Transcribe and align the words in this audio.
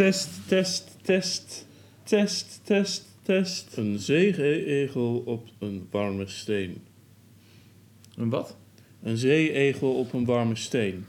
test, 0.00 0.28
test, 0.46 0.96
test, 1.02 1.66
test, 2.02 2.60
test, 2.64 3.04
test. 3.22 3.76
Een 3.76 3.98
zeeegel 3.98 5.22
op 5.26 5.48
een 5.58 5.86
warme 5.90 6.26
steen. 6.26 6.76
Een 8.16 8.30
wat? 8.30 8.56
Een 9.02 9.16
zeeegel 9.16 9.94
op 9.94 10.12
een 10.12 10.24
warme 10.24 10.56
steen. 10.56 11.04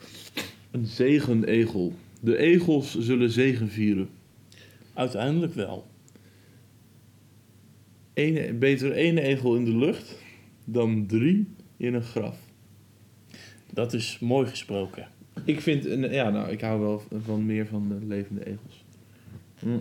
Een 0.72 0.86
zegenegel. 0.86 1.94
De 2.20 2.38
egels 2.38 3.00
zullen 3.00 3.30
zegen 3.30 3.70
vieren. 3.70 4.10
Uiteindelijk 4.94 5.54
wel. 5.54 5.88
Ene, 8.14 8.54
beter 8.54 8.92
één 8.92 9.18
egel 9.18 9.56
in 9.56 9.66
de 9.66 9.76
lucht 9.76 10.18
dan 10.66 11.06
drie 11.06 11.48
in 11.78 11.94
een 11.94 12.04
graf. 12.04 12.38
Dat 13.74 13.94
is 13.94 14.18
mooi 14.20 14.48
gesproken. 14.48 15.08
Ik 15.46 15.62
vind, 15.62 15.86
een, 15.86 16.12
ja, 16.12 16.30
nou, 16.30 16.50
ik 16.50 16.62
hou 16.62 16.80
wel 16.80 17.04
van 17.24 17.46
meer 17.46 17.68
van 17.68 17.88
de 17.88 18.06
levende 18.06 18.46
egels. 18.46 18.84
Hm. 19.60 19.78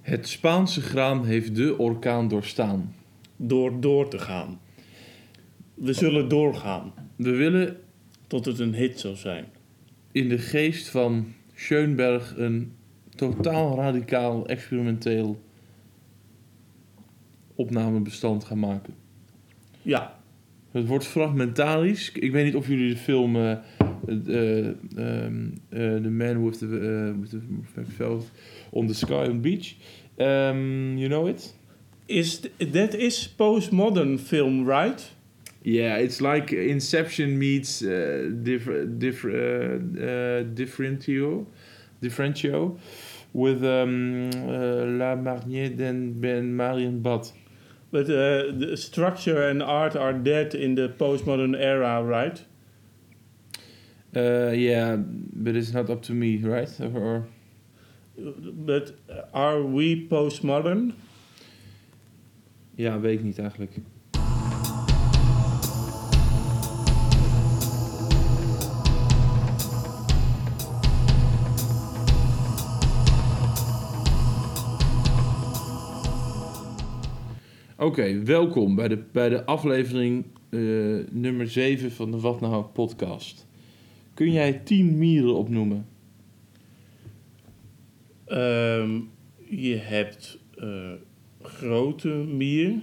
Het 0.00 0.28
Spaanse 0.28 0.80
graan 0.80 1.24
heeft 1.24 1.56
de 1.56 1.78
orkaan 1.78 2.28
doorstaan. 2.28 2.94
Door 3.36 3.80
door 3.80 4.08
te 4.08 4.18
gaan. 4.18 4.60
We 5.74 5.92
zullen 5.92 6.28
doorgaan 6.28 6.92
We 7.16 7.30
willen 7.30 7.76
tot 8.26 8.44
het 8.44 8.58
een 8.58 8.74
hit 8.74 9.00
zal 9.00 9.16
zijn. 9.16 9.44
In 10.12 10.28
de 10.28 10.38
geest 10.38 10.88
van 10.88 11.32
Schoenberg 11.54 12.34
een 12.36 12.72
totaal 13.14 13.76
radicaal 13.76 14.46
experimenteel 14.46 15.42
opnamebestand 17.54 18.44
gaan 18.44 18.58
maken. 18.58 18.94
Ja, 19.82 20.20
Het 20.70 20.86
wordt 20.86 21.06
fragmentarisch. 21.06 22.12
Ik 22.12 22.32
weet 22.32 22.44
niet 22.44 22.54
of 22.54 22.68
jullie 22.68 22.88
de 22.88 22.96
film 22.96 23.36
eh, 23.36 23.56
The 24.06 26.08
Man 26.10 26.44
with 26.44 26.58
the, 26.58 27.14
with 27.20 27.30
the 27.30 27.84
Velvet 27.84 28.30
on 28.70 28.86
the 28.86 28.94
Sky 28.94 29.12
on 29.12 29.24
the 29.24 29.48
Beach. 29.48 29.74
Ehm, 30.16 30.96
you 30.96 31.08
know 31.08 31.28
it? 31.28 31.54
is, 32.06 32.40
that 32.58 32.94
is 32.94 33.26
postmodern 33.26 34.18
film, 34.18 34.66
right? 34.66 35.12
Yeah, 35.64 35.96
it's 35.96 36.20
like 36.20 36.52
Inception 36.52 37.38
meets 37.38 37.82
uh, 37.82 38.30
diff- 38.42 38.98
diff- 38.98 39.24
uh, 39.24 39.28
uh, 39.28 40.42
Differentio, 40.54 41.46
Differentio 42.00 42.78
with 43.32 43.62
um, 43.64 44.30
uh, 44.34 44.84
La 44.98 45.14
Marnier 45.14 45.68
den 45.70 46.20
Ben 46.20 46.56
Marion 46.56 47.00
Bad. 47.00 47.30
But 47.92 48.06
uh, 48.10 48.50
the 48.58 48.76
structure 48.76 49.48
and 49.48 49.62
art 49.62 49.94
are 49.96 50.12
dead 50.12 50.54
in 50.54 50.74
the 50.74 50.88
postmodern 50.88 51.54
era, 51.56 52.02
right? 52.02 52.42
Uh, 54.16 54.50
yeah, 54.50 54.96
but 54.96 55.54
it's 55.54 55.72
not 55.72 55.88
up 55.90 56.02
to 56.02 56.12
me, 56.12 56.38
right? 56.38 56.68
Or, 56.80 56.98
or- 56.98 57.26
But 58.66 58.94
are 59.32 59.62
we 59.62 60.06
postmodern? 60.08 60.92
ja, 62.74 63.00
weet 63.00 63.18
ik 63.18 63.24
niet 63.24 63.38
eigenlijk. 63.38 63.72
Oké, 77.82 78.22
welkom 78.22 78.74
bij 78.74 78.88
de, 78.88 79.02
bij 79.12 79.28
de 79.28 79.44
aflevering 79.44 80.24
eh, 80.50 80.60
nummer 81.10 81.48
7 81.48 81.92
van 81.92 82.10
de 82.10 82.20
Wat 82.20 82.40
Nou 82.40 82.64
podcast. 82.64 83.46
Kun 84.14 84.32
jij 84.32 84.52
10 84.52 84.98
mieren 84.98 85.34
opnoemen? 85.34 85.86
Ehm, 88.24 89.00
je 89.48 89.76
hebt 89.76 90.38
eh, 90.58 90.92
grote 91.42 92.08
mier, 92.08 92.82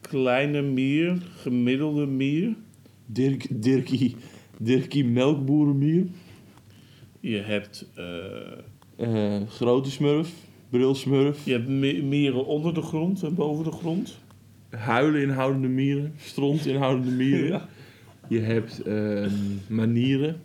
kleine 0.00 0.62
mier, 0.62 1.22
gemiddelde 1.36 2.06
mier. 2.06 2.54
Dirk, 3.06 3.62
Dirkie, 3.62 4.16
Dirkie 4.58 5.04
melkboerenmier? 5.04 6.06
Je 7.20 7.38
hebt, 7.38 7.86
eh, 8.96 9.42
grote 9.48 9.90
smurf, 9.90 10.45
brilsmurf, 10.70 11.44
je 11.44 11.52
hebt 11.52 11.68
mi- 11.68 12.02
mieren 12.02 12.46
onder 12.46 12.74
de 12.74 12.82
grond 12.82 13.22
en 13.22 13.34
boven 13.34 13.64
de 13.64 13.70
grond. 13.70 14.18
huilen 14.70 15.22
inhoudende 15.22 15.68
mieren, 15.68 16.12
stront 16.16 16.66
inhoudende 16.66 17.10
mieren. 17.24 17.48
Ja. 17.48 17.68
Je 18.28 18.38
hebt 18.40 18.82
ehm, 18.82 19.30
manieren. 19.68 20.40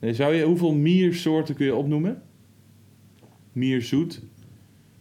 Nee, 0.00 0.14
zou 0.14 0.34
je, 0.34 0.44
hoeveel 0.44 0.72
miersoorten 0.74 1.54
kun 1.54 1.66
je 1.66 1.74
opnoemen? 1.74 2.22
Mierzoet? 3.52 4.22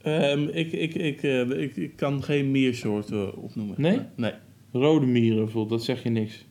Ehm, 0.01 0.47
ik, 0.53 0.71
ik, 0.71 0.93
ik, 0.95 1.23
eh, 1.23 1.49
ik, 1.49 1.75
ik 1.75 1.95
kan 1.95 2.23
geen 2.23 2.51
miersoorten 2.51 3.37
opnoemen. 3.37 3.75
Nee? 3.77 3.99
Nee. 4.15 4.31
Rode 4.71 5.05
mieren 5.05 5.37
bijvoorbeeld, 5.43 5.69
dat 5.79 5.83
zeg 5.83 6.03
je 6.03 6.09
niks. 6.09 6.45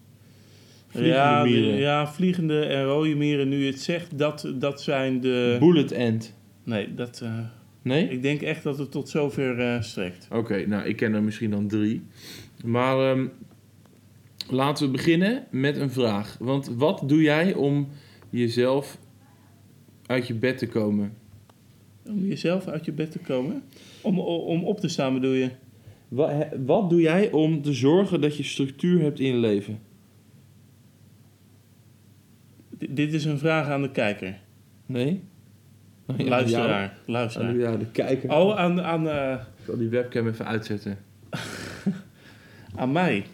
Vliegende 0.88 1.16
Ja, 1.18 1.44
mieren. 1.44 1.74
ja, 1.74 2.06
vliegende 2.12 2.60
en 2.64 2.84
rode 2.84 3.14
mieren, 3.14 3.48
nu 3.48 3.56
je 3.64 3.70
het 3.70 3.80
zegt, 3.80 4.18
dat, 4.18 4.52
dat 4.58 4.82
zijn 4.82 5.20
de... 5.20 5.56
Bullet 5.60 5.94
ant. 5.94 6.34
Nee, 6.64 6.94
dat, 6.94 7.20
eh, 7.20 7.38
Nee? 7.82 8.08
ik 8.08 8.22
denk 8.22 8.40
echt 8.42 8.62
dat 8.62 8.78
het 8.78 8.90
tot 8.90 9.08
zover 9.08 9.60
eh, 9.60 9.82
strekt. 9.82 10.28
Oké, 10.30 10.66
nou, 10.66 10.88
ik 10.88 10.96
ken 10.96 11.14
er 11.14 11.22
misschien 11.22 11.50
dan 11.50 11.68
drie. 11.68 12.02
Maar 12.64 13.10
ehm, 13.10 13.26
laten 14.50 14.86
we 14.86 14.92
beginnen 14.92 15.44
met 15.50 15.76
een 15.76 15.90
vraag. 15.90 16.36
Want 16.40 16.68
wat 16.68 17.02
doe 17.06 17.22
jij 17.22 17.54
om 17.54 17.88
jezelf 18.30 18.98
uit 20.06 20.26
je 20.26 20.34
bed 20.34 20.58
te 20.58 20.66
komen? 20.68 21.12
Om 22.06 22.18
jezelf 22.24 22.66
uit 22.66 22.84
je 22.84 22.92
bed 22.92 23.10
te 23.10 23.18
komen? 23.18 23.62
Om, 24.02 24.18
om 24.18 24.64
op 24.64 24.80
te 24.80 24.88
staan 24.88 25.14
bedoel 25.14 25.32
je? 25.32 25.50
Wat, 26.08 26.32
wat 26.66 26.90
doe 26.90 27.00
jij 27.00 27.30
om 27.30 27.62
te 27.62 27.72
zorgen 27.72 28.20
dat 28.20 28.36
je 28.36 28.42
structuur 28.42 29.00
hebt 29.00 29.20
in 29.20 29.26
je 29.26 29.36
leven? 29.38 29.78
D- 32.78 32.86
dit 32.96 33.12
is 33.12 33.24
een 33.24 33.38
vraag 33.38 33.68
aan 33.68 33.82
de 33.82 33.90
kijker. 33.90 34.40
Nee? 34.86 35.20
Oh, 36.06 36.18
ja, 36.18 36.28
luisteraar. 36.28 36.82
Ja, 36.82 37.12
luisteraar. 37.12 37.56
ja, 37.56 37.76
de 37.76 37.86
kijker. 37.86 38.30
Oh, 38.30 38.58
aan, 38.58 38.82
aan, 38.82 39.08
eh, 39.08 39.32
Ik 39.32 39.64
zal 39.64 39.76
die 39.76 39.88
webcam 39.88 40.28
even 40.28 40.46
uitzetten. 40.46 40.98
aan 42.80 42.92
mij. 42.92 43.24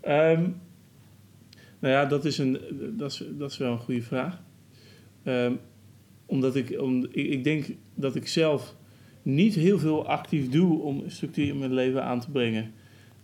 Ehm, 0.00 0.40
nou 1.78 1.94
ja, 1.94 2.06
dat 2.06 2.24
is, 2.24 2.38
een, 2.38 2.60
dat, 2.96 3.10
is, 3.10 3.24
dat 3.30 3.50
is 3.50 3.56
wel 3.58 3.72
een 3.72 3.78
goede 3.78 4.02
vraag. 4.02 4.42
Ehm, 5.22 5.52
omdat 6.26 6.56
ik, 6.56 6.80
om, 6.80 7.04
ik, 7.10 7.26
ik 7.26 7.44
denk 7.44 7.66
dat 7.94 8.14
ik 8.14 8.28
zelf 8.28 8.74
niet 9.22 9.54
heel 9.54 9.78
veel 9.78 10.06
actief 10.06 10.48
doe 10.48 10.82
om 10.82 11.02
structuur 11.06 11.46
in 11.46 11.58
mijn 11.58 11.74
leven 11.74 12.04
aan 12.04 12.20
te 12.20 12.30
brengen. 12.30 12.72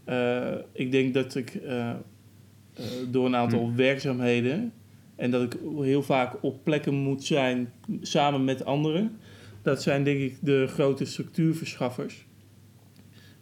Eh, 0.04 0.54
ik 0.72 0.90
denk 0.90 1.14
dat 1.14 1.34
ik 1.34 1.54
eh, 1.54 1.90
eh, 1.90 1.96
door 3.10 3.26
een 3.26 3.36
aantal 3.36 3.74
werkzaamheden 3.74 4.72
en 5.16 5.30
dat 5.30 5.42
ik 5.42 5.56
heel 5.80 6.02
vaak 6.02 6.42
op 6.42 6.64
plekken 6.64 6.94
moet 6.94 7.24
zijn 7.24 7.72
samen 8.00 8.44
met 8.44 8.64
anderen. 8.64 9.18
Dat 9.62 9.82
zijn 9.82 10.04
denk 10.04 10.20
ik 10.20 10.36
de 10.40 10.66
grote 10.66 11.04
structuurverschaffers. 11.04 12.26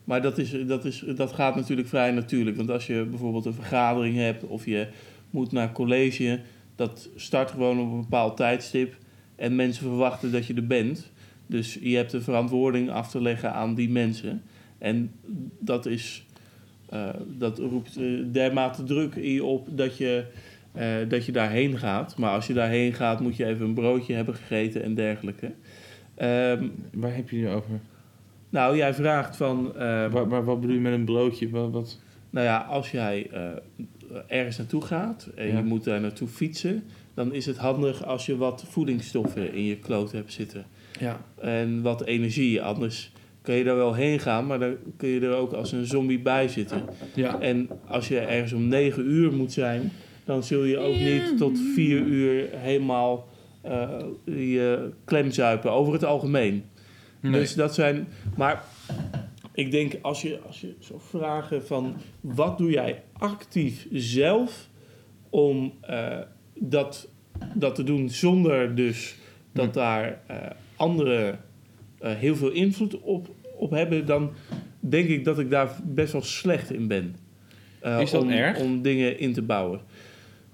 Maar 0.04 0.22
dat, 0.22 0.38
is, 0.38 0.66
dat, 0.66 0.84
is, 0.84 1.04
dat 1.16 1.32
gaat 1.32 1.54
natuurlijk 1.54 1.88
vrij 1.88 2.10
natuurlijk. 2.10 2.56
Want 2.56 2.70
als 2.70 2.86
je 2.86 3.04
bijvoorbeeld 3.04 3.44
een 3.44 3.54
vergadering 3.54 4.16
hebt 4.16 4.44
of 4.44 4.66
je 4.66 4.88
moet 5.30 5.52
naar 5.52 5.72
college, 5.72 6.40
dat 6.76 7.08
start 7.16 7.50
gewoon 7.50 7.80
op 7.80 7.92
een 7.92 8.00
bepaald 8.00 8.36
tijdstip. 8.36 8.96
En 9.36 9.56
mensen 9.56 9.86
verwachten 9.86 10.32
dat 10.32 10.46
je 10.46 10.54
er 10.54 10.66
bent. 10.66 11.10
Dus 11.46 11.78
je 11.80 11.96
hebt 11.96 12.10
de 12.10 12.20
verantwoording 12.20 12.90
af 12.90 13.10
te 13.10 13.20
leggen 13.20 13.52
aan 13.52 13.74
die 13.74 13.90
mensen. 13.90 14.42
En 14.78 15.12
dat, 15.58 15.86
is, 15.86 16.26
eh, 16.88 17.08
dat 17.38 17.58
roept 17.58 17.96
eh, 17.96 18.04
dermate 18.32 18.84
druk 18.84 19.14
in 19.14 19.32
je 19.32 19.44
op 19.44 19.68
dat 19.70 19.96
je, 19.96 20.24
eh, 20.74 20.86
dat 21.08 21.26
je 21.26 21.32
daarheen 21.32 21.78
gaat. 21.78 22.16
Maar 22.16 22.30
als 22.30 22.46
je 22.46 22.52
daarheen 22.52 22.92
gaat, 22.92 23.20
moet 23.20 23.36
je 23.36 23.44
even 23.46 23.66
een 23.66 23.74
broodje 23.74 24.14
hebben 24.14 24.34
gegeten 24.34 24.82
en 24.82 24.94
dergelijke. 24.94 25.52
Ehm, 26.14 26.64
Waar 26.92 27.14
heb 27.14 27.28
je 27.30 27.36
het 27.36 27.44
nu 27.46 27.48
over? 27.48 27.80
nou, 28.48 28.76
jij 28.76 28.94
vraagt 28.94 29.36
van. 29.36 29.72
eh, 29.74 29.80
Waar, 30.12 30.28
waar- 30.28 30.44
wat 30.44 30.60
bedoel 30.60 30.74
je 30.76 30.80
met 30.82 30.92
een 30.92 31.04
broodje? 31.04 31.50
Wat, 31.50 31.70
wat? 31.70 32.00
nou 32.30 32.46
ja, 32.46 32.58
als 32.58 32.90
jij 32.90 33.26
eh, 33.32 33.40
ergens 34.26 34.56
naartoe 34.58 34.82
gaat 34.82 35.28
en 35.34 35.46
Ja. 35.46 35.56
je 35.56 35.62
moet 35.64 35.84
daar 35.84 36.00
naartoe 36.00 36.28
fietsen, 36.28 36.82
dan 37.14 37.32
is 37.34 37.46
het 37.46 37.56
handig 37.56 38.04
als 38.04 38.26
je 38.26 38.36
wat 38.36 38.64
voedingsstoffen 38.68 39.52
in 39.54 39.64
je 39.64 39.76
kloot 39.76 40.12
hebt 40.12 40.32
zitten. 40.32 40.64
Ja. 41.00 41.20
En 41.40 41.82
wat 41.82 42.04
energie. 42.04 42.62
Anders 42.62 43.12
kun 43.42 43.54
je 43.54 43.64
daar 43.64 43.76
wel 43.76 43.94
heen 43.94 44.18
gaan, 44.20 44.46
maar 44.46 44.58
dan 44.58 44.74
kun 44.96 45.08
je 45.08 45.20
er 45.20 45.34
ook 45.34 45.52
als 45.52 45.72
een 45.72 45.86
zombie 45.86 46.18
bij 46.18 46.48
zitten. 46.48 46.82
Ja. 47.14 47.40
En 47.40 47.68
als 47.86 48.08
je 48.08 48.18
ergens 48.18 48.52
om 48.52 48.68
9 48.68 49.06
uur 49.10 49.32
moet 49.32 49.52
zijn, 49.52 49.92
dan 50.24 50.42
zul 50.42 50.64
je 50.64 50.78
ook 50.78 50.96
niet 50.96 51.38
tot 51.38 51.58
4 51.74 51.98
uur 51.98 52.48
helemaal 52.52 53.28
eh, 53.60 53.88
die 54.24 54.72
eh, 54.72 54.82
klemzuipen 55.04 55.72
over 55.72 55.92
het 55.92 56.04
algemeen. 56.04 56.64
Nee. 57.20 57.32
Dus 57.32 57.54
dat 57.54 57.74
zijn. 57.74 58.08
Maar 58.36 58.64
ik 59.52 59.70
denk 59.70 59.94
als 60.02 60.22
je, 60.22 60.38
als 60.46 60.60
je 60.60 60.74
zou 60.78 61.00
vragen 61.08 61.66
van 61.66 61.96
wat 62.20 62.58
doe 62.58 62.70
jij 62.70 63.02
actief 63.12 63.86
zelf 63.92 64.68
om 65.30 65.72
eh, 65.80 66.18
dat, 66.58 67.08
dat 67.54 67.74
te 67.74 67.82
doen 67.84 68.10
zonder 68.10 68.74
dus 68.74 69.16
dat 69.52 69.66
Hm. 69.66 69.72
daar 69.72 70.20
eh, 70.26 70.36
anderen 70.76 71.40
eh, 71.98 72.12
heel 72.14 72.36
veel 72.36 72.50
invloed 72.50 73.00
op, 73.00 73.34
op 73.56 73.70
hebben, 73.70 74.06
dan 74.06 74.32
denk 74.80 75.08
ik 75.08 75.24
dat 75.24 75.38
ik 75.38 75.50
daar 75.50 75.68
best 75.84 76.12
wel 76.12 76.22
slecht 76.22 76.72
in 76.72 76.88
ben. 76.88 77.16
Eh, 77.80 78.00
Is 78.00 78.10
dat 78.10 78.22
om, 78.22 78.30
erg? 78.30 78.58
Om 78.58 78.82
dingen 78.82 79.18
in 79.18 79.32
te 79.32 79.42
bouwen. 79.42 79.80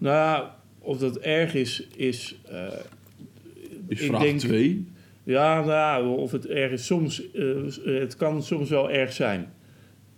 Nou, 0.01 0.47
of 0.79 0.99
dat 0.99 1.17
erg 1.17 1.55
is, 1.55 1.87
is. 1.97 2.37
eh, 2.51 2.65
Is 3.89 4.01
ik 4.01 4.07
vraag 4.09 4.23
denk- 4.23 4.39
2. 4.39 4.87
ja, 5.25 5.65
nou, 5.65 6.19
of 6.19 6.33
het 6.33 6.47
erg 6.47 6.73
is, 6.73 6.87
soms, 6.87 7.31
eh, 7.33 7.45
het 7.85 8.17
kan 8.17 8.43
soms 8.43 8.69
wel 8.71 8.91
erg 8.91 9.13
zijn. 9.13 9.53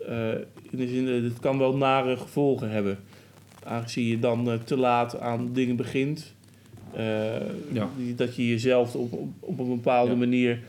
Eh, 0.09 0.29
in 0.71 0.79
de 0.79 0.89
zin, 0.89 1.07
dat 1.07 1.23
het 1.31 1.41
kan 1.41 1.59
wel 1.59 1.77
nare 1.77 2.17
gevolgen 2.17 2.71
hebben. 2.71 2.99
Aangezien 3.65 4.07
je 4.07 4.19
dan 4.19 4.59
te 4.65 4.77
laat 4.77 5.19
aan 5.21 5.53
dingen 5.53 5.77
begint. 5.77 6.35
Ja. 7.73 7.89
Dat 8.17 8.37
je 8.37 8.49
jezelf 8.49 8.95
op, 8.95 9.13
op, 9.13 9.29
op 9.41 9.59
een 9.59 9.69
bepaalde 9.69 10.11
Ja. 10.13 10.17
manier 10.19 10.61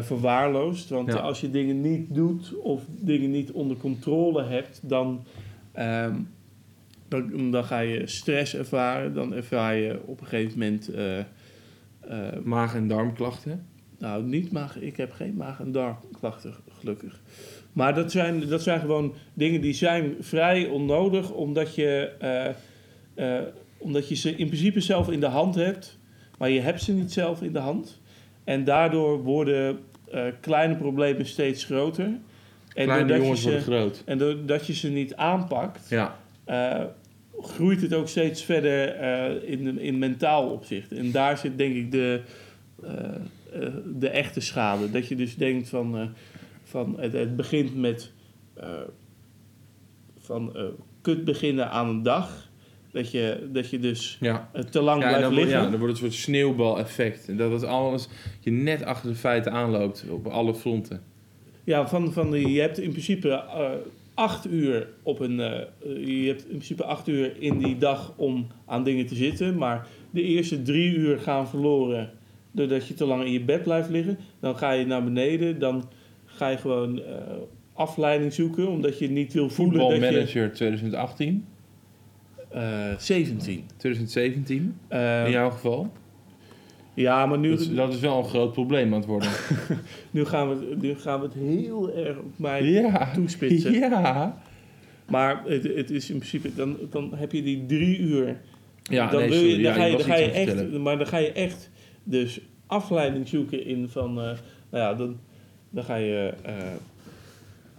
verwaarloost. 0.00 0.88
Want 0.88 1.12
Ja. 1.12 1.18
als 1.18 1.40
je 1.40 1.50
dingen 1.50 1.80
niet 1.80 2.14
doet 2.14 2.54
of 2.58 2.82
dingen 2.88 3.30
niet 3.30 3.50
onder 3.50 3.76
controle 3.76 4.42
hebt, 4.44 4.80
dan, 4.82 5.24
ehm, 5.72 6.14
dan, 7.12 7.50
dan 7.50 7.64
ga 7.64 7.78
je 7.78 8.06
stress 8.06 8.54
ervaren. 8.56 9.14
Dan 9.14 9.34
ervaar 9.34 9.74
je 9.76 10.00
op 10.06 10.20
een 10.20 10.26
gegeven 10.26 10.58
moment. 10.58 10.88
eh, 10.88 11.18
eh, 11.18 11.24
Maag- 12.44 12.74
en 12.74 12.88
darmklachten. 12.88 13.66
nou, 13.98 14.24
niet 14.24 14.52
maag. 14.52 14.78
Ik 14.80 14.96
heb 14.96 15.12
geen 15.12 15.34
maag- 15.36 15.60
en 15.60 15.72
darmklachten, 15.72 16.54
gelukkig. 16.78 17.20
Maar 17.72 17.94
dat 17.94 18.10
zijn, 18.12 18.48
dat 18.48 18.62
zijn 18.62 18.80
gewoon 18.80 19.14
dingen 19.34 19.60
die 19.60 19.72
zijn 19.72 20.14
vrij 20.20 20.66
onnodig, 20.66 21.30
omdat 21.30 21.74
je, 21.74 22.10
eh, 23.14 23.38
omdat 23.78 24.08
je 24.08 24.14
ze 24.14 24.30
in 24.36 24.46
principe 24.46 24.80
zelf 24.80 25.10
in 25.10 25.20
de 25.20 25.26
hand 25.26 25.54
hebt, 25.54 25.98
maar 26.38 26.50
je 26.50 26.60
hebt 26.60 26.82
ze 26.82 26.92
niet 26.92 27.12
zelf 27.12 27.42
in 27.42 27.52
de 27.52 27.58
hand. 27.58 28.00
En 28.44 28.64
daardoor 28.64 29.22
worden 29.22 29.78
kleine 30.40 30.76
problemen 30.76 31.26
steeds 31.26 31.64
groter. 31.64 32.04
En 32.74 32.84
Kleine 32.84 33.16
jongens 33.16 33.40
ze, 33.42 33.48
worden 33.48 33.62
groot. 33.66 34.02
En 34.06 34.18
doordat 34.18 34.66
je 34.66 34.72
ze 34.72 34.88
niet 34.90 35.14
aanpakt, 35.16 35.88
Ja. 35.88 36.18
Groeit 37.42 37.80
het 37.80 37.94
ook 37.94 38.08
steeds 38.08 38.42
verder 38.44 38.88
eh, 38.88 39.50
in, 39.50 39.78
in 39.78 39.98
mentaal 39.98 40.50
opzicht. 40.50 40.92
En 40.92 41.10
daar 41.10 41.38
zit 41.38 41.58
denk 41.58 41.74
ik 41.74 41.90
de, 41.90 42.20
eh, 42.82 42.92
eh, 43.52 43.72
de 43.94 44.08
echte 44.08 44.40
schade. 44.40 44.90
Dat 44.90 45.08
je 45.08 45.16
dus 45.16 45.36
denkt 45.36 45.68
van, 45.68 46.14
van 46.64 47.00
het, 47.00 47.12
het 47.12 47.36
begint 47.36 47.76
met 47.76 48.12
van 50.18 50.56
kut 51.00 51.24
beginnen 51.24 51.70
aan 51.70 51.88
een 51.88 52.02
dag. 52.02 52.50
Dat 52.90 53.10
je, 53.10 53.48
dat 53.52 53.70
je 53.70 53.78
dus 53.78 54.16
Ja. 54.20 54.50
te 54.70 54.80
lang 54.82 55.02
Ja, 55.02 55.08
blijft 55.08 55.24
dan, 55.24 55.34
liggen. 55.34 55.62
ja, 55.62 55.70
dan 55.70 55.78
wordt 55.78 55.94
het 55.94 56.04
een 56.04 56.10
soort 56.12 56.22
sneeuwbaleffect. 56.22 57.28
En 57.28 57.36
dat 57.36 57.52
het 57.52 57.64
alles, 57.64 58.08
je 58.40 58.50
net 58.50 58.84
achter 58.84 59.10
de 59.10 59.16
feiten 59.16 59.52
aanloopt 59.52 60.04
op 60.10 60.26
alle 60.26 60.54
fronten. 60.54 61.02
Ja, 61.64 61.88
van, 61.88 62.12
van 62.12 62.52
je 62.52 62.60
hebt 62.60 62.78
in 62.78 62.90
principe 62.90 63.28
acht 64.22 64.46
uur 64.50 64.88
op 65.02 65.20
een. 65.20 65.40
eh, 65.40 65.60
je 66.22 66.26
hebt 66.28 66.42
in 66.42 66.48
principe 66.48 66.84
acht 66.84 67.08
uur 67.08 67.36
in 67.42 67.58
die 67.58 67.78
dag 67.78 68.12
om 68.16 68.46
aan 68.66 68.84
dingen 68.84 69.06
te 69.06 69.14
zitten. 69.14 69.56
Maar 69.58 69.86
de 70.10 70.22
eerste 70.22 70.62
drie 70.62 70.94
uur 70.94 71.18
gaan 71.18 71.48
verloren 71.48 72.10
doordat 72.52 72.86
je 72.88 72.94
te 72.94 73.04
lang 73.04 73.24
in 73.24 73.32
je 73.32 73.40
bed 73.44 73.62
blijft 73.62 73.88
liggen. 73.90 74.18
Dan 74.40 74.56
ga 74.56 74.70
je 74.72 74.86
naar 74.86 75.04
beneden. 75.04 75.58
Dan 75.58 75.88
ga 76.24 76.48
je 76.48 76.56
gewoon 76.56 77.02
eh, 77.02 77.14
afleiding 77.72 78.32
zoeken. 78.32 78.68
Omdat 78.68 78.98
je 78.98 79.10
niet 79.10 79.32
wil 79.32 79.48
voelen 79.50 79.78
dat 79.78 79.88
je. 79.88 79.94
Voetbalmanager 79.94 80.52
2018, 80.52 81.44
eh 82.48 82.96
17. 82.98 83.64
2017 83.76 84.74
Eh, 84.88 85.24
in 85.24 85.30
jouw 85.30 85.50
geval. 85.50 85.92
Ja, 86.94 87.26
maar 87.26 87.38
nu, 87.38 87.50
Dat 87.50 87.60
is, 87.60 87.74
dat 87.74 87.94
is 87.94 88.00
wel 88.00 88.18
een 88.18 88.24
groot 88.24 88.52
probleem 88.52 88.92
aan 88.92 88.98
het 88.98 89.08
worden. 89.08 89.30
nu, 90.10 90.24
gaan 90.24 90.48
we, 90.48 90.66
het- 90.70 90.82
nu 90.82 90.94
gaan 90.94 91.20
we 91.20 91.24
het 91.26 91.34
heel 91.34 91.92
erg 91.94 92.18
op 92.18 92.32
mij 92.38 92.62
ja. 92.64 93.10
toespitsen. 93.14 93.72
Ja. 93.72 94.42
Maar 95.10 95.42
het, 95.46 95.62
het 95.76 95.90
is 95.90 96.10
in 96.10 96.16
principe, 96.16 96.54
dan, 96.54 96.76
dan 96.90 97.12
heb 97.14 97.32
je 97.32 97.42
die 97.42 97.66
drie 97.66 97.98
uur. 97.98 98.36
Ja, 98.82 99.10
dan 99.10 99.20
nee, 99.20 99.28
wil 99.28 99.38
je, 99.42 99.52
dan 99.52 99.60
Ja, 99.62 99.72
ga 99.72 99.84
je, 99.84 99.96
dan 99.96 100.06
ga 100.06 100.16
je 100.16 100.30
echt, 100.30 100.70
maar 100.78 100.98
dan 100.98 101.06
ga 101.06 101.18
je 101.18 101.32
echt 101.32 101.70
dus 102.04 102.40
afleiding 102.66 103.28
zoeken 103.28 103.64
in 103.66 103.88
van, 103.88 104.08
eh, 104.08 104.24
nou 104.24 104.36
ja, 104.70 104.94
dan, 104.94 105.16
dan 105.70 105.84
ga 105.84 105.96
je, 105.96 106.32
eh, 106.42 106.54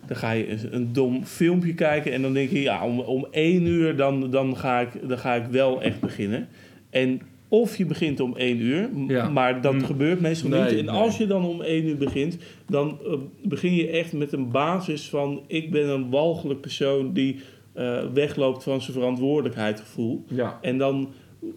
dan 0.07 0.17
ga 0.17 0.31
je 0.31 0.49
een, 0.51 0.59
een 0.75 0.93
dom 0.93 1.25
filmpje 1.25 1.73
kijken 1.73 2.11
en 2.13 2.21
dan 2.21 2.33
denk 2.33 2.49
je, 2.49 2.61
ja, 2.61 2.85
om, 2.85 2.99
om 2.99 3.27
één 3.31 3.65
uur 3.65 3.95
dan, 3.95 4.29
dan, 4.31 4.57
ga 4.57 4.79
ik, 4.79 4.89
dan 5.09 5.17
ga 5.17 5.33
ik 5.35 5.45
wel 5.45 5.81
echt 5.81 5.99
beginnen. 5.99 6.47
En 6.89 7.21
of 7.53 7.77
je 7.77 7.85
begint 7.85 8.19
om 8.19 8.35
één 8.37 8.59
uur, 8.61 8.89
Ja. 9.07 9.29
maar 9.29 9.61
dat 9.61 9.73
Mm. 9.73 9.83
gebeurt 9.83 10.19
meestal 10.19 10.49
Nee, 10.49 10.61
niet. 10.61 10.79
En 10.79 10.85
nee. 10.85 10.95
als 10.95 11.17
je 11.17 11.27
dan 11.27 11.45
om 11.45 11.61
één 11.61 11.85
uur 11.85 11.97
begint, 11.97 12.37
dan 12.69 12.97
eh, 13.05 13.13
begin 13.43 13.73
je 13.75 13.87
echt 13.87 14.13
met 14.13 14.31
een 14.33 14.51
basis 14.51 15.09
van, 15.09 15.41
ik 15.47 15.71
ben 15.71 15.89
een 15.89 16.09
walgelijk 16.09 16.61
persoon 16.61 17.13
die 17.13 17.39
eh, 17.73 18.03
wegloopt 18.13 18.63
van 18.63 18.81
zijn 18.81 18.93
verantwoordelijkheidsgevoel. 18.93 20.23
Ja. 20.27 20.59
En 20.61 20.77
dan 20.77 21.09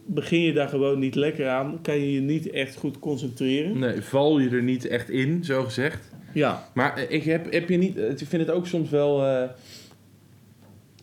begin 0.06 0.40
je 0.40 0.52
daar 0.52 0.68
gewoon 0.68 0.98
niet 0.98 1.14
lekker 1.14 1.48
aan. 1.48 1.78
Kan 1.82 1.98
je 1.98 2.12
je 2.12 2.20
niet 2.20 2.50
echt 2.50 2.76
goed 2.76 2.98
concentreren. 2.98 3.78
Nee, 3.78 4.00
val 4.00 4.38
je 4.38 4.48
er 4.48 4.62
niet 4.62 4.86
echt 4.86 5.10
in, 5.10 5.44
zo 5.44 5.62
gezegd. 5.64 6.10
Ja, 6.34 6.68
Maar 6.74 6.96
eh, 6.96 7.04
ik 7.16 7.22
heb, 7.24 7.52
heb 7.52 7.68
je 7.68 7.76
niet, 7.76 7.96
ik 7.96 8.26
vind 8.26 8.46
het 8.46 8.50
ook 8.50 8.66
soms 8.66 8.90
wel, 8.90 9.20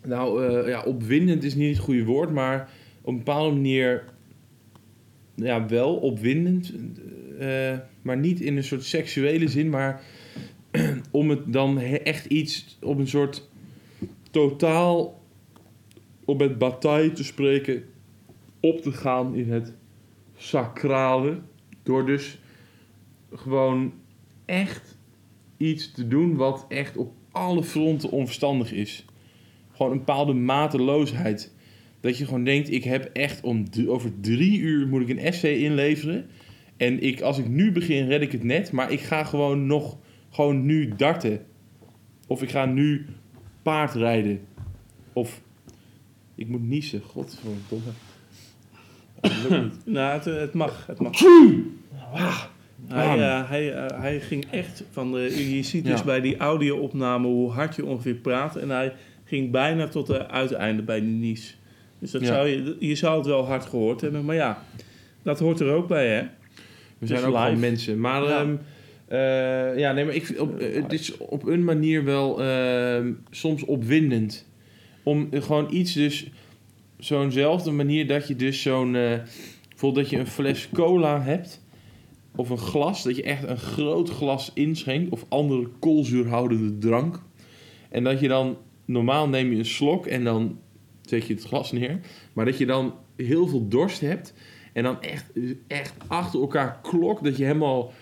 nou 0.06 0.52
ja, 0.68 0.82
opwindend 0.82 1.44
is 1.44 1.54
niet 1.54 1.76
het 1.76 1.84
goede 1.84 2.04
woord, 2.04 2.30
maar 2.30 2.68
op 3.00 3.08
een 3.12 3.16
bepaalde 3.16 3.54
manier, 3.54 4.04
ja, 5.34 5.66
wel 5.66 5.96
opwindend, 5.96 6.72
eh, 7.38 7.78
maar 8.02 8.16
niet 8.16 8.40
in 8.40 8.56
een 8.56 8.64
soort 8.64 8.84
seksuele 8.84 9.48
zin, 9.48 9.68
maar 9.68 10.02
om 11.10 11.30
het 11.30 11.52
dan 11.52 11.78
echt 11.78 12.26
iets 12.26 12.78
op 12.82 12.98
een 12.98 13.08
soort 13.08 13.48
totaal, 14.30 15.22
om 16.24 16.36
met 16.36 16.58
bataille 16.58 17.12
te 17.12 17.24
spreken, 17.24 17.84
op 18.60 18.80
te 18.80 18.92
gaan 18.92 19.34
in 19.34 19.50
het 19.50 19.72
sacrale, 20.36 21.38
door 21.82 22.06
dus 22.06 22.38
gewoon 23.32 23.92
echt 24.44 24.96
iets 25.56 25.92
te 25.92 26.08
doen 26.08 26.36
wat 26.36 26.64
echt 26.68 26.96
op 26.96 27.12
alle 27.30 27.62
fronten 27.62 28.10
onverstandig 28.10 28.72
is. 28.72 29.04
Gewoon 29.72 29.92
een 29.92 29.98
bepaalde 29.98 30.32
mateloosheid. 30.32 31.53
Dat 32.04 32.18
je 32.18 32.24
gewoon 32.24 32.44
denkt, 32.44 32.70
ik 32.72 32.84
heb 32.84 33.10
echt 33.12 33.40
om 33.42 33.64
over 33.86 34.10
drie 34.20 34.58
uur 34.58 34.86
moet 34.88 35.00
ik 35.02 35.08
een 35.08 35.18
essay 35.18 35.52
inleveren. 35.52 36.26
En 36.76 37.02
ik, 37.02 37.20
als 37.20 37.38
ik 37.38 37.48
nu 37.48 37.72
begin, 37.72 38.06
red 38.06 38.22
ik 38.22 38.32
het 38.32 38.42
net. 38.42 38.72
Maar 38.72 38.92
ik 38.92 39.00
ga 39.00 39.24
gewoon 39.24 39.66
nog, 39.66 39.96
gewoon 40.30 40.66
nu 40.66 40.92
darten. 40.96 41.44
Of 42.26 42.42
ik 42.42 42.50
ga 42.50 42.64
nu 42.64 43.06
paardrijden. 43.62 44.40
Of, 45.12 45.40
ik 46.34 46.48
moet 46.48 46.68
niezen, 46.68 47.00
godverdomme. 47.00 47.84
Nou, 49.84 50.12
het, 50.12 50.24
het 50.24 50.54
mag. 50.54 50.86
Het 50.86 50.98
mag. 51.00 51.18
Hij, 52.88 53.06
Bam. 53.06 53.18
eh, 53.18 53.48
hij, 53.48 53.72
eh, 53.74 54.00
hij 54.00 54.20
ging 54.20 54.44
echt 54.50 54.84
van 54.90 55.12
de. 55.12 55.18
Je 55.52 55.62
ziet 55.62 55.84
dus 55.84 55.98
Ja. 55.98 56.04
bij 56.04 56.20
die 56.20 56.36
audio-opname 56.36 57.26
hoe 57.26 57.50
hard 57.50 57.76
je 57.76 57.84
ongeveer 57.84 58.14
praat. 58.14 58.56
En 58.56 58.70
hij 58.70 58.92
ging 59.24 59.50
bijna 59.50 59.88
tot 59.88 60.06
de 60.06 60.28
uiteinde 60.28 60.82
bij 60.82 61.00
die 61.00 61.10
nies. 61.10 61.58
Dus 62.04 62.12
dat 62.12 62.22
Ja. 62.22 62.26
zou 62.26 62.48
je, 62.48 62.76
je 62.78 62.94
zou 62.94 63.16
het 63.16 63.26
wel 63.26 63.44
hard 63.46 63.64
gehoord 63.64 64.00
hebben. 64.00 64.24
Maar 64.24 64.34
ja, 64.34 64.62
dat 65.22 65.38
hoort 65.38 65.60
er 65.60 65.72
ook 65.72 65.88
bij, 65.88 66.08
hè? 66.08 66.22
We 66.98 67.06
zijn 67.06 67.18
is 67.20 67.24
ook 67.26 67.36
gewoon 67.36 67.58
mensen. 67.60 68.00
Maar 68.00 68.22
Ja. 68.22 68.46
ja, 69.08 69.72
ja 69.72 69.92
nee, 69.92 70.04
maar 70.04 70.14
ik, 70.14 70.34
op, 70.38 70.58
eh, 70.58 70.82
het 70.82 70.92
is 70.92 71.16
op 71.16 71.46
een 71.46 71.64
manier 71.64 72.04
wel 72.04 72.42
ehm, 72.42 73.12
soms 73.30 73.64
opwindend. 73.64 74.46
Om 75.02 75.28
eh, 75.30 75.42
gewoon 75.42 75.66
iets 75.74 75.92
dus... 75.92 76.26
Zo'nzelfde 76.98 77.70
manier 77.70 78.06
dat 78.06 78.28
je 78.28 78.36
dus 78.36 78.62
zo'n... 78.62 78.94
eh, 78.94 79.18
bijvoorbeeld 79.68 79.94
dat 80.04 80.10
je 80.10 80.18
een 80.18 80.26
fles 80.26 80.68
cola 80.72 81.22
hebt... 81.22 81.62
Of 82.36 82.50
een 82.50 82.58
glas, 82.58 83.02
dat 83.02 83.16
je 83.16 83.22
echt 83.22 83.42
een 83.48 83.58
groot 83.58 84.10
glas 84.10 84.50
inschenkt. 84.54 85.10
Of 85.10 85.24
andere 85.28 85.68
koolzuurhoudende 85.78 86.78
drank. 86.78 87.22
En 87.90 88.04
dat 88.04 88.20
je 88.20 88.28
dan... 88.28 88.56
Normaal 88.84 89.28
neem 89.28 89.50
je 89.50 89.58
een 89.58 89.64
slok 89.66 90.06
en 90.06 90.24
dan 90.24 90.58
zet 91.04 91.26
je 91.26 91.34
het 91.34 91.44
glas 91.44 91.72
neer. 91.72 92.00
Maar 92.32 92.44
dat 92.44 92.58
je 92.58 92.66
dan 92.66 92.94
heel 93.16 93.46
veel 93.46 93.68
dorst 93.68 94.00
hebt... 94.00 94.34
En 94.74 94.82
dan 94.82 95.02
echt, 95.02 95.30
echt 95.66 95.94
achter 96.06 96.40
elkaar 96.40 96.78
klok. 96.82 97.24
Dat 97.24 97.36
je 97.36 97.44
helemaal, 97.44 97.92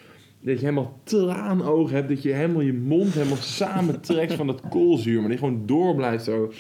dat 0.40 0.54
je 0.61 0.64
helemaal 0.64 1.00
traanogen 1.04 1.97
hebt. 1.97 2.09
Dat 2.09 2.23
je 2.23 2.32
helemaal 2.32 2.62
je 2.62 2.73
mond 2.73 3.14
helemaal 3.14 3.37
samentrekt 3.37 4.32
van 4.32 4.47
dat 4.47 4.62
koolzuur. 4.68 5.21
Maar 5.21 5.28
die 5.28 5.38
gewoon 5.38 5.66
door 5.66 5.94
blijft 5.94 6.25
zo. 6.25 6.52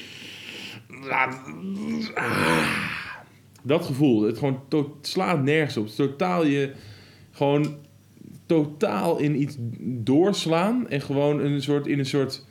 Dat 3.62 3.84
gevoel, 3.84 4.22
het 4.22 4.38
gewoon 4.38 4.60
slaat 5.00 5.42
nergens 5.42 5.76
op. 5.76 5.86
Het 5.86 5.96
totaal 5.96 6.46
je, 6.46 6.72
gewoon 7.30 7.76
totaal 8.46 9.18
in 9.18 9.40
iets 9.40 9.56
doorslaan 9.80 10.88
en 10.88 11.00
gewoon 11.00 11.40
een 11.40 11.62
soort, 11.62 11.86
in 11.86 11.98
een 11.98 12.06
soort 12.06 12.46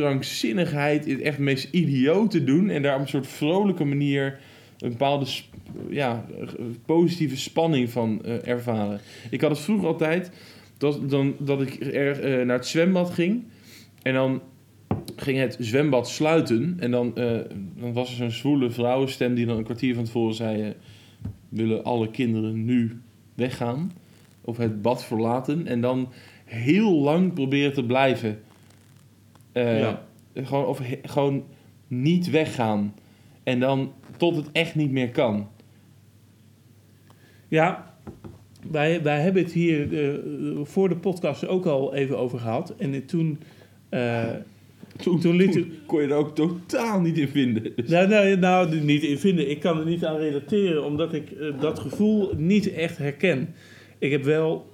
krankzinnigheid, 0.00 1.06
in 1.06 1.14
het 1.14 1.22
echt 1.22 1.38
meest 1.38 1.68
idiote 1.70 2.44
doen 2.44 2.70
en 2.70 2.82
daar 2.82 2.94
op 2.94 3.00
een 3.00 3.08
soort 3.08 3.26
vrolijke 3.26 3.84
manier 3.84 4.38
een 4.78 4.90
bepaalde 4.90 5.26
ja, 5.88 6.24
positieve 6.86 7.36
spanning 7.36 7.90
van 7.90 8.24
eh, 8.24 8.48
ervaren. 8.48 9.00
Ik 9.30 9.40
had 9.40 9.50
het 9.50 9.60
vroeger 9.60 9.86
altijd 9.86 10.30
dat, 10.78 11.10
dan, 11.10 11.34
dat 11.38 11.62
ik 11.62 11.80
er, 11.80 12.20
eh, 12.20 12.46
naar 12.46 12.56
het 12.56 12.66
zwembad 12.66 13.10
ging 13.10 13.44
en 14.02 14.14
dan 14.14 14.42
ging 15.16 15.38
het 15.38 15.56
zwembad 15.60 16.08
sluiten 16.08 16.76
en 16.78 16.90
dan, 16.90 17.16
eh, 17.16 17.38
dan 17.80 17.92
was 17.92 18.10
er 18.10 18.16
zo'n 18.16 18.30
zwoele 18.30 18.70
vrouwenstem 18.70 19.34
die 19.34 19.46
dan 19.46 19.56
een 19.56 19.64
kwartier 19.64 19.94
van 19.94 20.04
tevoren 20.04 20.34
zei: 20.34 20.74
willen 21.48 21.84
alle 21.84 22.10
kinderen 22.10 22.64
nu 22.64 23.00
weggaan 23.34 23.92
of 24.40 24.56
het 24.56 24.82
bad 24.82 25.04
verlaten 25.04 25.66
en 25.66 25.80
dan 25.80 26.08
heel 26.44 26.92
lang 26.92 27.32
proberen 27.32 27.72
te 27.72 27.84
blijven. 27.84 28.38
Eh, 29.56 29.78
Ja. 29.80 30.02
gewoon, 30.34 30.66
of 30.66 30.80
gewoon 31.02 31.44
niet 31.88 32.30
weggaan. 32.30 32.94
En 33.42 33.60
dan 33.60 33.92
tot 34.16 34.36
het 34.36 34.48
echt 34.52 34.74
niet 34.74 34.90
meer 34.90 35.10
kan. 35.10 35.48
Ja, 37.48 37.94
wij, 38.70 39.02
wij 39.02 39.20
hebben 39.20 39.42
het 39.42 39.52
hier 39.52 40.08
eh, 40.08 40.14
voor 40.62 40.88
de 40.88 40.96
podcast 40.96 41.46
ook 41.46 41.66
al 41.66 41.94
even 41.94 42.18
over 42.18 42.38
gehad. 42.38 42.74
En 42.78 43.06
toen, 43.06 43.38
eh, 43.88 44.24
Toen, 44.96 45.20
toen 45.20 45.36
liet 45.36 45.52
toen 45.52 45.72
kon 45.86 46.02
je 46.02 46.08
er 46.08 46.14
ook 46.14 46.34
totaal 46.34 47.00
niet 47.00 47.18
in 47.18 47.28
vinden. 47.28 47.72
Dus- 47.76 47.88
Nou, 47.90 48.08
nou, 48.08 48.36
nou, 48.36 48.80
niet 48.80 49.02
in 49.02 49.18
vinden. 49.18 49.50
Ik 49.50 49.60
kan 49.60 49.78
er 49.78 49.86
niet 49.86 50.04
aan 50.04 50.16
relateren, 50.16 50.84
omdat 50.84 51.12
ik 51.12 51.32
dat 51.60 51.78
gevoel 51.78 52.32
niet 52.36 52.72
echt 52.72 52.98
herken. 52.98 53.54
Ik 53.98 54.10
heb 54.10 54.22
wel, 54.24 54.66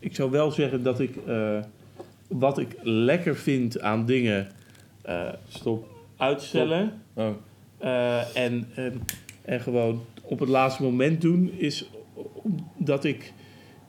ik 0.00 0.14
zou 0.14 0.30
wel 0.30 0.50
zeggen 0.50 0.82
dat 0.82 1.00
ik, 1.00 1.10
wat 2.28 2.58
ik 2.58 2.76
lekker 2.82 3.36
vind 3.36 3.80
aan 3.80 4.06
dingen 4.06 4.48
eh, 5.02 5.28
Stop. 5.48 5.88
uitstellen 6.16 7.02
Oh. 7.14 7.30
eh, 7.78 8.36
en, 8.36 8.68
en, 8.74 9.02
en 9.42 9.60
gewoon 9.60 10.04
op 10.22 10.38
het 10.38 10.48
laatste 10.48 10.82
moment 10.82 11.20
doen, 11.20 11.52
is 11.56 11.90
dat 12.76 13.04
ik 13.04 13.32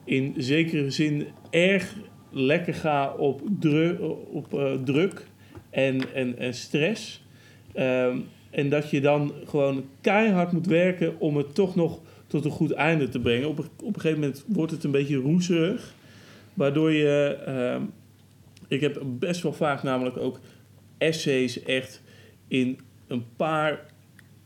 in 0.04 0.34
zekere 0.38 0.92
zin 0.92 1.28
erg 1.50 1.96
lekker 2.32 2.74
ga 2.74 3.14
op, 3.14 3.42
dru 3.60 3.98
op 4.32 4.54
eh, 4.54 4.72
druk 4.84 5.26
en, 5.70 6.14
en, 6.14 6.38
en 6.38 6.54
stress. 6.54 7.24
Ehm, 7.74 8.18
en 8.50 8.70
dat 8.70 8.90
je 8.90 9.02
dan 9.02 9.34
gewoon 9.46 9.84
keihard 10.02 10.52
moet 10.52 10.66
werken 10.68 11.20
om 11.20 11.38
het 11.38 11.56
toch 11.56 11.76
nog 11.76 12.00
tot 12.28 12.46
een 12.46 12.52
goed 12.52 12.72
einde 12.72 13.10
te 13.10 13.20
brengen. 13.20 13.50
Op 13.50 13.58
een, 13.58 13.66
op 13.84 13.96
een 13.96 14.02
gegeven 14.02 14.20
moment 14.20 14.44
wordt 14.48 14.72
het 14.72 14.84
een 14.84 14.92
beetje 14.92 15.16
roeserig. 15.16 15.94
Waardoor 16.54 16.92
je... 16.92 17.38
ehm, 17.46 17.82
ik 18.70 18.82
heb 18.82 19.02
best 19.06 19.42
wel 19.42 19.54
vaak 19.54 19.84
namelijk 19.84 20.18
ook 20.18 20.40
essays 20.98 21.64
echt 21.64 22.02
in 22.48 22.80
een 23.08 23.24
paar 23.36 23.86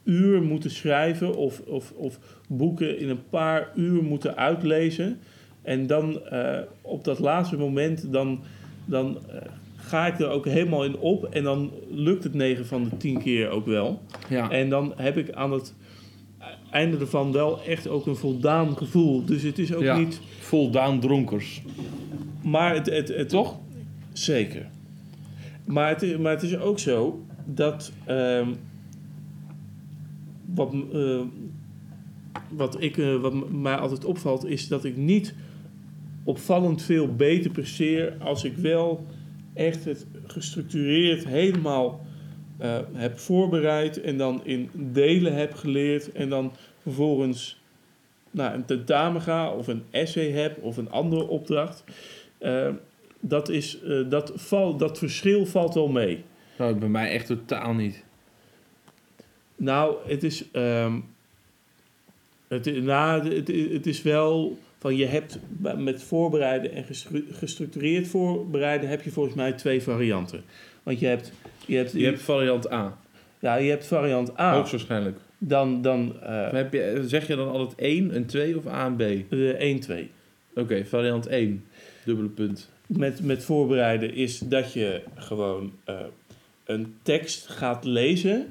uur 0.04 0.42
moeten 0.42 0.72
schrijven... 0.72 1.36
of, 1.36 1.60
of, 1.60 1.92
of 1.92 2.20
boeken 2.50 3.00
in 3.00 3.10
een 3.10 3.30
paar 3.30 3.72
uur 3.76 4.04
moeten 4.04 4.36
uitlezen. 4.38 5.20
En 5.62 5.88
dan 5.88 6.26
eh, 6.26 6.60
op 6.82 7.04
dat 7.04 7.20
laatste 7.20 7.58
moment... 7.58 8.12
dan, 8.12 8.44
dan 8.86 9.18
eh, 9.30 9.42
ga 9.76 10.08
ik 10.08 10.20
er 10.20 10.30
ook 10.30 10.46
helemaal 10.46 10.86
in 10.86 10.98
op. 10.98 11.26
En 11.26 11.44
dan 11.44 11.72
lukt 11.92 12.24
het 12.24 12.34
9 12.34 12.66
van 12.66 12.84
de 12.84 12.98
10 12.98 13.20
keer 13.20 13.50
ook 13.50 13.66
wel. 13.66 14.02
Ja. 14.30 14.50
En 14.50 14.70
dan 14.70 14.94
heb 14.96 15.18
ik 15.18 15.32
aan 15.32 15.52
het 15.52 15.74
einde 16.72 16.98
ervan 16.98 17.32
wel 17.32 17.64
echt 17.64 17.88
ook 17.88 18.06
een 18.06 18.16
voldaan 18.16 18.78
gevoel. 18.78 19.26
Dus 19.26 19.42
het 19.44 19.60
is 19.60 19.74
ook 19.74 19.84
Ja. 19.84 19.98
niet... 19.98 20.20
Voldaan 20.40 21.00
dronkers. 21.00 21.62
Maar 22.44 22.74
het, 22.74 22.86
het, 22.86 23.08
het, 23.08 23.30
Toch? 23.30 23.60
Zeker. 24.14 24.66
Maar 25.66 25.90
het, 26.00 26.20
maar 26.20 26.32
het 26.32 26.44
is 26.44 26.58
ook 26.58 26.80
zo 26.80 27.24
dat... 27.46 27.92
ehm, 28.06 28.50
wat, 30.46 30.74
m- 30.74 30.86
eh, 30.94 31.22
wat, 32.50 32.82
ik, 32.82 32.98
eh, 32.98 33.16
wat 33.22 33.50
mij 33.52 33.76
altijd 33.76 34.06
opvalt, 34.06 34.46
is 34.46 34.68
dat 34.68 34.84
ik 34.86 34.98
niet 34.98 35.34
opvallend 36.24 36.82
veel 36.82 37.16
beter 37.16 37.52
presteer 37.52 38.14
als 38.20 38.44
ik 38.44 38.58
wel 38.58 39.06
echt 39.54 39.86
het 39.86 40.06
gestructureerd 40.26 41.26
helemaal 41.28 42.06
eh, 42.58 42.78
heb 42.94 43.20
voorbereid 43.20 44.02
en 44.02 44.18
dan 44.18 44.42
in 44.46 44.70
delen 44.74 45.36
heb 45.36 45.54
geleerd 45.54 46.12
en 46.12 46.30
dan 46.30 46.52
vervolgens 46.82 47.62
naar 48.32 48.54
een 48.54 48.66
tentamen 48.66 49.22
ga 49.22 49.52
of 49.52 49.68
een 49.68 49.84
essay 49.90 50.30
heb 50.32 50.58
of 50.64 50.78
een 50.78 50.90
andere 50.92 51.28
opdracht. 51.28 51.84
Eh, 52.38 52.70
dat, 53.26 53.50
is, 53.50 53.80
eh, 53.82 54.10
dat, 54.10 54.32
val, 54.36 54.78
dat 54.78 54.98
verschil 54.98 55.46
valt 55.46 55.74
wel 55.74 55.88
mee. 55.88 56.24
Nou, 56.58 56.76
bij 56.76 56.90
mij 56.90 57.10
echt 57.12 57.26
totaal 57.26 57.74
niet. 57.74 58.04
Nou, 59.56 59.96
het 60.08 60.24
is. 60.24 60.52
ehm, 60.52 61.00
het, 62.48 62.84
nou, 62.84 63.34
het, 63.36 63.48
het 63.72 63.86
is 63.88 64.02
wel 64.02 64.58
van 64.80 64.96
je 64.96 65.06
hebt 65.06 65.40
met 65.78 66.04
voorbereiden 66.04 66.72
en 66.72 66.84
gestru- 66.84 67.26
gestructureerd 67.32 68.08
voorbereiden 68.08 68.90
heb 68.90 69.02
je 69.04 69.12
volgens 69.12 69.36
mij 69.36 69.54
twee 69.54 69.82
varianten. 69.82 70.44
Want 70.84 71.00
je 71.00 71.06
hebt, 71.06 71.32
je 71.66 71.76
hebt, 71.76 71.92
Je 71.92 72.06
hebt 72.06 72.22
variant 72.22 72.72
A. 72.72 72.98
ja, 73.40 73.56
je 73.56 73.70
hebt 73.70 73.86
variant 73.88 74.40
A. 74.40 74.54
Hoogstwaarschijnlijk. 74.56 75.18
Dan, 75.38 75.82
dan 75.82 76.22
eh, 76.22 76.52
Heb 76.52 76.74
je, 76.74 77.04
zeg 77.06 77.28
je 77.28 77.36
dan 77.36 77.50
altijd 77.52 77.80
1, 77.80 78.16
een 78.16 78.26
2 78.26 78.58
of 78.58 78.68
A 78.68 78.86
en 78.86 78.96
B? 78.96 79.30
de 79.30 79.54
1, 79.54 79.80
2. 79.80 80.10
Oké, 80.56 80.86
variant 80.86 81.28
1. 81.28 81.64
Dubbele 82.06 82.30
punt. 82.30 82.72
Met, 82.88 83.24
met 83.24 83.44
voorbereiden 83.44 84.14
is 84.16 84.40
dat 84.40 84.74
je 84.74 85.02
gewoon 85.16 85.72
eh, 85.84 85.96
een 86.66 86.94
tekst 87.02 87.48
gaat 87.48 87.86
lezen, 87.86 88.46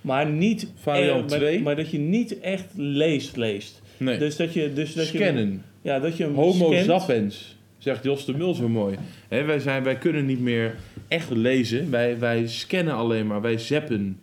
maar 0.00 0.26
niet. 0.30 0.68
Variant 0.80 1.24
eh, 1.24 1.30
maar- 1.30 1.38
twee? 1.38 1.62
Maar, 1.62 1.76
dat 1.76 1.90
je 1.90 1.98
niet 1.98 2.40
echt 2.40 2.66
leest, 2.76 3.36
leest. 3.36 3.82
Nee. 3.96 4.18
Dus 4.18 4.36
dat 4.36 4.52
je. 4.52 4.72
Dus 4.72 4.92
dat 4.94 5.08
Je, 5.08 5.18
Scannen. 5.18 5.62
ja, 5.82 5.98
dat 5.98 6.16
je 6.16 6.24
hem 6.24 6.34
Homo 6.34 6.72
scant. 6.72 6.84
sapiens, 7.02 7.56
zegt 7.78 8.04
Jos 8.04 8.24
de 8.24 8.36
Mul 8.36 8.54
zo 8.54 8.68
mooi. 8.68 8.96
Hè, 9.28 9.42
wij, 9.44 9.58
zijn, 9.58 9.82
wij 9.82 9.98
kunnen 9.98 10.26
niet 10.26 10.40
meer 10.40 10.74
echt 11.08 11.30
lezen. 11.30 11.90
Wij, 11.90 12.18
wij 12.18 12.46
scannen 12.46 12.94
alleen 12.94 13.26
maar. 13.26 13.40
Wij 13.40 13.58
zappen. 13.58 14.20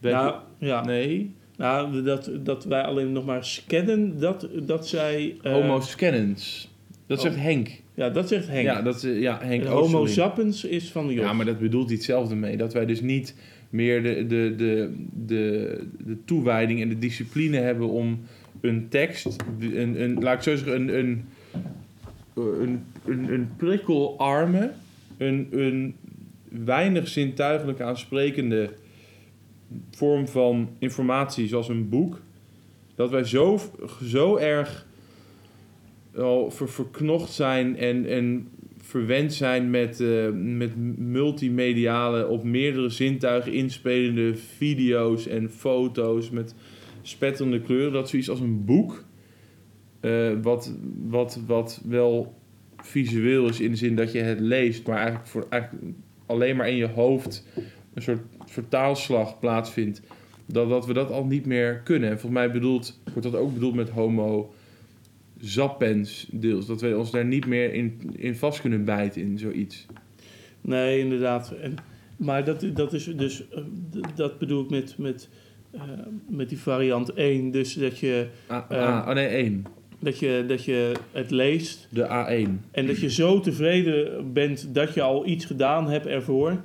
Wij- 0.00 0.12
Nou, 0.12 0.34
ja. 0.58 0.84
nee, 0.84 1.34
Nou, 1.56 2.02
dat, 2.02 2.30
dat 2.40 2.64
wij 2.64 2.82
alleen 2.82 3.12
nog 3.12 3.24
maar 3.24 3.44
scannen, 3.44 4.18
dat, 4.20 4.48
dat 4.62 4.88
zij... 4.88 5.36
eh, 5.42 5.52
homo 5.52 5.80
scannens. 5.80 6.68
Dat 7.06 7.18
oh. 7.18 7.24
zegt 7.24 7.36
Henk. 7.36 7.70
Ja, 7.98 8.10
dat 8.10 8.28
zegt 8.28 8.48
Henk. 8.48 8.64
Ja, 8.64 8.82
dat, 8.82 9.02
is, 9.02 9.20
ja, 9.20 9.38
Henk 9.42 9.62
En 9.62 9.68
homo 9.68 9.82
Oosterling. 9.82 10.08
sapiens 10.08 10.64
is 10.64 10.90
van 10.90 11.06
Jos. 11.06 11.24
Ja, 11.24 11.32
maar 11.32 11.46
dat 11.46 11.58
bedoelt 11.58 11.86
hij 11.86 11.96
hetzelfde 11.96 12.34
mee. 12.34 12.56
Dat 12.56 12.72
wij 12.72 12.86
dus 12.86 13.00
niet 13.00 13.34
meer 13.70 14.02
de, 14.02 14.26
de, 14.26 14.54
de, 14.56 14.94
de, 15.26 15.80
de 16.04 16.16
toewijding 16.24 16.80
en 16.80 16.88
de 16.88 16.98
discipline 16.98 17.56
hebben 17.56 17.88
om 17.88 18.20
een 18.60 18.88
tekst, 18.88 19.36
een, 19.60 20.02
een, 20.02 20.22
laat 20.22 20.34
ik 20.34 20.42
zo 20.42 20.56
zeggen, 20.56 20.74
een, 20.74 20.98
een, 20.98 21.24
een, 22.34 22.84
een, 23.06 23.32
een 23.32 23.48
prikkelarme, 23.56 24.70
een, 25.16 25.48
een 25.50 25.94
weinig 26.48 27.08
zintuigelijk 27.08 27.80
aansprekende 27.80 28.70
vorm 29.90 30.28
van 30.28 30.68
informatie, 30.78 31.48
zoals 31.48 31.68
een 31.68 31.88
boek, 31.88 32.20
dat 32.94 33.10
wij 33.10 33.24
zo, 33.24 33.60
zo 34.02 34.36
erg 34.36 34.86
al 36.16 36.50
ver, 36.50 36.68
verknocht 36.68 37.32
zijn 37.32 37.76
en, 37.76 38.06
en 38.06 38.48
verwend 38.88 39.34
zijn 39.34 39.70
met, 39.70 40.00
eh, 40.00 40.28
met 40.32 40.76
multimediale, 40.98 42.26
op 42.26 42.44
meerdere 42.44 42.88
zintuigen 42.88 43.52
inspelende 43.52 44.36
video's 44.36 45.26
en 45.26 45.50
foto's 45.50 46.30
met 46.30 46.54
spetterende 47.02 47.60
kleuren. 47.60 47.92
Dat 47.92 48.08
zoiets 48.08 48.30
als 48.30 48.40
een 48.40 48.64
boek, 48.64 49.04
eh, 50.00 50.30
wat, 50.42 50.74
wat, 51.08 51.40
wat 51.46 51.82
wel 51.88 52.34
visueel 52.76 53.48
is 53.48 53.60
in 53.60 53.70
de 53.70 53.76
zin 53.76 53.96
dat 53.96 54.12
je 54.12 54.18
het 54.18 54.40
leest, 54.40 54.86
maar 54.86 54.96
eigenlijk, 54.96 55.26
voor, 55.26 55.46
eigenlijk 55.48 55.84
alleen 56.26 56.56
maar 56.56 56.68
in 56.68 56.76
je 56.76 56.88
hoofd 56.88 57.46
een 57.94 58.02
soort 58.02 58.20
vertaalslag 58.44 59.38
plaatsvindt. 59.38 60.02
Dat, 60.46 60.68
dat 60.68 60.86
we 60.86 60.92
dat 60.92 61.10
al 61.10 61.24
niet 61.24 61.46
meer 61.46 61.80
kunnen. 61.80 62.10
En 62.10 62.18
volgens 62.20 62.40
mij 62.40 62.50
bedoelt, 62.50 63.00
wordt 63.12 63.32
dat 63.32 63.40
ook 63.40 63.54
bedoeld 63.54 63.74
met 63.74 63.88
homo 63.88 64.52
sapiens 65.40 66.26
deels. 66.32 66.66
Dat 66.66 66.80
wij 66.80 66.94
ons 66.94 67.10
daar 67.10 67.24
niet 67.24 67.46
meer 67.46 67.72
in, 67.72 68.00
in 68.16 68.36
vast 68.36 68.60
kunnen 68.60 68.84
bijten 68.84 69.22
in 69.22 69.38
zoiets. 69.38 69.86
Nee, 70.60 70.98
inderdaad. 70.98 71.54
En, 71.62 71.74
maar 72.16 72.44
dat, 72.44 72.64
dat 72.74 72.92
is 72.92 73.04
dus... 73.04 73.48
eh, 73.48 73.62
dat 74.14 74.38
bedoel 74.38 74.62
ik 74.62 74.70
met, 74.70 74.98
met, 74.98 75.28
eh, 75.70 75.80
met 76.28 76.48
die 76.48 76.58
variant 76.58 77.12
1. 77.12 77.50
Dus 77.50 77.74
dat 77.74 77.98
je, 77.98 78.26
A, 78.50 78.66
Ehm. 78.68 78.80
A, 78.82 79.08
oh 79.08 79.14
nee, 79.14 79.26
1. 79.26 79.64
dat, 79.98 80.18
je, 80.18 80.44
dat 80.48 80.64
je 80.64 80.92
het 81.12 81.30
leest... 81.30 81.88
De 81.90 82.06
A1. 82.06 82.70
En 82.70 82.86
dat 82.86 82.98
je 83.00 83.10
zo 83.10 83.40
tevreden 83.40 84.32
bent 84.32 84.74
dat 84.74 84.94
je 84.94 85.02
al 85.02 85.26
iets 85.26 85.44
gedaan 85.44 85.90
hebt 85.90 86.06
ervoor. 86.06 86.60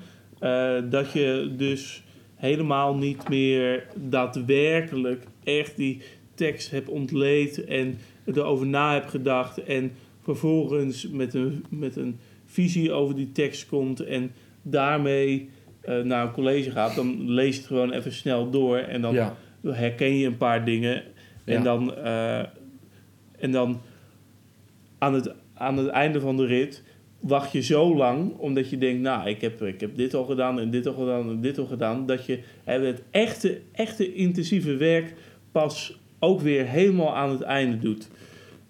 dat 0.90 1.12
je 1.12 1.54
dus 1.58 2.04
helemaal 2.36 2.96
niet 2.96 3.30
meer 3.30 3.88
daadwerkelijk 3.96 5.24
echt 5.44 5.78
die 5.78 6.02
tekst 6.36 6.72
heb 6.72 6.88
ontleed 6.88 7.66
en 7.66 7.98
erover 8.26 8.68
na 8.68 8.94
heb 8.94 9.08
gedacht 9.08 9.64
en 9.64 9.92
vervolgens 10.22 11.10
met 11.10 11.34
een, 11.34 11.66
met 11.70 11.96
een 11.96 12.20
visie 12.46 12.92
over 12.92 13.16
die 13.16 13.32
tekst 13.32 13.68
komt 13.68 14.00
en 14.00 14.32
daarmee 14.62 15.50
eh, 15.82 16.02
naar 16.02 16.26
een 16.26 16.32
college 16.32 16.72
gaat, 16.72 16.96
dan 16.96 17.32
lees 17.32 17.54
je 17.54 17.60
het 17.60 17.68
gewoon 17.68 17.92
even 17.92 18.14
snel 18.14 18.50
door 18.50 18.78
en 18.78 19.02
dan 19.02 19.14
ja. 19.14 19.36
herken 19.64 20.18
je 20.18 20.26
een 20.26 20.38
paar 20.38 20.66
dingen. 20.66 21.04
En, 21.46 21.54
Ja. 21.54 21.62
dan, 21.62 21.96
eh, 21.96 22.40
en 23.40 23.52
dan 23.52 23.82
aan 24.98 25.14
het, 25.14 25.34
aan 25.54 25.78
het 25.78 25.88
einde 25.88 26.20
van 26.20 26.38
de 26.38 26.46
rit 26.46 26.84
wacht 27.20 27.52
je 27.52 27.62
zo 27.62 27.96
lang, 27.96 28.38
omdat 28.38 28.70
je 28.70 28.78
denkt, 28.78 29.02
nou, 29.02 29.30
ik 29.30 29.42
heb, 29.42 29.62
ik 29.62 29.80
heb 29.80 29.96
dit 29.96 30.14
al 30.14 30.26
gedaan 30.26 30.60
en 30.60 30.70
dit 30.70 30.88
al 30.88 30.94
gedaan 30.94 31.30
en 31.30 31.42
dit 31.42 31.58
al 31.58 31.66
gedaan, 31.66 32.06
dat 32.06 32.26
je 32.26 32.40
het 32.64 33.02
echte, 33.12 33.62
echte 33.72 34.14
intensieve 34.14 34.76
werk 34.76 35.14
pas 35.52 36.00
ook 36.24 36.42
weer 36.42 36.66
helemaal 36.66 37.16
aan 37.16 37.30
het 37.30 37.42
einde 37.42 37.80
doet. 37.80 38.10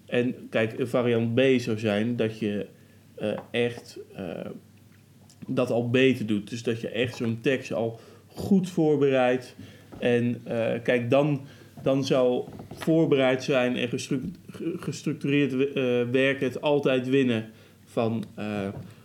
En 0.06 0.34
kijk, 0.50 0.78
een 0.78 0.88
variant 0.88 1.34
B 1.34 1.40
zou 1.56 1.78
zijn 1.78 2.16
dat 2.16 2.38
je 2.38 2.66
eh, 3.14 3.38
echt 3.50 3.98
eh, 4.14 4.26
dat 5.46 5.70
al 5.70 5.90
beter 5.90 6.26
doet. 6.26 6.50
Dus 6.50 6.62
dat 6.62 6.80
je 6.80 6.88
echt 6.88 7.16
zo'n 7.16 7.38
tekst 7.40 7.72
al 7.72 8.00
goed 8.26 8.70
voorbereidt. 8.70 9.56
En 9.98 10.40
eh, 10.44 10.82
kijk, 10.82 11.10
dan, 11.10 11.40
dan 11.82 12.04
zou 12.04 12.44
voorbereid 12.72 13.42
zijn 13.44 13.76
en 13.76 13.88
gestru- 13.88 14.30
ge- 14.50 14.74
gestructureerd 14.76 15.72
werken 16.10 16.46
het 16.46 16.60
altijd 16.60 17.08
winnen 17.08 17.50
van, 17.84 18.24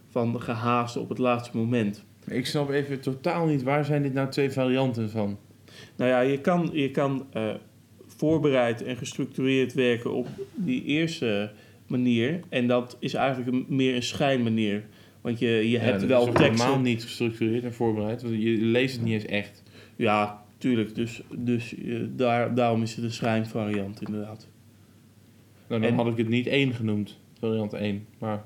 van 0.09 0.41
gehaast 0.41 0.97
op 0.97 1.09
het 1.09 1.17
laatste 1.17 1.57
moment. 1.57 2.03
Ik 2.27 2.45
snap 2.45 2.69
even 2.69 2.99
totaal 2.99 3.45
niet, 3.45 3.63
waar 3.63 3.85
zijn 3.85 4.01
dit 4.01 4.13
nou 4.13 4.29
twee 4.29 4.51
varianten 4.51 5.09
van? 5.09 5.37
Nou 5.95 6.09
ja, 6.09 6.19
je 6.19 6.39
kan, 6.39 6.69
je 6.73 6.91
kan 6.91 7.25
voorbereid 8.19 8.83
en 8.83 8.97
gestructureerd 8.97 9.73
werken 9.73 10.13
op 10.13 10.27
die 10.55 10.83
eerste 10.83 11.51
manier. 11.87 12.39
En 12.49 12.67
dat 12.67 12.97
is 12.99 13.13
eigenlijk 13.13 13.51
een, 13.51 13.65
meer 13.75 13.95
een 13.95 14.03
schijnmanier. 14.03 14.85
Want 15.21 15.39
je, 15.39 15.47
je 15.47 15.69
Ja, 15.69 15.79
hebt 15.79 16.05
wel 16.05 16.25
teksten. 16.25 16.43
helemaal 16.43 16.79
niet 16.79 17.03
gestructureerd 17.03 17.63
en 17.63 17.73
voorbereid, 17.73 18.21
want 18.21 18.35
je 18.41 18.49
leest 18.49 18.95
het 18.95 19.03
niet 19.05 19.13
eens 19.13 19.25
echt. 19.25 19.63
Ja, 19.95 20.43
tuurlijk. 20.57 20.95
Dus, 20.95 21.21
dus 21.37 21.75
eh, 21.75 21.99
daar, 22.15 22.55
daarom 22.55 22.81
is 22.81 22.95
het 22.95 23.03
een 23.05 23.11
schijnvariant 23.11 24.01
inderdaad. 24.01 24.47
Nou, 25.67 25.81
dan 25.81 25.89
En- 25.89 25.95
had 25.95 26.07
ik 26.07 26.17
het 26.17 26.29
niet 26.29 26.47
één 26.47 26.73
genoemd, 26.73 27.19
variant 27.39 27.73
1. 27.73 28.05
Maar 28.19 28.45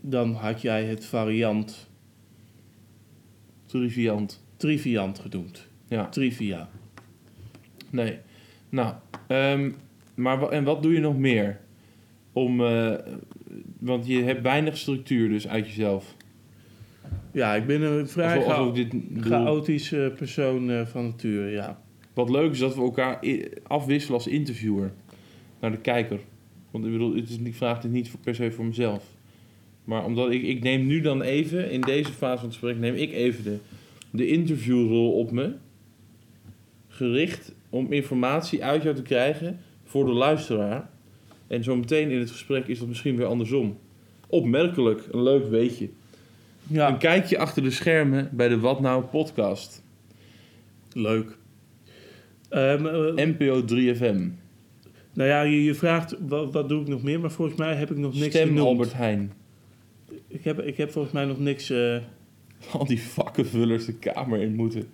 Dan 0.00 0.32
had 0.32 0.62
jij 0.62 0.84
het 0.84 1.04
variant 1.04 1.88
triviant. 3.66 4.44
triviant 4.56 5.18
genoemd. 5.18 5.66
Ja, 5.88 6.08
Trivia. 6.08 6.68
nee. 7.90 8.18
Nou, 8.68 8.94
ehm, 9.26 9.70
maar 10.14 10.48
en 10.48 10.64
wat 10.64 10.82
doe 10.82 10.92
je 10.92 11.00
nog 11.00 11.18
meer? 11.18 11.60
Om, 12.32 12.60
eh, 12.64 12.92
want 13.78 14.06
je 14.06 14.22
hebt 14.22 14.42
weinig 14.42 14.76
structuur 14.76 15.28
dus 15.28 15.48
uit 15.48 15.66
jezelf. 15.66 16.16
Ja, 17.32 17.54
ik 17.54 17.66
ben 17.66 17.82
een 17.82 18.08
vrij 18.08 18.36
Alsof- 18.36 18.52
alsof 18.52 18.74
dit 18.74 18.94
chaotische 19.20 20.12
persoon 20.16 20.70
eh, 20.70 20.86
van 20.86 21.04
nature, 21.04 21.50
ja. 21.50 21.80
Wat 22.14 22.30
leuk 22.30 22.50
is 22.52 22.58
dat 22.58 22.74
we 22.74 22.80
elkaar 22.80 23.18
afwisselen 23.66 24.14
als 24.16 24.26
interviewer 24.26 24.92
naar 25.60 25.70
de 25.70 25.78
kijker. 25.80 26.20
Want 26.70 26.84
ik 26.84 26.92
bedoel, 26.92 27.14
het 27.14 27.28
is, 27.28 27.38
ik 27.38 27.54
vraag 27.54 27.80
dit 27.80 27.90
niet 27.90 28.10
voor- 28.10 28.20
per 28.20 28.34
se 28.34 28.50
voor 28.52 28.64
mezelf. 28.64 29.04
Maar 29.84 30.04
omdat 30.04 30.30
ik, 30.30 30.42
ik 30.42 30.62
neem 30.62 30.86
nu 30.86 31.00
dan 31.00 31.22
even, 31.22 31.70
in 31.70 31.80
deze 31.80 32.12
fase 32.12 32.36
van 32.38 32.48
het 32.48 32.56
gesprek, 32.58 32.78
neem 32.78 32.94
ik 32.94 33.12
even 33.12 33.44
de, 33.44 33.58
de 34.10 34.26
interviewrol 34.26 35.12
op 35.12 35.30
me. 35.30 35.52
Gericht 36.88 37.54
om 37.70 37.92
informatie 37.92 38.64
uit 38.64 38.82
jou 38.82 38.94
te 38.94 39.02
krijgen 39.02 39.60
voor 39.84 40.04
de 40.04 40.12
luisteraar. 40.12 40.88
En 41.46 41.64
zo 41.64 41.76
meteen 41.76 42.10
in 42.10 42.18
het 42.18 42.30
gesprek 42.30 42.66
is 42.66 42.78
dat 42.78 42.88
misschien 42.88 43.16
weer 43.16 43.26
andersom. 43.26 43.78
Opmerkelijk, 44.26 45.08
een 45.10 45.22
leuk 45.22 45.48
weetje. 45.48 45.88
Ja, 46.66 46.88
Een 46.88 46.98
kijkje 46.98 47.38
achter 47.38 47.62
de 47.62 47.70
schermen 47.70 48.28
bij 48.32 48.48
de 48.48 48.58
Wat 48.58 48.80
Nou 48.80 49.04
podcast. 49.04 49.82
leuk. 50.92 51.36
Ehm, 52.48 52.86
eh, 52.86 53.26
NPO 53.26 53.64
3FM. 53.64 54.28
nou 55.12 55.28
ja, 55.28 55.42
je, 55.42 55.64
je 55.64 55.74
vraagt 55.74 56.16
wat, 56.28 56.52
wat 56.52 56.68
doe 56.68 56.80
ik 56.80 56.88
nog 56.88 57.02
meer, 57.02 57.20
maar 57.20 57.30
volgens 57.30 57.58
mij 57.58 57.74
heb 57.74 57.90
ik 57.90 57.96
nog 57.96 58.14
niks 58.14 58.34
Stem 58.34 58.46
genoemd. 58.48 58.66
Albert 58.66 58.92
Heijn. 58.92 59.32
Ik, 60.28 60.44
heb, 60.44 60.60
ik 60.60 60.76
heb 60.76 60.90
volgens 60.90 61.14
mij 61.14 61.24
nog 61.24 61.38
niks... 61.38 61.70
eh, 61.70 61.96
al 62.72 62.84
die 62.84 63.02
vakkenvullers 63.02 63.84
de 63.84 63.92
Kamer 63.94 64.40
in 64.42 64.54
moeten. 64.54 64.84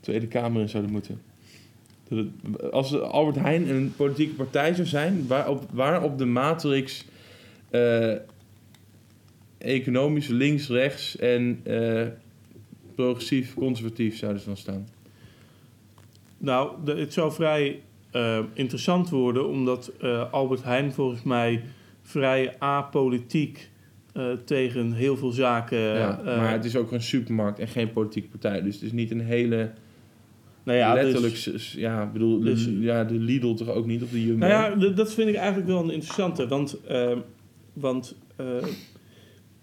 Tweede 0.00 0.26
Kamer 0.26 0.60
in 0.62 0.68
zouden 0.68 0.92
moeten. 0.92 1.20
Als 2.70 3.00
Albert 3.00 3.36
Heijn 3.36 3.68
een 3.68 3.92
politieke 3.96 4.34
partij 4.34 4.74
zou 4.74 4.86
zijn, 4.86 5.26
waarop, 5.26 5.64
waarop 5.72 6.18
de 6.18 6.24
matrix 6.24 7.04
eh, 7.70 8.12
economisch 9.58 10.28
links, 10.28 10.68
rechts 10.68 11.16
en 11.16 11.60
eh, 11.62 12.06
progressief, 12.94 13.54
conservatief 13.54 14.16
zouden 14.16 14.40
ze 14.40 14.46
dan 14.46 14.56
staan. 14.56 14.88
Nou, 16.38 16.70
de- 16.84 16.94
het 16.96 17.12
zou 17.12 17.32
vrij 17.32 17.80
eh, 18.10 18.38
interessant 18.52 19.10
worden, 19.10 19.48
omdat 19.48 19.92
Albert 20.30 20.62
Heijn 20.62 20.92
volgens 20.92 21.22
mij 21.22 21.62
vrij 22.02 22.54
apolitiek 22.58 23.68
tegen 24.44 24.92
heel 24.92 25.16
veel 25.16 25.30
zaken. 25.30 25.78
ja, 25.78 26.20
maar 26.24 26.52
het 26.52 26.64
is 26.64 26.76
ook 26.76 26.92
een 26.92 27.02
supermarkt 27.02 27.58
en 27.58 27.68
geen 27.68 27.92
politieke 27.92 28.28
partij. 28.28 28.62
Dus 28.62 28.74
het 28.74 28.84
is 28.84 28.92
niet 28.92 29.10
een 29.10 29.20
hele 29.20 29.70
nou 30.64 30.78
ja, 30.78 30.94
letterlijk... 30.94 31.44
dus- 31.44 31.72
ja, 31.72 32.10
bedoel, 32.12 32.38
de- 32.38 32.44
dus- 32.44 32.68
ja, 32.80 33.04
de 33.04 33.14
Lidl 33.14 33.54
toch 33.54 33.68
ook 33.68 33.86
niet, 33.86 34.02
of 34.02 34.10
de 34.10 34.24
Jumbo. 34.24 34.46
nou 34.46 34.80
ja, 34.80 34.90
dat 34.90 35.14
vind 35.14 35.28
ik 35.28 35.34
eigenlijk 35.34 35.66
wel 35.68 35.82
een 35.82 35.90
interessante. 35.90 36.48
Want, 36.48 36.80
eh, 36.86 37.16
want 37.72 38.16
eh, 38.36 38.46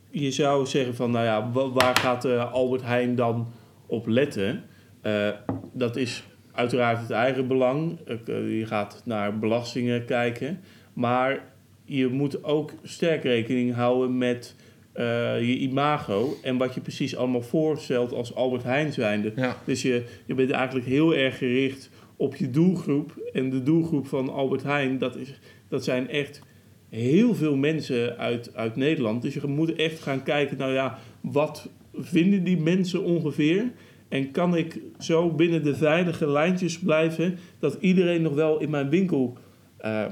je 0.10 0.32
zou 0.32 0.66
zeggen 0.66 0.96
van, 0.96 1.12
nou 1.12 1.26
ja, 1.26 1.52
wa- 1.52 1.70
waar 1.72 1.96
gaat 1.96 2.26
eh, 2.26 2.52
Albert 2.54 2.82
Heijn 2.84 3.16
dan 3.16 3.48
op 3.86 4.08
letten? 4.08 4.64
Eh, 5.02 5.28
dat 5.74 5.96
is 5.96 6.24
uiteraard 6.52 7.00
het 7.00 7.10
eigen 7.12 7.48
belang. 7.48 7.98
Je 8.26 8.64
gaat 8.66 9.02
naar 9.06 9.40
belastingen 9.40 10.06
kijken. 10.06 10.60
Maar 10.94 11.44
je 11.86 12.08
moet 12.08 12.44
ook 12.44 12.72
sterk 12.84 13.24
rekening 13.24 13.74
houden 13.74 14.18
met 14.18 14.56
je 14.94 15.58
imago 15.58 16.38
en 16.42 16.58
wat 16.58 16.74
je 16.74 16.82
precies 16.82 17.16
allemaal 17.16 17.42
voorstelt 17.42 18.14
als 18.14 18.36
Albert 18.36 18.64
Heijn 18.64 18.94
zijnde. 18.94 19.32
Ja. 19.36 19.58
Dus 19.66 19.82
je, 19.82 20.04
je 20.26 20.34
bent 20.34 20.52
eigenlijk 20.52 20.86
heel 20.86 21.16
erg 21.16 21.38
gericht 21.38 21.90
op 22.16 22.36
je 22.36 22.50
doelgroep. 22.50 23.30
En 23.34 23.50
de 23.50 23.64
doelgroep 23.64 24.08
van 24.08 24.30
Albert 24.30 24.64
Heijn, 24.64 24.98
dat, 24.98 25.16
is, 25.16 25.40
dat 25.68 25.84
zijn 25.84 26.10
echt 26.10 26.42
heel 26.90 27.36
veel 27.36 27.56
mensen 27.56 28.18
uit, 28.18 28.56
uit 28.56 28.76
Nederland. 28.76 29.22
Dus 29.22 29.34
je 29.34 29.48
moet 29.48 29.76
echt 29.76 30.00
gaan 30.00 30.24
kijken, 30.24 30.58
nou 30.58 30.74
ja, 30.74 31.00
wat 31.22 31.70
vinden 31.94 32.44
die 32.44 32.58
mensen 32.58 33.04
ongeveer? 33.04 33.72
En 34.10 34.32
kan 34.32 34.56
ik 34.56 34.80
zo 35.00 35.30
binnen 35.30 35.64
de 35.64 35.76
veilige 35.76 36.28
lijntjes 36.28 36.80
blijven 36.80 37.38
dat 37.60 37.78
iedereen 37.80 38.22
nog 38.22 38.34
wel 38.34 38.60
in 38.60 38.70
mijn 38.70 38.90
winkel 38.90 39.38
eh, 39.78 40.06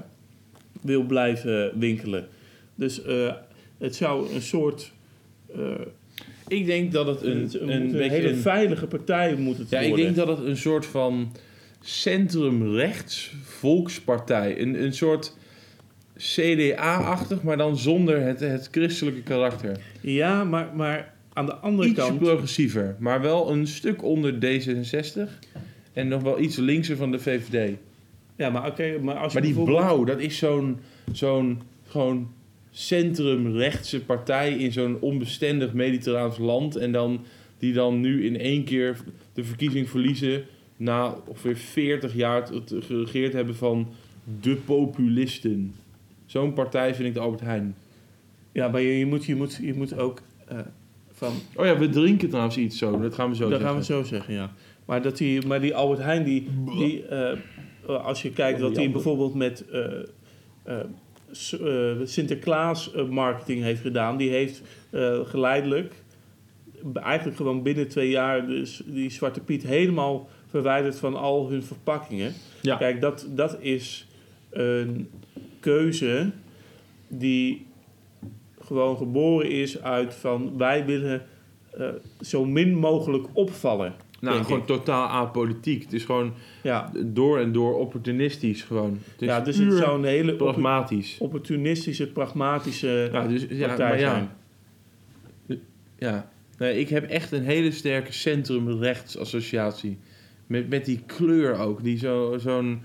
wil 0.81 1.03
blijven 1.03 1.79
winkelen? 1.79 2.27
Dus 2.75 3.03
eh, 3.03 3.33
het 3.79 3.95
zou 3.95 4.33
een 4.33 4.41
soort. 4.41 4.91
eh, 5.55 5.61
Ik 6.47 6.65
denk 6.65 6.91
dat 6.91 7.07
het 7.07 7.21
een, 7.21 7.49
een, 7.61 7.69
een, 7.71 7.91
beetje 7.91 8.09
hele 8.09 8.29
een- 8.29 8.35
veilige 8.37 8.87
partij 8.87 9.35
moet 9.35 9.57
het 9.57 9.69
Ja, 9.69 9.79
ik 9.79 9.87
worden. 9.87 10.05
denk 10.05 10.17
dat 10.27 10.37
het 10.37 10.47
een 10.47 10.57
soort 10.57 10.85
van 10.85 11.31
centrumrechts 11.81 13.33
volkspartij. 13.43 14.61
Een, 14.61 14.83
een 14.83 14.93
soort 14.93 15.37
CDA-achtig, 16.17 17.43
maar 17.43 17.57
dan 17.57 17.77
zonder 17.77 18.21
het, 18.21 18.39
het 18.39 18.67
christelijke 18.71 19.21
karakter. 19.21 19.77
Ja, 20.01 20.43
maar, 20.43 20.69
maar 20.75 21.13
aan 21.33 21.45
de 21.45 21.53
andere 21.55 21.89
Iets 21.89 21.99
kant. 21.99 22.19
progressiever, 22.19 22.95
maar 22.99 23.21
wel 23.21 23.51
een 23.51 23.67
stuk 23.67 24.03
onder 24.03 24.33
D66. 24.33 25.29
En 25.93 26.07
nog 26.07 26.21
wel 26.21 26.39
iets 26.39 26.55
linkser 26.57 26.95
van 26.97 27.11
de 27.11 27.19
VVD. 27.19 27.75
Ja, 28.35 28.49
maar 28.49 28.67
oké, 28.67 28.97
maar 29.01 29.15
als 29.15 29.33
je 29.33 29.39
Maar 29.39 29.47
die 29.47 29.55
bijvoorbeeld- 29.55 29.77
blauw, 29.87 30.03
dat 30.03 30.19
is 30.19 30.37
zo'n 30.37 30.79
zo'n 31.11 31.61
gewoon 31.87 32.31
centrumrechtse 32.71 34.01
partij 34.05 34.53
in 34.53 34.71
zo'n 34.71 34.97
onbestendig 34.99 35.73
mediterraans 35.73 36.37
land. 36.37 36.75
En 36.75 36.91
dan, 36.91 37.19
die 37.57 37.73
dan 37.73 37.99
nu 37.99 38.25
in 38.25 38.39
één 38.39 38.63
keer 38.63 38.97
de 39.33 39.43
verkiezing 39.43 39.89
verliezen 39.89 40.43
na 40.77 41.15
ongeveer 41.25 41.57
40 41.57 42.15
jaar 42.15 42.51
het 42.51 42.73
geregeerd 42.79 43.33
hebben 43.33 43.55
van 43.55 43.87
de 44.41 44.55
populisten. 44.55 45.75
Zo'n 46.25 46.53
partij 46.53 46.95
vind 46.95 47.07
ik 47.07 47.13
de 47.13 47.19
Albert 47.19 47.41
Heijn. 47.41 47.75
Ja, 48.51 48.67
maar 48.67 48.81
je, 48.81 48.97
je, 48.97 49.05
moet, 49.05 49.25
je, 49.25 49.35
moet, 49.35 49.59
je 49.61 49.73
moet 49.73 49.97
ook 49.97 50.21
eh, 50.47 50.59
van. 51.11 51.33
Oh 51.55 51.65
ja, 51.65 51.77
we 51.77 51.89
drinken 51.89 52.29
trouwens 52.29 52.57
iets 52.57 52.77
zo. 52.77 52.99
Dat 52.99 53.13
gaan 53.13 53.29
we 53.29 53.35
zo 53.35 53.41
dat 53.41 53.51
zeggen. 53.51 53.67
gaan 53.67 53.77
we 53.77 53.83
zo 53.83 54.03
zeggen, 54.03 54.33
ja. 54.33 54.53
Maar, 54.85 55.01
dat 55.01 55.17
die, 55.17 55.47
maar 55.47 55.61
die 55.61 55.75
Albert 55.75 56.01
Heijn, 56.01 56.23
die, 56.23 56.47
die, 56.77 57.05
eh, 57.07 57.37
als 57.85 58.21
je 58.21 58.31
kijkt 58.31 58.61
Oh, 58.61 58.67
wat 58.67 58.75
hij 58.75 58.91
bijvoorbeeld 58.91 59.33
met 59.33 59.65
eh, 59.69 60.75
Sinterklaas 62.03 62.93
eh, 62.93 63.07
marketing 63.07 63.61
heeft 63.61 63.81
gedaan, 63.81 64.17
die 64.17 64.29
heeft 64.29 64.61
eh, 64.89 65.19
geleidelijk 65.25 65.93
eigenlijk 66.93 67.37
gewoon 67.37 67.63
binnen 67.63 67.87
twee 67.87 68.09
jaar 68.09 68.47
dus 68.47 68.81
die 68.85 69.09
Zwarte 69.09 69.39
Piet 69.39 69.63
helemaal 69.63 70.29
verwijderd 70.49 70.99
van 70.99 71.15
al 71.15 71.49
hun 71.49 71.63
verpakkingen. 71.63 72.33
Ja. 72.61 72.75
Kijk, 72.75 73.01
dat, 73.01 73.27
dat 73.29 73.57
is 73.61 74.07
een 74.49 75.09
keuze 75.59 76.31
die 77.07 77.65
gewoon 78.61 78.97
geboren 78.97 79.51
is 79.51 79.81
uit 79.81 80.13
van 80.13 80.57
wij 80.57 80.85
willen 80.85 81.25
eh, 81.71 81.87
zo 82.21 82.45
min 82.45 82.75
mogelijk 82.75 83.27
opvallen. 83.33 83.93
Nou, 84.21 84.43
gewoon 84.43 84.59
ik. 84.59 84.65
totaal 84.65 85.07
apolitiek. 85.07 85.83
Het 85.83 85.93
is 85.93 86.03
gewoon 86.05 86.33
Ja, 86.63 86.91
door 87.05 87.39
en 87.39 87.51
door 87.51 87.75
opportunistisch 87.77 88.61
gewoon. 88.63 88.99
Het 89.11 89.21
is 89.21 89.27
ja 89.27 89.39
dus 89.41 89.57
het 89.57 89.73
zou 89.73 89.97
een 89.97 90.03
hele 90.05 90.33
pragmatisch. 90.35 91.17
opportunistische, 91.19 92.07
pragmatische 92.07 93.09
Ja, 93.11 93.27
dus, 93.27 93.45
ja, 93.49 93.67
partij 93.67 93.99
ja. 93.99 94.35
Ja, 95.97 96.29
nee, 96.57 96.79
ik 96.79 96.89
heb 96.89 97.09
echt 97.09 97.31
een 97.31 97.43
hele 97.43 97.71
sterke 97.71 98.11
centrumrechtsassociatie. 98.13 99.97
Met, 100.47 100.69
met 100.69 100.85
die 100.85 100.99
kleur 101.05 101.57
ook, 101.57 101.83
die 101.83 101.97
zo, 101.97 102.37
zo'n, 102.37 102.81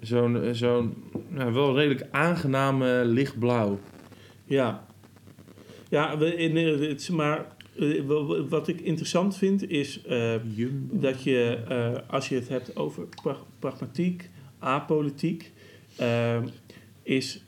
zo'n, 0.00 0.40
zo'n 0.52 0.94
nou, 1.28 1.52
wel 1.52 1.76
redelijk 1.76 2.06
aangename 2.10 3.02
lichtblauw. 3.04 3.78
Ja, 4.44 4.86
ja 5.88 6.18
we- 6.18 6.36
in, 6.36 6.56
eh, 6.56 6.88
het 6.88 7.08
maar 7.10 7.46
eh, 7.78 8.02
wa- 8.06 8.24
wa- 8.24 8.44
wat 8.48 8.68
ik 8.68 8.80
interessant 8.80 9.36
vind 9.36 9.70
is 9.70 10.02
eh, 10.02 10.34
dat 10.90 11.22
je, 11.22 11.58
eh, 11.68 11.88
als 12.06 12.28
je 12.28 12.34
het 12.34 12.48
hebt 12.48 12.76
over 12.76 13.06
pra- 13.22 13.36
pragmatiek, 13.58 14.30
apolitiek, 14.58 15.52
eh, 15.96 16.36
is, 17.02 17.44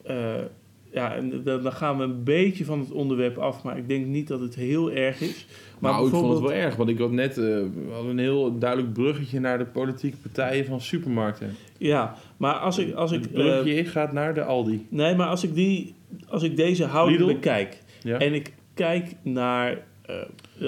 ja, 0.92 1.14
en 1.14 1.42
dan, 1.44 1.72
gaan 1.72 1.96
we 1.96 2.02
een 2.04 2.24
beetje 2.24 2.64
van 2.64 2.78
het 2.78 2.90
onderwerp 2.90 3.38
af, 3.38 3.62
maar 3.62 3.78
ik 3.78 3.88
denk 3.88 4.06
niet 4.06 4.28
dat 4.28 4.40
het 4.40 4.54
heel 4.54 4.90
erg 4.92 5.20
is. 5.20 5.46
Maar 5.78 5.92
nou, 5.92 6.04
ik 6.06 6.10
vond 6.14 6.28
het 6.32 6.40
wel 6.40 6.52
erg, 6.52 6.76
want 6.76 6.88
ik 6.88 6.98
had 6.98 7.10
net 7.10 7.36
we 7.36 7.70
hadden 7.92 8.10
een 8.10 8.18
heel 8.18 8.58
duidelijk 8.58 8.92
bruggetje 8.92 9.40
naar 9.40 9.58
de 9.58 9.64
politieke 9.66 10.16
partijen 10.16 10.64
van 10.64 10.80
supermarkten. 10.80 11.54
Ja, 11.78 12.16
maar 12.36 12.54
als 12.54 12.78
ik, 12.78 12.94
als 12.94 13.12
ik, 13.12 13.20
het 13.20 13.32
bruggetje 13.32 13.84
gaat 13.84 14.12
naar 14.12 14.34
de 14.34 14.42
Aldi. 14.42 14.86
nee, 14.88 15.14
maar 15.14 15.26
als 15.28 15.42
ik, 15.44 15.54
die, 15.54 15.94
als 16.28 16.42
ik 16.42 16.56
deze 16.56 16.84
houding 16.84 17.18
Lidl? 17.20 17.32
bekijk, 17.32 17.78
Ja? 18.02 18.18
En 18.18 18.34
ik 18.34 18.52
kijk 18.74 19.14
naar, 19.22 19.86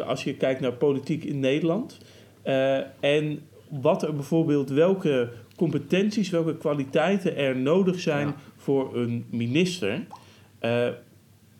als 0.07 0.25
je 0.25 0.35
kijkt 0.35 0.61
naar 0.61 0.73
politiek 0.73 1.25
in 1.25 1.41
Nederland. 1.41 1.99
eh, 2.43 2.77
en 3.01 3.41
wat 3.69 4.03
er 4.03 4.15
bijvoorbeeld, 4.15 4.71
welke 4.71 5.29
competenties, 5.57 6.31
welke 6.31 6.57
kwaliteiten 6.57 7.37
er 7.37 7.57
nodig 7.57 8.01
zijn 8.01 8.27
Ja. 8.27 8.35
voor 8.57 8.97
een 8.97 9.25
minister. 9.31 10.01
Eh, 10.59 10.89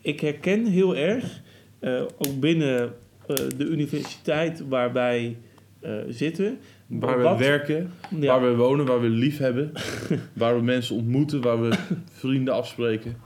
ik 0.01 0.19
herken 0.19 0.65
heel 0.65 0.95
erg, 0.95 1.41
eh, 1.79 2.01
ook 2.01 2.39
binnen 2.39 2.93
eh, 3.27 3.35
de 3.57 3.65
universiteit 3.65 4.67
waar 4.67 4.93
wij 4.93 5.37
eh, 5.79 5.93
zitten. 6.09 6.57
waar 6.87 7.17
we 7.17 7.23
wat- 7.23 7.37
werken, 7.39 7.91
Ja, 8.19 8.39
waar 8.39 8.49
we 8.51 8.55
wonen, 8.55 8.85
waar 8.85 9.01
we 9.01 9.09
lief 9.09 9.37
hebben, 9.37 9.71
waar 10.33 10.55
we 10.55 10.61
mensen 10.61 10.95
ontmoeten, 10.95 11.41
waar 11.41 11.61
we 11.61 11.77
vrienden 12.11 12.53
afspreken. 12.53 13.17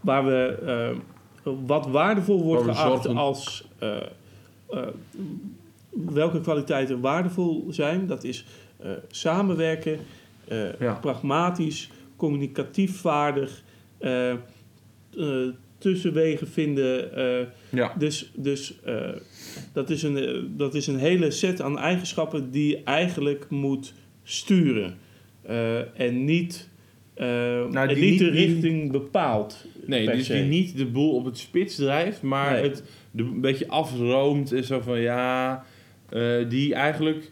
waar 0.00 0.24
we 0.24 0.58
eh, 0.66 1.52
wat 1.66 1.86
waardevol 1.86 2.42
wordt 2.42 2.64
Waar 2.64 2.74
geacht 2.74 3.06
als 3.06 3.62
eh, 3.62 3.66
eh, 3.66 3.67
welke 5.90 6.40
kwaliteiten 6.40 7.00
waardevol 7.00 7.66
zijn. 7.70 8.06
Dat 8.06 8.24
is 8.24 8.44
eh, 8.76 8.90
samenwerken, 9.10 9.98
eh, 10.48 10.80
Ja. 10.80 10.92
pragmatisch, 10.94 11.90
communicatief 12.16 12.96
vaardig, 13.00 13.62
eh, 13.98 14.30
eh, 14.30 14.38
tussenwegen 15.78 16.48
vinden. 16.48 17.14
eh, 17.14 17.46
Ja. 17.70 17.94
dus 17.98 18.32
dus 18.34 18.74
eh, 18.84 19.08
dat, 19.72 19.90
is 19.90 20.02
een, 20.02 20.16
eh, 20.16 20.34
dat 20.56 20.74
is 20.74 20.86
een 20.86 20.98
hele 20.98 21.30
set 21.30 21.60
aan 21.60 21.78
eigenschappen 21.78 22.50
die 22.50 22.68
je 22.68 22.82
eigenlijk 22.84 23.46
moet 23.50 23.94
sturen. 24.22 24.96
Eh, 25.42 26.00
en 26.00 26.24
niet, 26.24 26.68
eh, 27.14 27.60
en 27.60 27.70
Nou, 27.70 27.88
die 27.94 28.10
niet 28.10 28.18
de 28.18 28.30
richting 28.30 28.92
bepaalt. 28.92 29.64
Nee, 29.88 30.06
dus 30.06 30.26
se. 30.26 30.32
die 30.32 30.42
niet 30.42 30.76
de 30.76 30.86
boel 30.86 31.14
op 31.14 31.24
het 31.24 31.38
spits 31.38 31.74
drijft, 31.74 32.22
maar 32.22 32.52
Nee. 32.52 32.62
het 32.62 32.82
de, 33.10 33.22
een 33.22 33.40
beetje 33.40 33.68
afroomt 33.68 34.52
en 34.52 34.64
zo 34.64 34.80
van 34.80 35.00
ja, 35.00 35.64
eh, 36.08 36.48
die 36.48 36.74
eigenlijk 36.74 37.30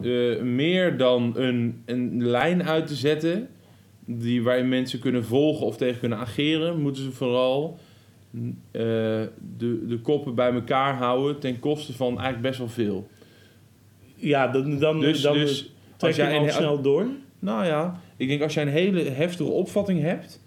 eh, 0.00 0.40
meer 0.42 0.96
dan 0.96 1.32
een, 1.36 1.82
een 1.84 2.26
lijn 2.26 2.62
uit 2.64 2.86
te 2.86 2.94
zetten, 2.94 3.48
die, 4.04 4.42
waarin 4.42 4.68
mensen 4.68 4.98
kunnen 4.98 5.24
volgen 5.24 5.66
of 5.66 5.76
tegen 5.76 6.00
kunnen 6.00 6.18
ageren, 6.18 6.80
moeten 6.80 7.02
ze 7.02 7.10
vooral 7.10 7.78
eh, 8.32 8.82
de, 9.56 9.86
de 9.86 9.98
koppen 10.02 10.34
bij 10.34 10.52
elkaar 10.52 10.94
houden 10.94 11.38
ten 11.38 11.58
koste 11.58 11.92
van 11.92 12.08
eigenlijk 12.08 12.42
best 12.42 12.58
wel 12.58 12.68
veel. 12.68 13.08
Ja, 14.14 14.48
dan, 14.48 14.78
dan, 14.78 15.00
Dus, 15.00 15.20
dan 15.20 15.34
dus 15.34 15.72
trek 15.96 16.10
als 16.10 16.16
je 16.16 16.22
jij 16.22 16.38
al 16.38 16.44
een, 16.44 16.52
snel 16.52 16.82
door. 16.82 17.06
Nou 17.38 17.66
ja, 17.66 18.00
ik 18.16 18.28
denk 18.28 18.42
als 18.42 18.54
jij 18.54 18.62
een 18.62 18.68
hele 18.68 19.02
heftige 19.02 19.50
opvatting 19.50 20.00
hebt, 20.00 20.44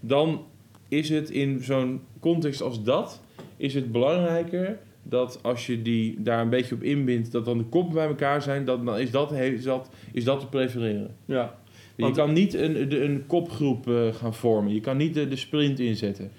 dan 0.00 0.44
is 0.88 1.08
het 1.08 1.30
in 1.30 1.62
zo'n 1.62 2.00
context 2.20 2.62
als 2.62 2.82
dat, 2.82 3.22
is 3.56 3.74
het 3.74 3.92
belangrijker 3.92 4.78
dat 5.02 5.38
als 5.42 5.66
je 5.66 5.82
die 5.82 6.22
daar 6.22 6.40
een 6.40 6.48
beetje 6.50 6.74
op 6.74 6.82
inbindt, 6.82 7.32
dat 7.32 7.44
dan 7.44 7.58
de 7.58 7.64
koppen 7.64 7.94
bij 7.94 8.06
elkaar 8.06 8.42
zijn, 8.42 8.64
dat, 8.64 8.84
dan 8.86 8.98
is 8.98 9.10
dat, 9.10 9.32
is, 9.32 9.62
dat, 9.64 9.90
is 10.12 10.24
dat 10.24 10.40
te 10.40 10.46
prefereren. 10.46 11.16
Ja. 11.24 11.58
Je 11.96 12.10
kan 12.10 12.32
niet 12.32 12.54
een, 12.54 12.88
de- 12.88 13.04
een 13.04 13.26
kopgroep 13.26 13.88
eh, 13.88 14.14
gaan 14.14 14.34
vormen. 14.34 14.74
Je 14.74 14.80
kan 14.80 14.96
niet 14.96 15.14
de, 15.14 15.28
de 15.28 15.36
sprint 15.36 15.78
inzetten. 15.80 16.30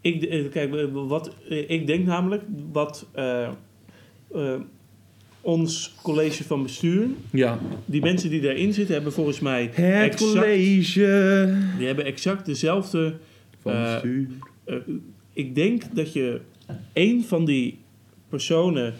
Ik, 0.00 0.22
eh, 0.22 0.50
kijk, 0.50 0.74
eh, 0.74 0.84
wat, 0.92 1.34
ik 1.48 1.86
denk 1.86 2.06
namelijk 2.06 2.42
wat 2.72 3.06
ons 5.48 5.94
college 6.02 6.44
van 6.44 6.62
bestuur, 6.62 7.06
Ja. 7.32 7.58
die 7.84 8.00
mensen 8.00 8.30
die 8.30 8.40
daarin 8.40 8.72
zitten, 8.72 8.94
hebben 8.94 9.12
volgens 9.12 9.40
mij 9.40 9.62
Het 9.62 9.74
exact, 9.76 10.16
college 10.32 11.54
die 11.78 11.86
hebben 11.86 12.04
exact 12.04 12.46
dezelfde. 12.46 13.14
van 13.62 13.72
Eh, 13.72 13.92
bestuur. 13.92 14.26
eh, 14.64 14.74
ik 15.32 15.54
denk 15.54 15.82
dat 15.94 16.12
je 16.12 16.40
één 16.92 17.24
van 17.24 17.44
die 17.44 17.78
personen 18.28 18.94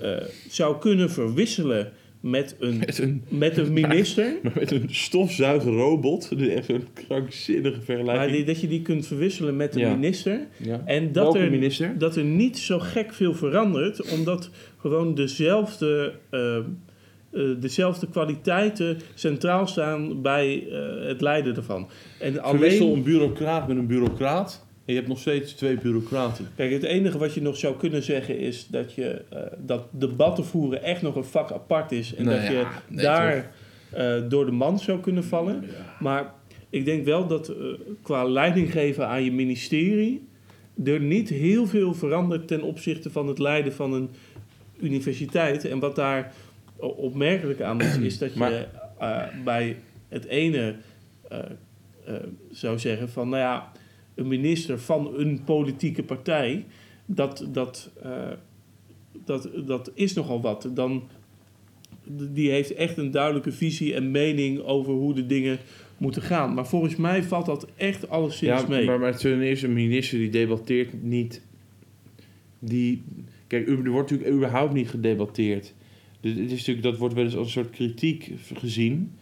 eh, 0.00 0.16
zou 0.48 0.78
kunnen 0.78 1.10
verwisselen 1.10 1.92
met 2.30 2.56
een, 2.58 2.78
Met 2.78 2.98
een, 2.98 3.22
met 3.28 3.56
een 3.56 3.72
minister. 3.72 4.38
maar 4.42 4.52
met 4.60 4.70
een 4.70 4.88
stofzuigerrobot. 4.90 6.32
Echt 6.38 6.64
zo'n 6.66 6.84
krankzinnige 6.94 7.76
Maar 7.76 7.84
vergelijking. 7.84 8.32
die, 8.36 8.44
dat 8.44 8.60
je 8.60 8.68
die 8.68 8.82
kunt 8.82 9.06
verwisselen 9.06 9.56
met 9.56 9.74
een 9.74 9.80
Ja. 9.80 9.94
minister. 9.94 10.40
ja. 10.56 10.82
En 10.84 11.12
dat 11.12 11.22
Welke 11.22 11.38
er, 11.38 11.50
minister? 11.50 11.98
dat 11.98 12.16
er 12.16 12.24
niet 12.24 12.58
zo 12.58 12.78
gek 12.78 13.14
veel 13.14 13.34
verandert, 13.34 14.10
omdat 14.12 14.50
gewoon 14.76 15.14
dezelfde, 15.14 16.12
eh, 16.30 16.56
eh, 16.56 16.62
dezelfde 17.60 18.08
kwaliteiten 18.08 18.98
centraal 19.14 19.66
staan 19.66 20.22
bij 20.22 20.66
eh, 20.70 21.06
het 21.08 21.20
leiden 21.20 21.56
ervan. 21.56 21.88
En 22.20 22.32
Verwissel 22.34 22.86
alleen, 22.86 22.96
een 22.98 23.02
bureaucraat 23.04 23.68
met 23.68 23.76
een 23.76 23.86
bureaucraat. 23.86 24.65
En 24.86 24.92
je 24.92 24.98
hebt 24.98 25.08
nog 25.08 25.18
steeds 25.18 25.52
twee 25.52 25.76
bureaucraten. 25.78 26.48
kijk, 26.56 26.72
het 26.72 26.82
enige 26.82 27.18
wat 27.18 27.34
je 27.34 27.42
nog 27.42 27.56
zou 27.56 27.76
kunnen 27.76 28.02
zeggen 28.02 28.38
is 28.38 28.66
dat, 28.66 28.94
je, 28.94 29.22
eh, 29.30 29.40
dat 29.58 29.86
debatten 29.90 30.44
voeren 30.44 30.82
echt 30.82 31.02
nog 31.02 31.16
een 31.16 31.24
vak 31.24 31.52
apart 31.52 31.92
is. 31.92 32.14
En 32.14 32.24
Nou 32.24 32.36
dat 32.36 32.46
ja, 32.46 32.52
je 32.58 32.66
nee, 32.88 33.04
daar 33.04 33.50
eh, 33.90 34.14
door 34.28 34.44
de 34.46 34.52
man 34.52 34.78
zou 34.78 35.00
kunnen 35.00 35.24
vallen. 35.24 35.64
Maar 36.00 36.32
ik 36.70 36.84
denk 36.84 37.04
wel 37.04 37.26
dat 37.26 37.48
eh, 37.48 37.56
qua 38.02 38.24
leiding 38.24 38.72
geven 38.72 39.08
aan 39.08 39.24
je 39.24 39.32
ministerie 39.32 40.28
er 40.84 41.00
niet 41.00 41.28
heel 41.28 41.66
veel 41.66 41.94
verandert 41.94 42.48
ten 42.48 42.62
opzichte 42.62 43.10
van 43.10 43.28
het 43.28 43.38
leiden 43.38 43.72
van 43.72 43.92
een 43.92 44.10
universiteit. 44.80 45.64
En 45.64 45.78
wat 45.78 45.96
daar 45.96 46.32
opmerkelijk 46.76 47.60
aan 47.60 47.80
is, 47.80 47.98
is 47.98 48.18
dat 48.18 48.32
je 48.34 48.38
Maar- 48.38 48.68
eh, 48.98 49.44
bij 49.44 49.76
het 50.08 50.24
ene 50.24 50.74
eh, 51.28 51.38
eh, 52.06 52.14
zou 52.50 52.78
zeggen 52.78 53.08
van, 53.08 53.28
nou 53.28 53.42
ja, 53.42 53.72
een 54.16 54.28
minister 54.28 54.78
van 54.78 55.18
een 55.18 55.44
politieke 55.44 56.02
partij, 56.02 56.64
dat, 57.06 57.46
dat, 57.52 57.90
eh, 58.02 58.28
dat, 59.24 59.50
dat 59.66 59.90
is 59.94 60.14
nogal 60.14 60.40
wat. 60.40 60.70
Dan, 60.74 61.02
die 62.32 62.50
heeft 62.50 62.74
echt 62.74 62.96
een 62.96 63.10
duidelijke 63.10 63.52
visie 63.52 63.94
en 63.94 64.10
mening 64.10 64.60
over 64.60 64.92
hoe 64.92 65.14
de 65.14 65.26
dingen 65.26 65.58
moeten 65.98 66.22
gaan. 66.22 66.54
Maar 66.54 66.66
volgens 66.66 66.96
mij 66.96 67.22
valt 67.22 67.46
dat 67.46 67.66
echt 67.76 68.08
alleszins 68.08 68.60
Ja, 68.60 68.68
mee. 68.68 68.86
maar, 68.86 68.98
maar 68.98 69.16
ten 69.16 69.40
eerste, 69.40 69.66
een 69.66 69.72
minister 69.72 70.18
die 70.18 70.30
debatteert 70.30 71.02
niet. 71.02 71.42
Die, 72.58 73.02
kijk, 73.46 73.68
er 73.68 73.90
wordt 73.90 74.10
natuurlijk 74.10 74.38
überhaupt 74.38 74.72
niet 74.72 74.88
gedebatteerd. 74.88 75.74
Dus 76.20 76.34
het 76.34 76.50
is 76.50 76.58
natuurlijk, 76.58 76.82
dat 76.82 76.96
wordt 76.96 77.14
wel 77.14 77.24
eens 77.24 77.36
als 77.36 77.46
een 77.46 77.52
soort 77.52 77.70
kritiek 77.70 78.32
gezien. 78.54 79.12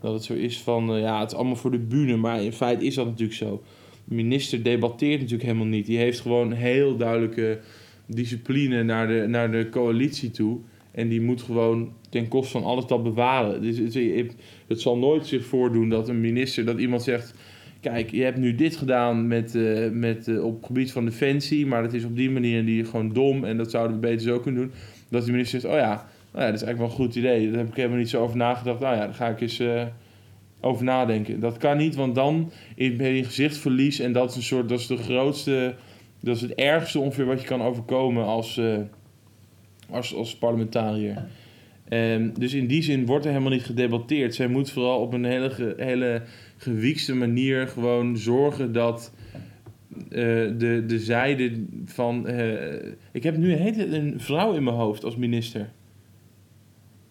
Dat 0.00 0.12
het 0.12 0.24
zo 0.24 0.34
is 0.34 0.58
van, 0.58 0.94
eh, 0.94 1.00
ja, 1.00 1.20
het 1.20 1.30
is 1.30 1.36
allemaal 1.36 1.56
voor 1.56 1.70
de 1.70 1.78
bühne. 1.78 2.16
Maar 2.16 2.42
in 2.42 2.52
feite 2.52 2.84
is 2.84 2.94
dat 2.94 3.06
natuurlijk 3.06 3.38
zo. 3.38 3.62
Minister 4.08 4.62
debatteert 4.62 5.20
natuurlijk 5.20 5.48
helemaal 5.48 5.66
niet. 5.66 5.86
Die 5.86 5.98
heeft 5.98 6.20
gewoon 6.20 6.52
heel 6.52 6.96
duidelijke 6.96 7.58
discipline 8.06 8.82
naar 8.82 9.08
de, 9.08 9.24
naar 9.28 9.50
de 9.50 9.68
coalitie 9.68 10.30
toe. 10.30 10.58
En 10.90 11.08
die 11.08 11.20
moet 11.20 11.42
gewoon 11.42 11.92
ten 12.08 12.28
koste 12.28 12.50
van 12.50 12.64
alles 12.64 12.86
dat 12.86 13.02
bewaren. 13.02 13.62
Dus 13.62 13.78
het, 14.66 14.80
zal 14.80 14.98
nooit 14.98 15.26
zich 15.26 15.44
voordoen 15.44 15.88
dat 15.88 16.08
een 16.08 16.20
minister, 16.20 16.64
dat 16.64 16.78
iemand 16.78 17.02
zegt... 17.02 17.34
kijk, 17.80 18.10
je 18.10 18.22
hebt 18.22 18.38
nu 18.38 18.54
dit 18.54 18.76
gedaan 18.76 19.26
met, 19.26 19.54
eh, 19.54 19.90
met, 19.90 20.28
eh, 20.28 20.44
op 20.44 20.56
het 20.56 20.66
gebied 20.66 20.92
van 20.92 21.04
defensie, 21.04 21.66
maar 21.66 21.82
dat 21.82 21.92
is 21.92 22.04
op 22.04 22.16
die 22.16 22.30
manier 22.30 22.64
die 22.64 22.84
gewoon 22.84 23.12
dom 23.12 23.44
en 23.44 23.56
dat 23.56 23.70
zouden 23.70 23.96
we 23.96 24.06
beter 24.06 24.20
zo 24.20 24.38
kunnen 24.40 24.62
doen. 24.62 24.72
Dat 25.08 25.24
de 25.24 25.30
minister 25.30 25.60
zegt, 25.60 25.74
oh 25.74 25.80
ja, 25.80 26.08
nou 26.32 26.44
ja, 26.44 26.50
dat 26.50 26.60
is 26.60 26.66
eigenlijk 26.66 26.78
wel 26.78 26.86
een 26.86 27.06
goed 27.06 27.16
idee. 27.16 27.48
Daar 27.50 27.58
heb 27.58 27.68
ik 27.68 27.76
helemaal 27.76 27.98
niet 27.98 28.08
zo 28.08 28.22
over 28.22 28.36
nagedacht. 28.36 28.80
Nou 28.80 28.94
ja, 28.94 29.00
daar 29.00 29.14
ga 29.14 29.28
ik 29.28 29.40
eens 29.40 29.58
eh, 29.58 29.86
over 30.60 30.84
nadenken. 30.84 31.40
Dat 31.40 31.56
kan 31.56 31.76
niet, 31.76 31.94
want 31.94 32.14
dan 32.14 32.50
ben 32.76 33.12
je 33.12 33.24
gezichtsverlies 33.24 33.98
en 33.98 34.12
dat 34.12 34.30
is 34.30 34.36
een 34.36 34.42
soort, 34.42 34.68
dat 34.68 34.78
is 34.80 34.86
de 34.86 34.96
grootste, 34.96 35.74
dat 36.20 36.36
is 36.36 36.42
het 36.42 36.54
ergste 36.54 36.98
ongeveer 37.00 37.24
wat 37.26 37.40
je 37.40 37.46
kan 37.46 37.62
overkomen 37.62 38.24
als, 38.24 38.56
eh, 38.58 38.76
als, 39.90 40.14
als 40.14 40.36
parlementariër. 40.36 41.26
Ehm, 41.88 42.30
dus 42.38 42.54
in 42.54 42.66
die 42.66 42.82
zin 42.82 43.06
wordt 43.06 43.24
er 43.24 43.30
helemaal 43.30 43.52
niet 43.52 43.64
gedebatteerd. 43.64 44.34
Zij 44.34 44.46
moet 44.48 44.70
vooral 44.70 45.00
op 45.00 45.12
een 45.12 45.24
hele, 45.24 45.50
ge- 45.50 45.74
hele 45.76 46.22
gewiekste 46.56 47.14
manier 47.14 47.68
gewoon 47.68 48.16
zorgen 48.16 48.72
dat 48.72 49.14
eh, 50.08 50.18
de, 50.58 50.84
de 50.86 50.98
zijde 50.98 51.64
van. 51.84 52.26
eh, 52.26 52.92
ik 53.12 53.22
heb 53.22 53.36
nu 53.36 53.52
een, 53.52 53.58
hele, 53.58 53.96
een 53.96 54.14
vrouw 54.20 54.52
in 54.52 54.64
mijn 54.64 54.76
hoofd 54.76 55.04
als 55.04 55.16
minister. 55.16 55.70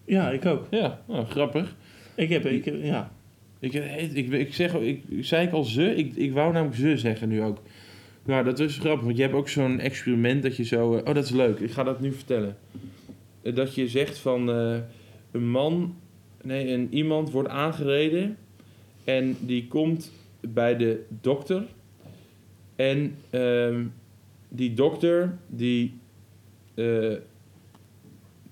Ja, 0.06 0.30
ik 0.32 0.46
ook. 0.46 0.68
Ja, 0.70 1.02
nou, 1.08 1.26
grappig. 1.26 1.76
Ik 2.16 2.30
heb, 2.30 2.46
ik, 2.46 2.66
heb- 2.66 2.84
ja. 2.84 3.12
Ik, 3.60 3.72
heet- 3.72 4.16
ik, 4.16 4.32
ik, 4.32 4.54
zeg, 4.54 4.74
ik, 4.74 5.04
zei 5.20 5.48
ik 5.48 5.54
al 5.54 5.64
ze? 5.64 5.96
Ik, 5.96 6.16
ik 6.16 6.34
wou 6.34 6.54
namelijk 6.54 6.78
ze 6.80 6.98
zeggen 6.98 7.30
nu 7.30 7.42
ook. 7.42 7.58
Nou, 8.26 8.44
dat 8.44 8.60
is 8.60 8.78
grappig, 8.78 9.04
want 9.06 9.16
je 9.18 9.22
hebt 9.24 9.36
ook 9.36 9.50
zo'n 9.50 9.80
experiment 9.80 10.44
dat 10.44 10.56
je 10.58 10.64
zo... 10.64 10.94
eh, 10.96 11.00
oh, 11.08 11.14
dat 11.14 11.24
is 11.24 11.30
leuk. 11.30 11.60
Ik 11.60 11.72
ga 11.72 11.84
dat 11.84 12.00
nu 12.02 12.12
vertellen. 12.14 12.58
Eh, 13.42 13.56
Dat 13.56 13.76
je 13.76 13.88
zegt 13.88 14.18
van 14.18 14.50
eh, 14.50 14.78
een 15.32 15.50
man... 15.50 15.96
Nee, 16.44 16.72
een 16.74 16.88
iemand 16.92 17.32
wordt 17.32 17.50
aangereden 17.50 18.38
en 19.04 19.38
die 19.40 19.68
komt 19.68 20.12
bij 20.40 20.78
de 20.78 21.04
dokter. 21.22 21.64
En 22.76 23.16
ehm, 23.30 23.84
die 24.50 24.74
dokter, 24.74 25.38
die, 25.48 25.94
eh, 26.74 27.14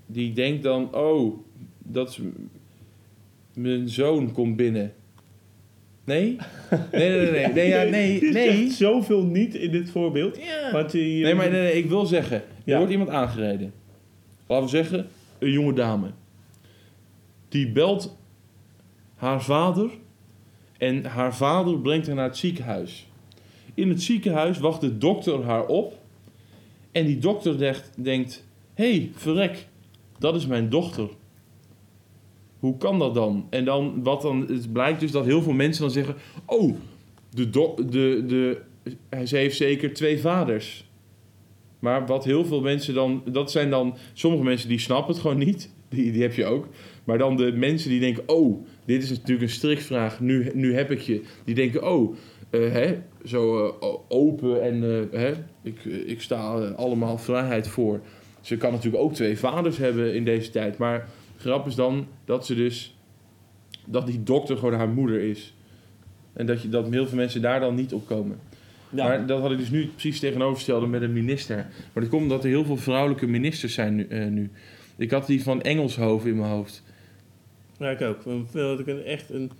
die 0.05 0.33
denkt 0.33 0.63
dan... 0.63 0.95
Oh, 0.95 1.37
dat 1.77 2.09
is 2.09 2.19
mijn 3.55 3.89
zoon 3.89 4.31
komt 4.31 4.55
binnen. 4.55 4.93
Nee? 6.05 6.35
Nee, 6.91 7.09
nee, 7.09 7.31
nee. 7.31 7.31
Nee, 7.31 7.53
nee, 7.53 7.69
ja, 8.25 8.31
nee, 8.31 8.69
zoveel 8.71 9.23
niet 9.25 9.55
in 9.55 9.71
dit 9.71 9.89
voorbeeld. 9.89 10.39
Want 10.71 10.91
die, 10.91 11.23
Nee, 11.23 11.33
maar 11.35 11.49
nee, 11.49 11.61
nee, 11.61 11.77
ik 11.77 11.85
wil 11.89 12.05
zeggen, 12.05 12.37
er 12.37 12.43
Ja. 12.63 12.77
wordt 12.77 12.91
iemand 12.91 13.09
aangereden. 13.09 13.73
Laten 14.47 14.65
we 14.65 14.69
zeggen, 14.71 15.07
een 15.39 15.51
jonge 15.51 15.73
dame. 15.73 16.07
Die 17.49 17.71
belt 17.71 18.17
haar 19.15 19.43
vader 19.43 19.89
en 20.77 21.05
haar 21.05 21.35
vader 21.35 21.79
brengt 21.79 22.07
haar 22.07 22.15
naar 22.15 22.27
het 22.27 22.37
ziekenhuis. 22.37 23.07
In 23.73 23.89
het 23.89 24.01
ziekenhuis 24.01 24.57
wacht 24.59 24.81
de 24.81 24.97
dokter 24.97 25.43
haar 25.43 25.65
op 25.65 25.97
en 26.91 27.05
die 27.05 27.17
dokter 27.17 27.57
denkt, 27.57 27.91
denkt 27.97 28.43
hé, 28.73 28.89
hey, 28.89 29.11
verrek, 29.15 29.67
dat 30.19 30.35
is 30.35 30.47
mijn 30.47 30.69
dochter. 30.69 31.09
Hoe 32.63 32.77
kan 32.77 32.99
dat 32.99 33.13
dan? 33.13 33.47
En 33.49 33.65
dan, 33.65 34.03
wat 34.03 34.21
dan, 34.21 34.45
het 34.47 34.73
blijkt 34.73 34.99
dus 34.99 35.11
dat 35.11 35.25
heel 35.25 35.41
veel 35.41 35.53
mensen 35.53 35.81
dan 35.81 35.91
zeggen, 35.91 36.15
oh, 36.45 36.75
de, 37.29 37.49
do, 37.49 37.75
de, 37.89 38.23
de, 38.27 38.61
ze 39.25 39.37
heeft 39.37 39.55
zeker 39.55 39.93
twee 39.93 40.19
vaders. 40.19 40.89
Maar 41.79 42.05
wat 42.05 42.25
heel 42.25 42.45
veel 42.45 42.61
mensen 42.61 42.93
dan... 42.93 43.23
Dat 43.25 43.51
zijn 43.51 43.69
dan... 43.69 43.97
Sommige 44.13 44.43
mensen 44.43 44.69
die 44.69 44.79
snappen 44.79 45.13
het 45.13 45.21
gewoon 45.21 45.37
niet. 45.37 45.69
Die, 45.89 46.11
die 46.11 46.21
heb 46.21 46.33
je 46.33 46.45
ook. 46.45 46.67
Maar 47.03 47.17
dan 47.17 47.37
de 47.37 47.51
mensen 47.51 47.89
die 47.89 47.99
denken... 47.99 48.23
Oh, 48.25 48.65
dit 48.85 49.03
is 49.03 49.09
natuurlijk 49.09 49.41
een 49.41 49.49
strikvraag. 49.49 50.19
Nu, 50.19 50.51
nu 50.53 50.75
heb 50.75 50.91
ik 50.91 50.99
je. 50.99 51.21
Die 51.43 51.55
denken... 51.55 51.91
Oh, 51.91 52.15
eh, 52.49 52.71
hè, 52.71 52.97
zo 53.25 53.67
eh, 53.67 53.87
open 54.07 54.61
en... 54.61 54.83
eh, 54.83 55.19
hè, 55.19 55.33
ik, 55.63 55.83
ik 55.85 56.21
sta 56.21 56.53
allemaal 56.75 57.17
vrijheid 57.17 57.67
voor. 57.67 58.01
Ze 58.41 58.57
kan 58.57 58.71
natuurlijk 58.71 59.03
ook 59.03 59.13
twee 59.13 59.37
vaders 59.37 59.77
hebben 59.77 60.15
in 60.15 60.25
deze 60.25 60.49
tijd. 60.49 60.77
Maar 60.77 61.09
grap 61.43 61.67
is 61.67 61.75
dan 61.75 62.07
dat 62.25 62.45
ze 62.45 62.55
dus... 62.55 62.95
Dat 63.85 64.07
die 64.07 64.23
dokter 64.23 64.57
gewoon 64.57 64.73
haar 64.73 64.89
moeder 64.89 65.21
is. 65.21 65.53
En 66.33 66.45
dat, 66.45 66.61
je, 66.61 66.69
dat 66.69 66.89
heel 66.89 67.07
veel 67.07 67.17
mensen 67.17 67.41
daar 67.41 67.59
dan 67.59 67.75
niet 67.75 67.93
op 67.93 68.07
komen. 68.07 68.39
Ja. 68.89 69.03
Maar 69.07 69.25
dat 69.25 69.41
had 69.41 69.51
ik 69.51 69.57
dus 69.57 69.69
nu 69.69 69.87
precies 69.87 70.19
tegenovergestelde 70.19 70.87
met 70.87 71.01
een 71.01 71.13
minister. 71.13 71.55
Maar 71.93 72.03
dat 72.03 72.09
komt 72.09 72.21
omdat 72.21 72.43
er 72.43 72.49
heel 72.49 72.65
veel 72.65 72.77
vrouwelijke 72.77 73.27
ministers 73.27 73.73
zijn 73.73 73.95
nu. 73.95 74.07
eh, 74.07 74.27
nu. 74.27 74.51
Ik 74.95 75.11
had 75.11 75.27
die 75.27 75.43
van 75.43 75.61
Engelshoven 75.61 76.29
in 76.29 76.37
mijn 76.37 76.49
hoofd. 76.51 76.83
Ja, 77.79 77.89
ik 77.89 78.01
ook. 78.01 78.23
Dat 78.53 78.79
ik 78.79 78.87
een, 78.87 79.03
echt 79.03 79.29
een, 79.29 79.51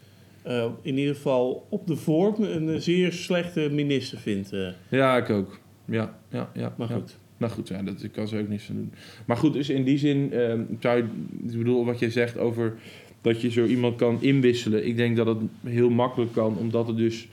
eh, 0.42 0.66
in 0.82 0.98
ieder 0.98 1.16
geval 1.16 1.68
op 1.70 1.88
de 1.88 1.96
vorm, 1.96 2.44
een 2.44 2.82
zeer 2.82 3.12
slechte 3.12 3.70
minister 3.72 4.18
vind. 4.18 4.54
eh. 4.54 4.68
Ja, 4.90 5.18
ik 5.18 5.30
ook. 5.30 5.60
Ja, 5.86 6.18
ja, 6.30 6.50
ja. 6.54 6.74
maar 6.78 6.90
ja. 6.90 7.02
Nou 7.44 7.56
goed, 7.56 7.68
ja, 7.68 7.82
dat 7.82 8.12
kan 8.12 8.28
ze 8.28 8.40
ook 8.40 8.48
niks 8.48 8.70
aan 8.70 8.76
doen. 8.76 8.92
Maar 9.26 9.38
goed, 9.38 9.54
dus 9.54 9.70
in 9.70 9.84
die 9.84 9.98
zin 9.98 10.32
ehm, 10.32 10.62
zou 10.80 10.98
je, 10.98 11.04
ik 11.48 11.58
bedoel 11.58 11.86
wat 11.86 12.00
je 12.00 12.10
zegt 12.10 12.38
over 12.38 12.74
dat 13.22 13.42
je 13.42 13.52
zo 13.52 13.66
iemand 13.66 13.96
kan 13.96 14.22
inwisselen. 14.22 14.88
Ik 14.88 14.96
denk 14.96 15.16
dat 15.16 15.28
het 15.28 15.38
heel 15.64 15.90
makkelijk 15.90 16.34
kan, 16.34 16.58
omdat 16.58 16.88
het 16.88 16.98
dus 16.98 17.28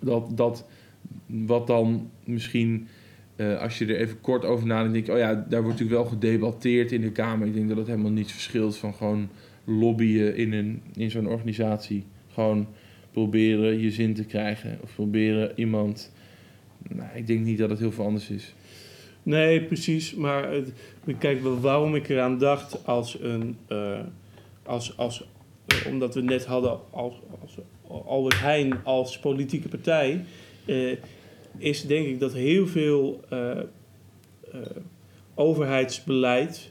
dat, 0.00 0.36
dat 0.36 0.66
wat 1.26 1.66
dan 1.66 2.10
misschien, 2.24 2.86
eh, 3.36 3.60
als 3.60 3.78
je 3.78 3.86
er 3.86 3.96
even 3.96 4.20
kort 4.20 4.44
over 4.44 4.66
nadenkt, 4.66 5.08
oh 5.08 5.18
ja, 5.18 5.34
daar 5.34 5.62
wordt 5.62 5.80
natuurlijk 5.80 6.08
wel 6.08 6.18
gedebatteerd 6.18 6.92
in 6.92 7.00
de 7.00 7.12
Kamer. 7.12 7.46
Ik 7.46 7.54
denk 7.54 7.68
dat 7.68 7.76
het 7.76 7.86
helemaal 7.86 8.10
niets 8.10 8.32
verschilt 8.32 8.76
van 8.76 8.94
gewoon 8.94 9.28
lobbyen 9.64 10.36
in, 10.36 10.52
een, 10.52 10.82
in 10.94 11.10
zo'n 11.10 11.28
organisatie. 11.28 12.04
Gewoon 12.32 12.66
proberen 13.12 13.80
je 13.80 13.90
zin 13.90 14.14
te 14.14 14.24
krijgen 14.24 14.78
of 14.82 14.94
proberen 14.94 15.52
iemand. 15.54 16.12
Nou, 16.88 17.08
ik 17.14 17.26
denk 17.26 17.44
niet 17.44 17.58
dat 17.58 17.70
het 17.70 17.78
heel 17.78 17.92
veel 17.92 18.04
anders 18.04 18.30
is. 18.30 18.54
Nee, 19.22 19.62
precies. 19.62 20.14
Maar 20.14 20.52
het- 20.52 20.72
kijk, 21.18 21.40
waarom 21.60 21.94
ik 21.94 22.08
eraan 22.08 22.38
dacht 22.38 22.86
als 22.86 23.18
een. 23.20 23.56
eh, 23.66 24.00
als, 24.62 24.96
als, 24.96 25.24
eh, 25.66 25.86
omdat 25.92 26.14
we 26.14 26.22
net 26.22 26.44
hadden 26.44 26.78
als, 26.90 27.14
als 27.42 27.54
Albert 28.06 28.40
Heijn 28.40 28.84
als 28.84 29.18
politieke 29.18 29.68
partij. 29.68 30.24
eh, 30.64 30.96
is 31.58 31.86
denk 31.86 32.06
ik 32.06 32.20
dat 32.20 32.32
heel 32.32 32.66
veel 32.66 33.20
overheidsbeleid. 35.34 36.70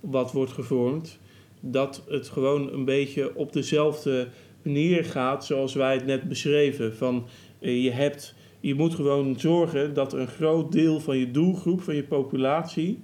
wat 0.00 0.32
wordt 0.32 0.52
gevormd. 0.52 1.18
dat 1.60 2.02
het 2.08 2.28
gewoon 2.28 2.72
een 2.72 2.84
beetje 2.84 3.36
op 3.36 3.52
dezelfde 3.52 4.28
manier 4.62 5.04
gaat. 5.04 5.44
zoals 5.44 5.74
wij 5.74 5.94
het 5.94 6.06
net 6.06 6.22
beschreven. 6.28 6.96
Van 6.96 7.26
je 7.58 7.90
hebt 7.90 8.34
je 8.62 8.74
moet 8.74 8.94
gewoon 8.94 9.34
zorgen 9.38 9.94
dat 9.94 10.12
een 10.12 10.26
groot 10.26 10.72
deel 10.72 11.00
van 11.00 11.16
je 11.18 11.30
doelgroep, 11.30 11.82
van 11.82 11.94
je 11.94 12.02
populatie, 12.02 13.02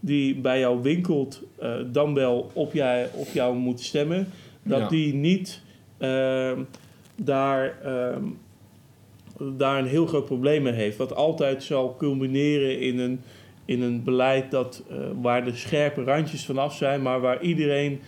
die 0.00 0.34
bij 0.34 0.58
jou 0.58 0.82
winkelt, 0.82 1.42
eh, 1.58 1.74
dan 1.92 2.14
wel 2.14 2.50
op, 2.52 2.72
jij, 2.72 3.08
op 3.14 3.28
jou 3.32 3.56
moet 3.56 3.80
stemmen, 3.80 4.28
dat 4.62 4.80
Ja. 4.80 4.88
die 4.88 5.14
niet 5.14 5.62
ehm, 5.98 6.62
daar, 7.16 7.78
ehm, 7.82 8.24
daar 9.56 9.78
een 9.78 9.86
heel 9.86 10.06
groot 10.06 10.24
probleem 10.24 10.62
mee 10.62 10.72
heeft. 10.72 10.96
Wat 10.96 11.14
altijd 11.14 11.62
zal 11.62 11.96
culmineren 11.96 12.80
in 12.80 12.98
een, 12.98 13.20
in 13.64 13.82
een 13.82 14.04
beleid 14.04 14.50
dat, 14.50 14.82
eh, 14.90 14.96
waar 15.22 15.44
de 15.44 15.54
scherpe 15.54 16.02
randjes 16.04 16.44
vanaf 16.46 16.74
zijn, 16.74 17.02
maar 17.02 17.20
waar 17.20 17.42
iedereen, 17.42 18.00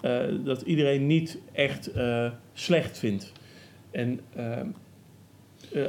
eh, 0.00 0.20
dat 0.44 0.62
iedereen 0.62 1.06
niet 1.06 1.38
echt 1.52 1.90
slecht 2.52 2.98
vindt. 2.98 3.32
En, 3.90 4.20
ehm, 4.36 4.48
eh, 4.50 4.66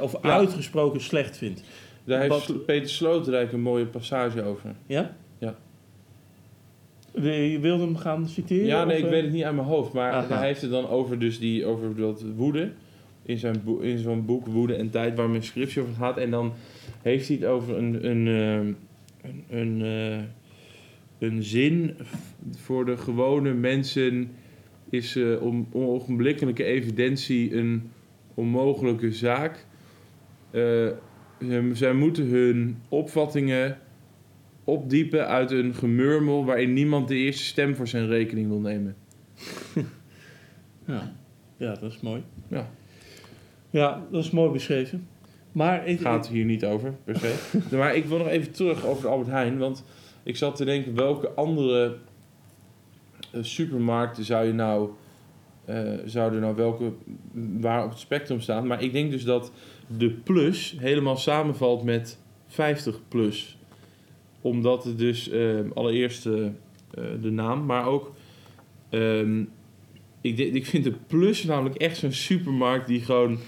of 0.01 0.11
Ja. 0.21 0.29
uitgesproken 0.29 1.01
slecht 1.01 1.37
vindt. 1.37 1.63
Daar 2.03 2.21
heeft 2.21 2.65
Peter 2.65 2.89
Sloterdijk 2.89 3.51
een 3.51 3.61
mooie 3.61 3.85
passage 3.85 4.43
over. 4.43 4.75
Ja? 4.85 5.15
Ja. 5.37 5.55
Je 7.21 7.59
wilde 7.61 7.83
hem 7.83 7.95
gaan 7.95 8.27
citeren? 8.27 8.65
Ja, 8.65 8.83
nee, 8.83 8.95
of, 8.95 8.99
ik 8.99 9.05
eh? 9.05 9.11
weet 9.11 9.23
het 9.23 9.33
niet 9.33 9.43
uit 9.43 9.55
mijn 9.55 9.67
hoofd. 9.67 9.93
Maar 9.93 10.11
Aha. 10.11 10.37
hij 10.37 10.47
heeft 10.47 10.61
het 10.61 10.71
dan 10.71 10.87
over, 10.87 11.19
dus 11.19 11.39
die, 11.39 11.65
over 11.65 11.95
dat 11.95 12.25
woede. 12.35 12.71
In, 13.25 13.37
zijn 13.37 13.63
in 13.81 13.97
zo'n 13.97 14.25
boek 14.25 14.47
Woede 14.47 14.75
en 14.75 14.89
Tijd, 14.89 15.15
waar 15.15 15.29
mijn 15.29 15.43
scriptie 15.43 15.81
over 15.81 15.93
gaat. 15.93 16.17
En 16.17 16.31
dan 16.31 16.53
heeft 17.01 17.27
hij 17.27 17.37
het 17.37 17.45
over 17.45 17.77
een, 17.77 18.09
een, 18.09 18.27
ehm, 18.27 18.73
een, 19.21 19.43
een, 19.49 19.81
eh, 19.81 21.27
een 21.27 21.43
zin 21.43 21.95
voor 22.55 22.85
de 22.85 22.97
gewone 22.97 23.53
mensen 23.53 24.31
is 24.89 25.15
eh, 25.15 25.41
om 25.41 25.67
ogenblikkelijke 25.71 26.63
evidentie 26.63 27.55
een 27.55 27.91
onmogelijke 28.33 29.11
zaak. 29.11 29.65
Eh, 30.53 30.59
ze- 31.39 31.69
zij 31.73 31.93
moeten 31.93 32.25
hun 32.25 32.77
opvattingen 32.89 33.77
opdiepen 34.63 35.27
uit 35.27 35.51
een 35.51 35.73
gemurmel 35.73 36.45
waarin 36.45 36.73
niemand 36.73 37.07
de 37.07 37.15
eerste 37.15 37.43
stem 37.43 37.75
voor 37.75 37.87
zijn 37.87 38.07
rekening 38.07 38.47
wil 38.47 38.59
nemen. 38.59 38.95
Ja. 40.85 41.13
ja, 41.57 41.73
dat 41.75 41.91
is 41.91 41.99
mooi. 41.99 42.23
Ja. 42.47 42.69
Ja, 43.69 44.03
dat 44.11 44.23
is 44.23 44.31
mooi 44.31 44.51
beschreven. 44.51 45.07
Maar 45.51 45.87
ik, 45.87 45.99
Gaat 45.99 46.27
hier 46.27 46.45
niet 46.45 46.65
over, 46.65 46.93
per 47.03 47.15
se. 47.17 47.35
maar 47.77 47.95
ik 47.95 48.05
wil 48.05 48.17
nog 48.17 48.27
even 48.27 48.51
terug 48.51 48.85
over 48.85 49.09
Albert 49.09 49.29
Heijn. 49.29 49.57
Want 49.57 49.83
ik 50.23 50.37
zat 50.37 50.55
te 50.55 50.65
denken, 50.65 50.95
welke 50.95 51.29
andere 51.29 51.97
eh, 53.31 53.43
supermarkten 53.43 54.23
zou 54.23 54.45
je 54.45 54.53
nou 54.53 54.89
eh, 55.65 55.93
zouden 56.05 56.41
nou 56.41 56.55
welke 56.55 56.91
waar 57.59 57.83
op 57.83 57.89
het 57.89 57.99
spectrum 57.99 58.41
staan. 58.41 58.67
Maar 58.67 58.83
ik 58.83 58.93
denk 58.93 59.11
dus 59.11 59.23
dat 59.23 59.51
de 59.97 60.09
plus 60.09 60.75
helemaal 60.77 61.17
samenvalt 61.17 61.83
met 61.83 62.19
50 62.47 62.99
plus. 63.07 63.57
Omdat 64.41 64.83
het 64.83 64.97
dus 64.97 65.29
eh, 65.29 65.59
allereerst 65.73 66.25
eh, 66.25 66.33
de 67.21 67.31
naam, 67.31 67.65
maar 67.65 67.85
ook... 67.85 68.15
ehm, 68.89 69.43
ik, 70.21 70.37
ik 70.37 70.65
vind 70.65 70.83
de 70.83 70.93
plus 71.07 71.43
namelijk 71.43 71.75
echt 71.75 71.97
zo'n 71.97 72.11
supermarkt 72.11 72.87
die 72.87 73.01
gewoon... 73.01 73.39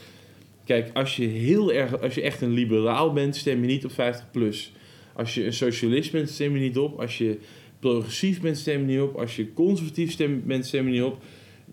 Kijk, 0.66 0.90
als 0.94 1.16
je 1.16 1.26
heel 1.26 1.74
erg, 1.74 2.02
als 2.02 2.16
je 2.16 2.22
echt 2.22 2.42
een 2.42 2.54
liberaal 2.54 3.14
bent, 3.14 3.36
stem 3.36 3.62
je 3.62 3.68
niet 3.68 3.86
op 3.86 3.92
50 3.92 4.32
plus. 4.32 4.74
Als 5.14 5.34
je 5.34 5.46
een 5.46 5.54
socialist 5.54 6.12
bent, 6.12 6.30
stem 6.30 6.54
je 6.54 6.62
niet 6.62 6.78
op. 6.78 7.00
Als 7.00 7.18
je 7.18 7.40
progressief 7.80 8.42
bent, 8.42 8.58
stem 8.58 8.80
je 8.80 8.86
niet 8.86 9.02
op. 9.02 9.16
Als 9.16 9.36
je 9.36 9.54
conservatief 9.54 10.18
bent, 10.44 10.66
stem 10.66 10.86
je 10.86 10.92
niet 10.92 11.04
op. 11.04 11.22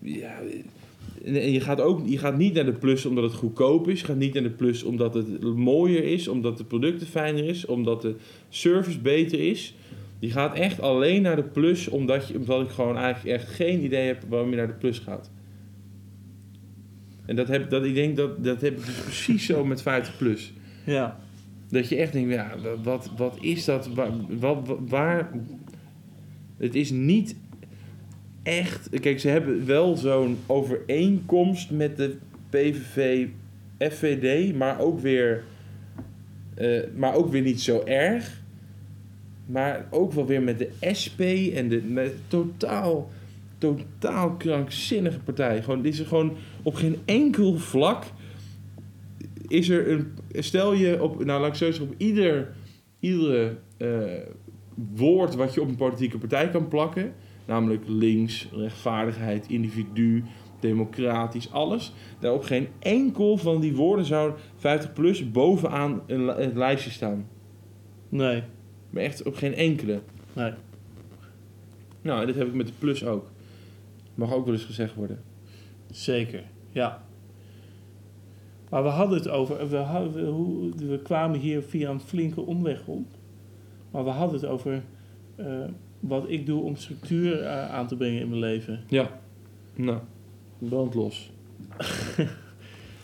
Ja, 0.03 0.39
en 1.25 1.51
je 1.51 1.59
gaat, 1.59 1.81
ook, 1.81 2.07
je 2.07 2.17
gaat 2.17 2.37
niet 2.37 2.53
naar 2.53 2.65
de 2.65 2.73
plus 2.73 3.05
omdat 3.05 3.23
het 3.23 3.33
goedkoop 3.33 3.87
is. 3.87 3.99
Je 3.99 4.05
gaat 4.05 4.15
niet 4.17 4.33
naar 4.33 4.43
de 4.43 4.49
plus 4.49 4.83
omdat 4.83 5.13
het 5.13 5.41
mooier 5.55 6.03
is. 6.03 6.27
Omdat 6.27 6.57
de 6.57 6.63
producten 6.63 7.07
fijner 7.07 7.43
is. 7.45 7.65
Omdat 7.65 8.01
de 8.01 8.15
service 8.49 8.99
beter 8.99 9.39
is. 9.39 9.75
Je 10.19 10.29
gaat 10.31 10.55
echt 10.55 10.81
alleen 10.81 11.21
naar 11.21 11.35
de 11.35 11.43
plus 11.43 11.87
omdat, 11.87 12.27
je, 12.27 12.37
omdat 12.37 12.61
ik 12.61 12.69
gewoon 12.69 12.97
eigenlijk 12.97 13.39
echt 13.41 13.49
geen 13.49 13.83
idee 13.83 14.05
heb 14.05 14.23
waarom 14.29 14.49
je 14.49 14.55
naar 14.55 14.67
de 14.67 14.73
plus 14.73 14.99
gaat. 14.99 15.31
En 17.25 17.35
dat 17.35 17.47
heb, 17.47 17.69
dat, 17.69 17.83
ik 17.85 17.93
denk 17.93 18.17
dat, 18.17 18.43
dat 18.43 18.61
heb 18.61 18.77
ik 18.77 18.85
dus 18.85 18.95
precies 19.01 19.45
zo 19.45 19.65
met 19.65 19.81
50 19.81 20.17
plus. 20.17 20.53
Ja. 20.85 21.19
Dat 21.69 21.89
je 21.89 21.95
echt 21.95 22.13
denkt, 22.13 22.31
ja, 22.33 22.55
wat, 22.83 23.11
wat 23.17 23.37
is 23.41 23.65
dat? 23.65 23.87
Waar, 23.93 24.11
wat- 24.39 24.77
waar... 24.87 25.31
Het 26.57 26.75
is 26.75 26.91
niet 26.91 27.35
echt... 28.43 28.99
Kijk, 28.99 29.19
ze 29.19 29.27
hebben 29.27 29.65
wel 29.65 29.95
zo'n 29.95 30.37
overeenkomst 30.45 31.71
met 31.71 31.97
de 31.97 32.17
PVV, 32.49 33.27
FVD, 33.79 34.55
maar 34.55 34.79
ook 34.79 34.99
weer... 34.99 35.43
eh, 36.55 36.79
maar 36.95 37.15
ook 37.15 37.31
weer 37.31 37.41
niet 37.41 37.61
zo 37.61 37.83
erg. 37.85 38.41
Maar 39.45 39.87
ook 39.89 40.13
wel 40.13 40.25
weer 40.25 40.41
met 40.41 40.59
de 40.59 40.69
SP 40.99 41.21
en 41.53 41.69
de 41.69 41.81
met 41.81 42.13
totaal, 42.27 43.11
totaal 43.57 44.31
krankzinnige 44.31 45.19
partij. 45.19 45.63
Gewoon, 45.63 45.85
is 45.85 45.99
er 45.99 46.05
gewoon 46.05 46.35
op 46.63 46.75
geen 46.75 46.97
enkel 47.05 47.57
vlak 47.57 48.03
is 49.53 49.69
er 49.69 49.91
een. 49.91 50.13
Stel 50.31 50.73
je 50.73 51.03
op. 51.03 51.25
Nou, 51.25 51.41
laat 51.41 51.49
ik 51.49 51.55
zo 51.55 51.65
zeggen, 51.65 51.85
op 51.85 51.93
ieder. 51.97 52.53
Iedere 52.99 53.55
eh, 53.77 53.87
woord 54.95 55.35
wat 55.35 55.53
je 55.53 55.61
op 55.61 55.67
een 55.67 55.75
politieke 55.75 56.17
partij 56.17 56.49
kan 56.49 56.67
plakken. 56.67 57.13
Namelijk 57.45 57.83
links, 57.87 58.49
rechtvaardigheid, 58.51 59.47
individu, 59.49 60.23
democratisch, 60.59 61.51
alles. 61.51 61.93
Daar 62.19 62.33
op 62.33 62.43
geen 62.43 62.67
enkel 62.79 63.37
van 63.37 63.61
die 63.61 63.75
woorden 63.75 64.05
zou 64.05 64.33
50 64.55 64.93
plus 64.93 65.31
bovenaan 65.31 66.01
een, 66.07 66.27
het 66.27 66.55
lijstje 66.55 66.89
staan. 66.91 67.27
Nee. 68.09 68.43
Maar 68.89 69.03
echt 69.03 69.23
op 69.23 69.35
geen 69.35 69.53
enkele. 69.53 70.01
Nee. 70.33 70.51
Nou, 72.01 72.19
en 72.21 72.27
dit 72.27 72.35
heb 72.35 72.47
ik 72.47 72.53
met 72.53 72.67
de 72.67 72.73
plus 72.79 73.05
ook. 73.05 73.31
Mag 74.15 74.33
ook 74.33 74.45
wel 74.45 74.53
eens 74.53 74.63
gezegd 74.65 74.95
worden. 74.95 75.21
Zeker. 75.91 76.43
Ja. 76.71 77.03
Maar 78.69 78.83
we 78.83 78.89
hadden 78.89 79.17
het 79.17 79.29
over. 79.29 79.69
We, 79.69 79.75
hadden, 79.77 80.13
we- 80.13 80.29
hoe, 80.31 80.71
we 80.75 80.99
kwamen 81.03 81.39
hier 81.39 81.61
via 81.61 81.89
een 81.89 81.99
flinke 81.99 82.41
omweg 82.41 82.87
om. 82.87 83.07
Maar 83.91 84.03
we 84.03 84.09
hadden 84.09 84.39
het 84.41 84.49
over. 84.49 84.83
eh, 85.35 85.45
wat 86.07 86.29
ik 86.29 86.45
doe 86.45 86.61
om 86.63 86.75
structuur 86.75 87.41
eh, 87.41 87.69
aan 87.73 87.87
te 87.87 87.95
brengen 87.95 88.21
in 88.21 88.27
mijn 88.29 88.39
leven. 88.41 88.83
Ja. 88.87 89.19
Nou, 89.75 89.99
brand 90.57 90.93
los. 90.93 91.31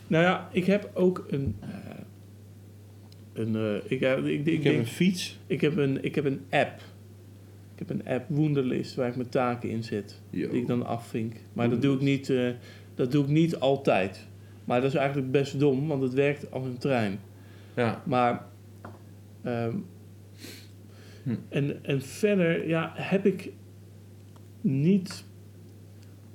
Nou 0.08 0.24
ja, 0.24 0.50
ik 0.52 0.66
heb 0.66 0.90
ook 0.94 1.26
een. 1.30 1.56
eh, 1.60 1.70
een 3.34 3.56
eh, 3.56 3.76
ik, 3.92 4.02
ik, 4.02 4.26
ik, 4.26 4.46
Ik 4.46 4.64
heb 4.64 4.76
een 4.78 4.86
fiets. 4.88 5.38
ik, 5.48 5.62
heb 5.62 5.78
een, 5.78 6.04
ik 6.04 6.16
heb 6.16 6.26
een 6.26 6.42
app. 6.50 6.82
Ik 7.76 7.88
heb 7.88 7.90
een 7.90 8.08
app, 8.08 8.30
Wunderlist, 8.30 8.96
waar 8.96 9.08
ik 9.08 9.16
mijn 9.16 9.30
taken 9.30 9.70
in 9.70 9.84
zet. 9.84 10.22
Yo. 10.30 10.50
Die 10.50 10.62
ik 10.62 10.68
dan 10.68 10.86
afvink. 10.86 11.34
Maar 11.54 11.70
dat 11.70 11.82
doe 11.82 11.96
ik 11.96 12.02
niet, 12.02 12.34
dat 12.96 13.12
doe 13.12 13.24
ik 13.24 13.30
niet 13.30 13.60
altijd. 13.60 14.28
Maar 14.66 14.82
dat 14.82 14.90
is 14.90 14.96
eigenlijk 14.98 15.32
best 15.32 15.60
dom, 15.60 15.88
want 15.88 16.02
het 16.02 16.14
werkt 16.14 16.52
als 16.52 16.66
een 16.66 16.78
trein. 16.78 17.20
Ja. 17.76 18.02
Maar. 18.06 18.46
ehm, 19.44 19.76
Hm. 21.24 21.30
en, 21.50 21.84
en 21.86 22.02
verder 22.02 22.68
ja, 22.68 22.92
heb 22.96 23.26
ik 23.26 23.50
niet 24.62 25.24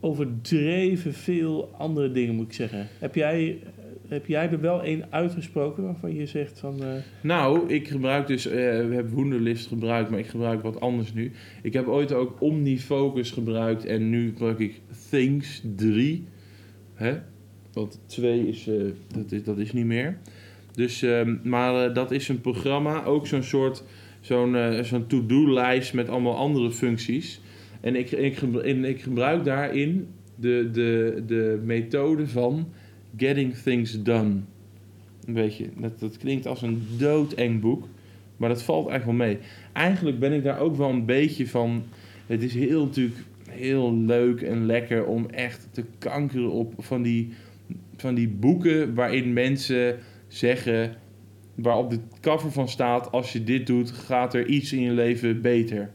overdreven 0.00 1.12
veel 1.14 1.70
andere 1.78 2.10
dingen, 2.10 2.34
moet 2.34 2.46
ik 2.46 2.52
zeggen. 2.52 2.86
Heb 2.98 3.14
jij, 3.14 3.58
heb 4.08 4.26
jij 4.26 4.50
er 4.50 4.60
wel 4.60 4.82
één 4.82 5.04
uitgesproken 5.10 5.82
waarvan 5.82 6.14
je 6.14 6.26
zegt 6.26 6.58
van. 6.58 6.82
eh, 6.82 6.88
Nou, 7.22 7.68
ik 7.68 7.88
gebruik 7.88 8.26
dus, 8.26 8.46
eh, 8.46 8.52
we 8.54 8.94
hebben 8.94 9.14
Wunderlist 9.14 9.66
gebruikt, 9.66 10.10
maar 10.10 10.18
ik 10.18 10.26
gebruik 10.26 10.62
wat 10.62 10.80
anders 10.80 11.12
nu. 11.14 11.32
Ik 11.62 11.72
heb 11.72 11.86
ooit 11.86 12.12
ook 12.12 12.36
OmniFocus 12.40 13.30
gebruikt 13.30 13.84
en 13.84 14.10
nu 14.10 14.28
gebruik 14.28 14.58
ik 14.58 14.80
Things 15.10 15.62
3. 15.76 16.24
Hè? 16.94 17.14
Want 17.72 18.00
2 18.06 18.48
is, 18.48 18.68
eh, 18.68 18.74
dat 19.14 19.32
is, 19.32 19.44
dat 19.44 19.58
is 19.58 19.72
niet 19.72 19.86
meer. 19.86 20.18
Dus, 20.72 21.02
ehm, 21.02 21.36
maar 21.42 21.92
dat 21.92 22.10
is 22.10 22.28
een 22.28 22.40
programma, 22.40 23.04
ook 23.04 23.26
zo'n 23.26 23.42
soort, 23.42 23.84
zo'n 24.24 24.56
eh, 24.56 24.82
zo'n 24.82 25.06
to-do-lijst 25.06 25.94
met 25.94 26.08
allemaal 26.08 26.36
andere 26.36 26.70
functies. 26.72 27.40
En 27.80 27.96
ik, 27.96 28.10
ik, 28.10 28.40
ik 28.82 29.02
gebruik 29.02 29.44
daarin 29.44 30.06
de, 30.36 30.68
de, 30.72 31.22
de 31.26 31.60
methode 31.64 32.28
van 32.28 32.68
getting 33.16 33.54
things 33.54 34.02
done. 34.02 34.34
Weet 35.26 35.56
je, 35.56 35.68
dat, 35.76 36.00
dat 36.00 36.16
klinkt 36.16 36.46
als 36.46 36.62
een 36.62 36.82
doodeng 36.98 37.60
boek. 37.60 37.88
Maar 38.36 38.48
dat 38.48 38.62
valt 38.62 38.88
eigenlijk 38.88 39.18
wel 39.18 39.28
mee. 39.28 39.38
Eigenlijk 39.72 40.18
ben 40.18 40.32
ik 40.32 40.42
daar 40.42 40.58
ook 40.58 40.76
wel 40.76 40.90
een 40.90 41.06
beetje 41.06 41.48
van. 41.48 41.82
Het 42.26 42.42
is 42.42 42.54
heel 42.54 42.84
natuurlijk 42.84 43.20
heel 43.50 43.94
leuk 43.94 44.42
en 44.42 44.66
lekker 44.66 45.04
om 45.04 45.26
echt 45.30 45.68
te 45.70 45.84
kankeren 45.98 46.50
op 46.50 46.74
van 46.78 47.02
die, 47.02 47.32
van 47.96 48.14
die 48.14 48.28
boeken 48.28 48.94
waarin 48.94 49.32
mensen 49.32 49.98
zeggen. 50.28 51.02
Waar 51.54 51.76
op 51.76 51.90
de 51.90 51.98
cover 52.20 52.52
van 52.52 52.68
staat: 52.68 53.12
als 53.12 53.32
je 53.32 53.44
dit 53.44 53.66
doet, 53.66 53.90
gaat 53.90 54.34
er 54.34 54.46
iets 54.46 54.72
in 54.72 54.80
je 54.80 54.90
leven 54.90 55.40
beter. 55.40 55.90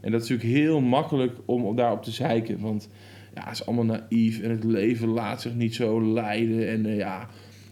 En 0.00 0.12
dat 0.12 0.22
is 0.22 0.28
natuurlijk 0.28 0.58
heel 0.58 0.80
makkelijk 0.80 1.36
om 1.44 1.76
daarop 1.76 2.02
te 2.02 2.10
zeiken. 2.10 2.60
Want 2.60 2.88
ja, 3.34 3.44
het 3.44 3.52
is 3.52 3.66
allemaal 3.66 3.84
naïef 3.84 4.40
en 4.40 4.50
het 4.50 4.64
leven 4.64 5.08
laat 5.08 5.40
zich 5.40 5.54
niet 5.54 5.74
zo 5.74 6.12
leiden. 6.12 6.68
En 6.68 6.86
eh, 6.86 6.96
ja, 6.96 7.28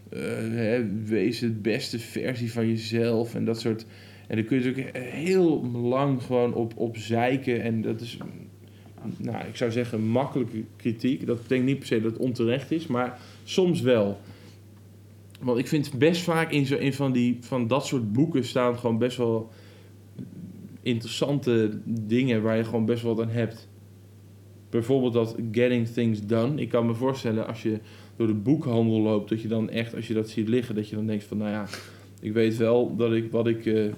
eh, 0.09 0.79
wees 1.05 1.39
het 1.39 1.61
beste 1.61 1.99
versie 1.99 2.51
van 2.51 2.67
jezelf 2.67 3.35
en 3.35 3.45
dat 3.45 3.59
soort. 3.59 3.85
En 4.27 4.35
dan 4.35 4.45
kun 4.45 4.59
je 4.59 4.65
natuurlijk 4.65 4.97
heel 4.97 5.65
lang 5.71 6.23
gewoon 6.23 6.53
op, 6.53 6.73
op 6.75 6.97
zeiken. 6.97 7.61
En 7.61 7.81
dat 7.81 8.01
is, 8.01 8.17
nou, 9.17 9.47
ik 9.47 9.55
zou 9.55 9.71
zeggen, 9.71 10.01
makkelijke 10.01 10.63
kritiek. 10.75 11.25
Dat 11.25 11.41
betekent 11.41 11.67
niet 11.67 11.77
per 11.77 11.87
se 11.87 12.01
dat 12.01 12.11
het 12.11 12.21
onterecht 12.21 12.71
is, 12.71 12.87
maar 12.87 13.19
soms 13.43 13.81
wel. 13.81 14.19
Want 15.41 15.57
ik 15.57 15.67
vind 15.67 15.97
best 15.97 16.21
vaak 16.21 16.51
in, 16.51 16.65
zo, 16.65 16.75
in 16.75 16.93
van, 16.93 17.11
die, 17.11 17.37
van 17.39 17.67
dat 17.67 17.85
soort 17.85 18.13
boeken 18.13 18.45
staan 18.45 18.79
gewoon 18.79 18.97
best 18.97 19.17
wel 19.17 19.49
interessante 20.81 21.79
dingen 21.85 22.41
waar 22.41 22.57
je 22.57 22.63
gewoon 22.63 22.85
best 22.85 23.03
wel 23.03 23.15
wat 23.15 23.25
aan 23.25 23.31
hebt. 23.31 23.69
Bijvoorbeeld 24.69 25.13
dat 25.13 25.35
getting 25.51 25.87
things 25.87 26.25
done. 26.25 26.61
Ik 26.61 26.69
kan 26.69 26.85
me 26.85 26.93
voorstellen 26.93 27.47
als 27.47 27.61
je 27.61 27.79
door 28.15 28.27
de 28.27 28.33
boekhandel 28.33 28.99
loopt, 28.99 29.29
dat 29.29 29.41
je 29.41 29.47
dan 29.47 29.69
echt, 29.69 29.95
als 29.95 30.07
je 30.07 30.13
dat 30.13 30.29
ziet 30.29 30.47
liggen, 30.47 30.75
dat 30.75 30.89
je 30.89 30.95
dan 30.95 31.05
denkt 31.05 31.23
van, 31.23 31.37
nou 31.37 31.49
ja, 31.49 31.65
ik 32.21 32.33
weet 32.33 32.57
wel 32.57 32.95
dat 32.95 33.13
ik 33.13 33.31
wat 33.31 33.47
ik, 33.47 33.65
eh, 33.65 33.85
eh, 33.85 33.93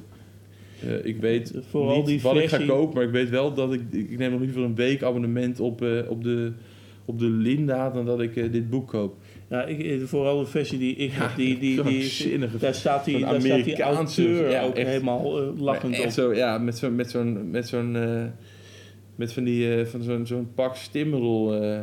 ik 1.03 1.17
weet 1.17 1.53
Vooral 1.69 1.97
niet 1.97 2.05
die 2.05 2.21
wat 2.21 2.35
ik 2.35 2.49
ga 2.49 2.65
kopen, 2.65 2.95
maar 2.95 3.03
ik 3.03 3.11
weet 3.11 3.29
wel 3.29 3.53
dat 3.53 3.73
ik, 3.73 3.81
ik 3.91 4.17
neem 4.17 4.31
nog 4.31 4.39
liever 4.39 4.61
een 4.61 4.75
week 4.75 5.03
abonnement 5.03 5.59
op, 5.59 5.81
eh, 5.81 6.09
op 6.09 6.23
de 6.23 6.51
op 7.05 7.19
de 7.19 7.29
Linda 7.29 7.89
dan 7.89 8.05
dat 8.05 8.21
ik 8.21 8.33
dit 8.51 8.69
boek 8.69 8.87
koop. 8.87 9.15
Ja, 9.53 9.63
ik, 9.65 9.79
eh, 9.83 10.01
vooral 10.05 10.39
de 10.39 10.45
versie 10.45 10.77
die 10.79 10.95
ik 10.95 11.11
heb, 11.13 11.29
die, 11.35 11.57
die, 11.59 11.83
die, 11.83 12.39
daar 12.59 12.73
staat 12.73 13.05
die, 13.05 13.19
daar 13.19 13.29
staat 13.29 13.41
die 13.41 13.51
Amerikaanse- 13.53 14.21
auteur 14.25 14.49
ja, 14.51 14.63
ook 14.63 14.75
echt. 14.75 14.87
helemaal 14.87 15.41
eh, 15.41 15.59
lachend 15.61 15.99
op. 16.05 16.09
Zo, 16.09 16.33
ja, 16.33 16.57
met 16.57 16.77
zo'n 16.77 16.95
met 16.95 17.09
zo'n 17.11 17.49
met 17.51 17.67
zo'n 17.67 17.95
eh, 17.95 18.23
met 19.15 19.33
van 19.33 19.43
die 19.43 19.85
van 19.85 20.01
zo'n 20.03 20.25
zo'n 20.25 20.47
pak 20.55 20.75
stimmerol 20.75 21.53
eh 21.61 21.79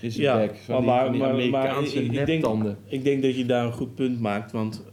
in 0.00 0.10
zijn 0.12 0.22
Ja, 0.24 0.36
bek. 0.38 0.56
Van 0.56 0.80
die, 0.82 0.90
van 0.90 1.12
die 1.12 1.20
maar- 1.20 1.30
maar 1.30 1.30
Amerikaanse 1.30 1.96
ik- 1.96 2.04
ik 2.04 2.12
denk- 2.14 2.28
neptanden. 2.28 2.76
Ik 2.88 3.04
denk 3.04 3.22
dat 3.22 3.36
je 3.36 3.46
daar 3.46 3.64
een 3.64 3.72
goed 3.72 3.94
punt 3.94 4.20
maakt, 4.20 4.52
want 4.52 4.84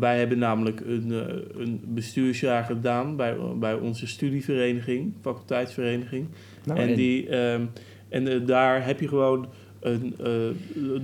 wij 0.00 0.18
hebben 0.18 0.38
namelijk 0.38 0.80
een, 0.80 1.10
een 1.56 1.80
bestuursjaar 1.84 2.64
gedaan 2.64 3.16
bij, 3.16 3.36
bij 3.58 3.74
onze 3.74 4.06
studievereniging, 4.06 5.12
faculteitsvereniging. 5.22 6.26
Nou, 6.64 6.78
en 6.80 6.94
die, 6.94 7.28
ehm, 7.28 7.62
en 8.08 8.46
daar 8.46 8.86
heb 8.86 9.00
je 9.00 9.08
gewoon 9.08 9.46
een, 9.80 10.14
eh, 10.24 10.30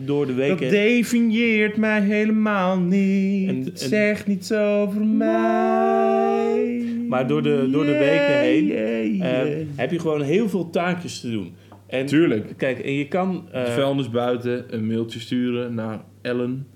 door 0.07 0.27
de 0.27 0.35
dat 0.35 0.41
weken... 0.47 0.70
definieert 0.70 1.77
mij 1.77 2.01
helemaal 2.01 2.79
niet. 2.79 3.49
En- 3.49 3.57
het 3.64 3.83
en- 3.83 3.89
zegt 3.89 4.27
niets 4.27 4.53
over 4.53 5.01
mij. 5.07 6.83
Maar 7.09 7.27
door 7.27 7.43
de- 7.43 7.68
door 7.70 7.85
de 7.85 7.99
weken 7.99 8.39
heen, 8.39 8.64
Yeah, 8.66 9.01
Eh, 9.01 9.47
yeah. 9.47 9.66
heb 9.77 9.91
je 9.91 9.99
gewoon 9.99 10.22
heel 10.22 10.49
veel 10.49 10.70
taakjes 10.70 11.20
te 11.20 11.31
doen. 11.31 11.53
En 11.87 12.07
Tuurlijk. 12.07 12.55
kijk, 12.57 12.79
en 12.79 12.93
je 12.93 13.09
kan... 13.09 13.45
eh, 13.53 13.64
De 13.64 13.70
vuilnis 13.70 14.11
buiten, 14.11 14.64
een 14.75 14.87
mailtje 14.87 15.20
sturen 15.20 15.75
naar 15.75 16.01
Ellen, 16.22 16.66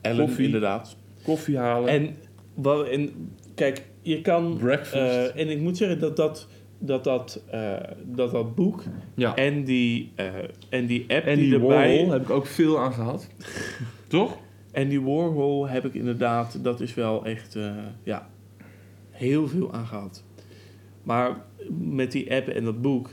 Ellen, 0.00 0.24
koffie. 0.26 0.44
inderdaad. 0.44 0.96
koffie 1.22 1.56
halen, 1.56 1.88
En, 1.88 2.16
en 2.92 3.10
kijk, 3.54 3.82
je 4.02 4.20
kan... 4.20 4.56
breakfast. 4.58 4.94
eh, 5.34 5.40
en 5.42 5.48
ik 5.50 5.60
moet 5.60 5.76
zeggen 5.76 5.98
dat 5.98 6.16
dat, 6.16 6.48
dat, 6.80 7.04
dat, 7.04 7.42
eh, 7.50 7.74
dat, 8.04 8.30
dat 8.30 8.54
boek 8.54 8.82
ja. 9.14 9.34
en 9.34 9.64
die, 9.64 10.12
eh, 10.14 10.26
en 10.68 10.86
die 10.86 11.00
app 11.08 11.26
En 11.26 11.36
die, 11.36 11.44
die 11.44 11.54
erbij... 11.54 11.68
Warhol 11.68 12.10
heb 12.10 12.22
ik 12.22 12.30
ook 12.30 12.46
veel 12.46 12.78
aan 12.78 12.92
gehad. 12.92 13.28
Toch? 14.06 14.38
En 14.72 14.88
die 14.88 15.00
Warhol 15.00 15.68
heb 15.68 15.84
ik 15.84 15.94
inderdaad, 15.94 16.64
dat 16.64 16.80
is 16.80 16.94
wel 16.94 17.24
echt, 17.24 17.56
eh, 17.56 17.72
ja, 18.02 18.28
heel 19.10 19.48
veel 19.48 19.72
aan 19.72 19.86
gehad. 19.86 20.24
Maar 21.02 21.44
met 21.78 22.12
die 22.12 22.34
app 22.34 22.48
en 22.48 22.64
dat 22.64 22.82
boek, 22.82 23.10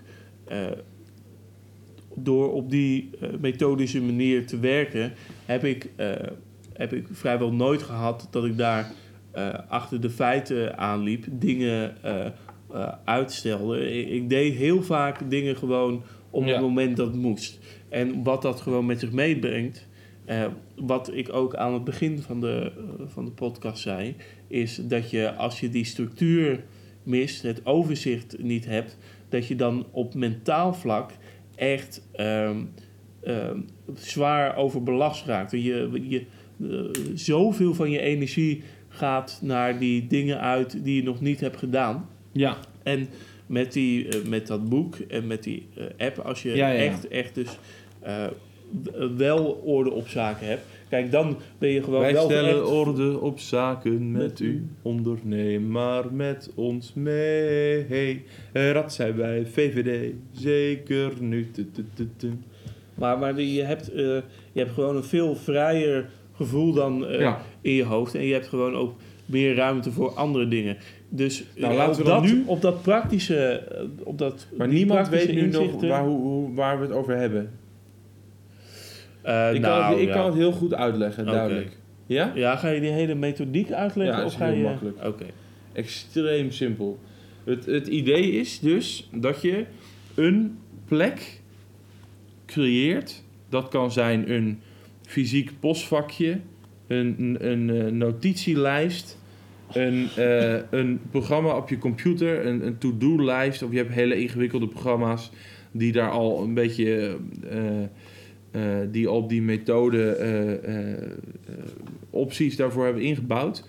door 2.15 2.53
op 2.53 2.69
die 2.69 3.09
methodische 3.39 4.01
manier 4.01 4.47
te 4.47 4.59
werken, 4.59 5.13
heb 5.45 5.63
ik, 5.63 5.89
heb 6.73 6.93
ik 6.93 7.07
vrijwel 7.11 7.53
nooit 7.53 7.83
gehad 7.83 8.27
dat 8.31 8.45
ik 8.45 8.57
daar 8.57 8.91
achter 9.67 10.01
de 10.01 10.09
feiten 10.09 10.77
aanliep, 10.77 11.25
dingen 11.29 11.95
eh, 12.73 12.93
uitstelde. 13.05 13.91
Ik, 13.99 14.09
ik 14.09 14.29
deed 14.29 14.53
heel 14.53 14.83
vaak 14.83 15.29
dingen 15.29 15.55
gewoon 15.57 16.03
op 16.29 16.45
Ja. 16.45 16.51
het 16.51 16.61
moment 16.61 16.97
dat 16.97 17.07
het 17.07 17.15
moest. 17.15 17.59
En 17.89 18.23
wat 18.23 18.41
dat 18.41 18.61
gewoon 18.61 18.85
met 18.85 18.99
zich 18.99 19.11
meebrengt, 19.11 19.87
eh, 20.25 20.45
wat 20.75 21.13
ik 21.13 21.33
ook 21.33 21.55
aan 21.55 21.73
het 21.73 21.83
begin 21.83 22.19
van 22.19 22.41
de, 22.41 22.71
eh, 22.77 23.03
van 23.05 23.25
de 23.25 23.31
podcast 23.31 23.81
zei, 23.81 24.15
is 24.47 24.75
dat 24.83 25.09
je 25.09 25.33
als 25.33 25.59
je 25.59 25.69
die 25.69 25.85
structuur 25.85 26.63
mist, 27.03 27.41
het 27.41 27.65
overzicht 27.65 28.37
niet 28.39 28.65
hebt, 28.65 28.97
dat 29.29 29.47
je 29.47 29.55
dan 29.55 29.85
op 29.91 30.13
mentaal 30.13 30.73
vlak 30.73 31.11
echt 31.55 32.07
ehm, 32.11 32.57
ehm, 33.21 33.59
zwaar 33.93 34.55
overbelast 34.55 35.25
raakt. 35.25 35.51
Je, 35.51 35.89
je, 36.09 36.25
zoveel 37.13 37.73
van 37.73 37.91
je 37.91 37.99
energie 37.99 38.63
gaat 38.87 39.39
naar 39.43 39.79
die 39.79 40.07
dingen 40.07 40.39
uit 40.39 40.83
die 40.83 40.95
je 40.95 41.03
nog 41.03 41.21
niet 41.21 41.39
hebt 41.39 41.57
gedaan. 41.57 42.09
Ja. 42.37 42.57
En 42.83 43.07
met, 43.45 43.73
die, 43.73 44.07
eh, 44.07 44.23
met 44.27 44.47
dat 44.47 44.69
boek 44.69 44.95
en 44.95 45.27
met 45.27 45.43
die 45.43 45.67
eh, 45.75 46.07
app, 46.07 46.17
als 46.19 46.43
je 46.43 46.49
Ja, 46.49 46.55
ja, 46.55 46.73
ja. 46.81 46.89
echt, 46.91 47.07
echt 47.07 47.35
dus 47.35 47.57
eh, 47.99 48.25
wel 49.17 49.61
orde 49.65 49.91
op 49.91 50.07
zaken 50.07 50.47
hebt, 50.47 50.61
kijk, 50.89 51.11
dan 51.11 51.37
ben 51.57 51.69
je 51.69 51.83
gewoon 51.83 51.99
Wij 52.01 52.13
wel 52.13 52.25
stellen 52.25 52.49
echt- 52.49 52.69
orde 52.69 53.19
op 53.19 53.39
zaken 53.39 54.11
met, 54.11 54.21
Met 54.21 54.39
u. 54.39 54.65
Onderneem 54.81 55.67
maar 55.67 56.13
met 56.13 56.51
ons 56.55 56.93
mee. 56.93 58.23
Rad 58.53 58.93
zijn 58.93 59.15
wij, 59.15 59.45
VVD, 59.45 60.13
zeker 60.31 61.11
nu. 61.19 61.47
Maar, 62.95 63.19
maar 63.19 63.41
je, 63.41 63.61
hebt, 63.63 63.91
eh, 63.91 64.03
je 64.51 64.59
hebt 64.59 64.71
gewoon 64.71 64.95
een 64.95 65.03
veel 65.03 65.35
vrijer 65.35 66.09
gevoel 66.35 66.73
dan 66.73 67.05
eh, 67.07 67.19
Ja. 67.19 67.41
in 67.61 67.73
je 67.73 67.83
hoofd. 67.83 68.15
En 68.15 68.23
je 68.25 68.33
hebt 68.33 68.47
gewoon 68.47 68.75
ook 68.75 68.95
meer 69.25 69.55
ruimte 69.55 69.91
voor 69.91 70.09
andere 70.09 70.47
dingen. 70.47 70.77
Dus 71.09 71.43
Nou, 71.55 71.71
eh, 71.71 71.77
laten 71.77 71.91
op, 71.91 71.97
we 71.97 72.03
dat, 72.03 72.23
nu- 72.23 72.43
op 72.45 72.61
dat 72.61 72.81
praktische... 72.81 73.35
eh, 73.37 73.83
Op 74.03 74.17
dat, 74.17 74.47
Maar 74.57 74.67
niemand 74.67 74.99
praktische 74.99 75.33
weet 75.33 75.35
nu 75.43 75.49
nog 75.51 75.61
inzichten, 75.61 75.89
waar, 75.89 76.03
hoe, 76.05 76.19
hoe- 76.19 76.53
waar 76.53 76.77
we 76.79 76.85
het 76.85 76.93
over 76.95 77.17
hebben. 77.17 77.51
eh, 79.21 79.53
ik 79.53 79.61
nou, 79.61 79.81
kan, 79.81 79.91
het, 79.91 79.99
ik 80.01 80.07
ja. 80.07 80.13
kan 80.13 80.25
het 80.25 80.35
heel 80.35 80.51
goed 80.51 80.73
uitleggen, 80.73 81.25
duidelijk. 81.25 81.77
Ja? 82.05 82.31
Ja, 82.35 82.55
ga 82.55 82.69
je 82.69 82.79
die 82.81 82.89
hele 82.89 83.15
methodiek 83.15 83.71
uitleggen? 83.71 84.17
Ja, 84.17 84.25
of 84.25 84.31
is 84.31 84.37
ga 84.37 84.45
heel 84.45 84.55
je... 84.55 84.63
makkelijk. 84.63 85.05
Oké. 85.05 85.25
Extreem 85.73 86.51
simpel. 86.51 86.99
Het, 87.43 87.65
het 87.65 87.87
idee 87.87 88.31
is 88.31 88.59
dus 88.59 89.09
dat 89.13 89.41
je 89.41 89.65
een 90.15 90.57
plek 90.85 91.41
creëert. 92.45 93.23
Dat 93.49 93.67
kan 93.67 93.91
zijn 93.91 94.31
een 94.31 94.59
fysiek 95.01 95.51
postvakje, 95.59 96.39
een, 96.87 97.15
een, 97.19 97.49
een 97.51 97.69
eh, 97.85 97.91
notitielijst, 97.91 99.19
een, 99.73 100.07
eh, 100.15 100.59
een 100.69 100.99
programma 101.11 101.57
op 101.57 101.69
je 101.69 101.77
computer, 101.77 102.45
een, 102.45 102.65
een 102.65 102.77
to-do-lijst. 102.77 103.63
Of 103.63 103.71
je 103.71 103.77
hebt 103.77 103.93
hele 103.93 104.19
ingewikkelde 104.19 104.67
programma's 104.67 105.31
die 105.71 105.91
daar 105.91 106.09
al 106.09 106.43
een 106.43 106.53
beetje. 106.53 107.17
eh, 107.49 107.83
eh, 108.51 108.87
die 108.91 109.07
al 109.07 109.27
die 109.27 109.41
methode 109.41 110.17
opties 112.09 112.55
daarvoor 112.55 112.83
hebben 112.83 113.03
ingebouwd. 113.03 113.63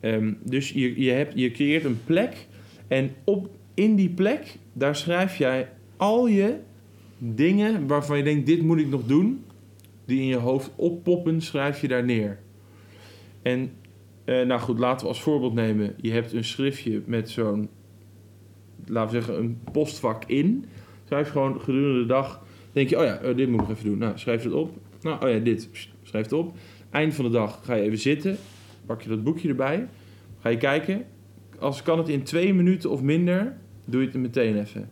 Ehm, 0.00 0.32
dus 0.42 0.70
je, 0.70 1.02
je, 1.02 1.10
hebt, 1.10 1.32
je 1.36 1.50
creëert 1.50 1.84
een 1.84 2.00
plek 2.04 2.46
en 2.88 3.10
op, 3.24 3.50
in 3.74 3.94
die 3.94 4.08
plek, 4.08 4.56
daar 4.72 4.96
schrijf 4.96 5.36
jij 5.36 5.68
al 5.96 6.26
je 6.26 6.54
dingen 7.18 7.86
waarvan 7.86 8.16
je 8.16 8.22
denkt, 8.22 8.46
dit 8.46 8.62
moet 8.62 8.78
ik 8.78 8.88
nog 8.88 9.06
doen, 9.06 9.44
die 10.04 10.20
in 10.20 10.26
je 10.26 10.36
hoofd 10.36 10.70
oppoppen, 10.76 11.40
schrijf 11.40 11.80
je 11.80 11.88
daar 11.88 12.04
neer. 12.04 12.38
En 13.42 13.70
eh, 14.28 14.46
nou 14.46 14.60
goed, 14.60 14.78
laten 14.78 15.00
we 15.00 15.12
als 15.12 15.22
voorbeeld 15.22 15.54
nemen, 15.54 15.94
je 16.00 16.10
hebt 16.10 16.32
een 16.32 16.44
schriftje 16.44 17.02
met 17.06 17.30
zo'n, 17.30 17.68
laten 18.86 19.14
we 19.14 19.22
zeggen, 19.22 19.44
een 19.44 19.60
postvak 19.72 20.24
in. 20.24 20.64
Schrijf 21.04 21.30
gewoon 21.30 21.60
gedurende 21.60 22.00
de 22.00 22.06
dag, 22.06 22.44
denk 22.72 22.88
je, 22.88 22.98
oh 22.98 23.04
ja, 23.04 23.18
eh, 23.18 23.36
dit 23.36 23.48
moet 23.48 23.60
ik 23.60 23.68
even 23.68 23.84
doen. 23.84 23.98
Nou, 23.98 24.18
schrijf 24.18 24.42
het 24.42 24.52
op. 24.52 24.76
Nou, 25.00 25.24
oh 25.24 25.30
ja, 25.30 25.38
dit, 25.38 25.68
schrijf 26.02 26.24
het 26.24 26.32
op. 26.32 26.56
Eind 26.90 27.14
van 27.14 27.24
de 27.24 27.30
dag 27.30 27.60
ga 27.64 27.74
je 27.74 27.82
even 27.82 27.98
zitten, 27.98 28.36
pak 28.86 29.02
je 29.02 29.08
dat 29.08 29.24
boekje 29.24 29.48
erbij, 29.48 29.88
ga 30.40 30.48
je 30.48 30.56
kijken. 30.56 31.04
Als 31.58 31.82
kan 31.82 31.98
het 31.98 32.08
in 32.08 32.22
twee 32.22 32.54
minuten 32.54 32.90
of 32.90 33.02
minder, 33.02 33.56
doe 33.84 34.00
je 34.00 34.06
het 34.06 34.16
meteen 34.16 34.58
even. 34.58 34.90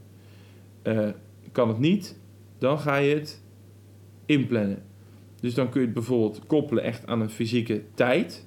Eh, 0.83 1.09
kan 1.53 1.69
het 1.69 1.79
niet, 1.79 2.19
dan 2.59 2.79
ga 2.79 2.97
je 2.97 3.15
het 3.15 3.43
inplannen. 4.27 4.83
Dus 5.41 5.55
dan 5.55 5.69
kun 5.69 5.81
je 5.81 5.87
het 5.87 5.95
bijvoorbeeld 5.95 6.47
koppelen 6.47 6.83
echt 6.83 7.07
aan 7.07 7.21
een 7.21 7.31
fysieke 7.31 7.83
tijd. 7.95 8.47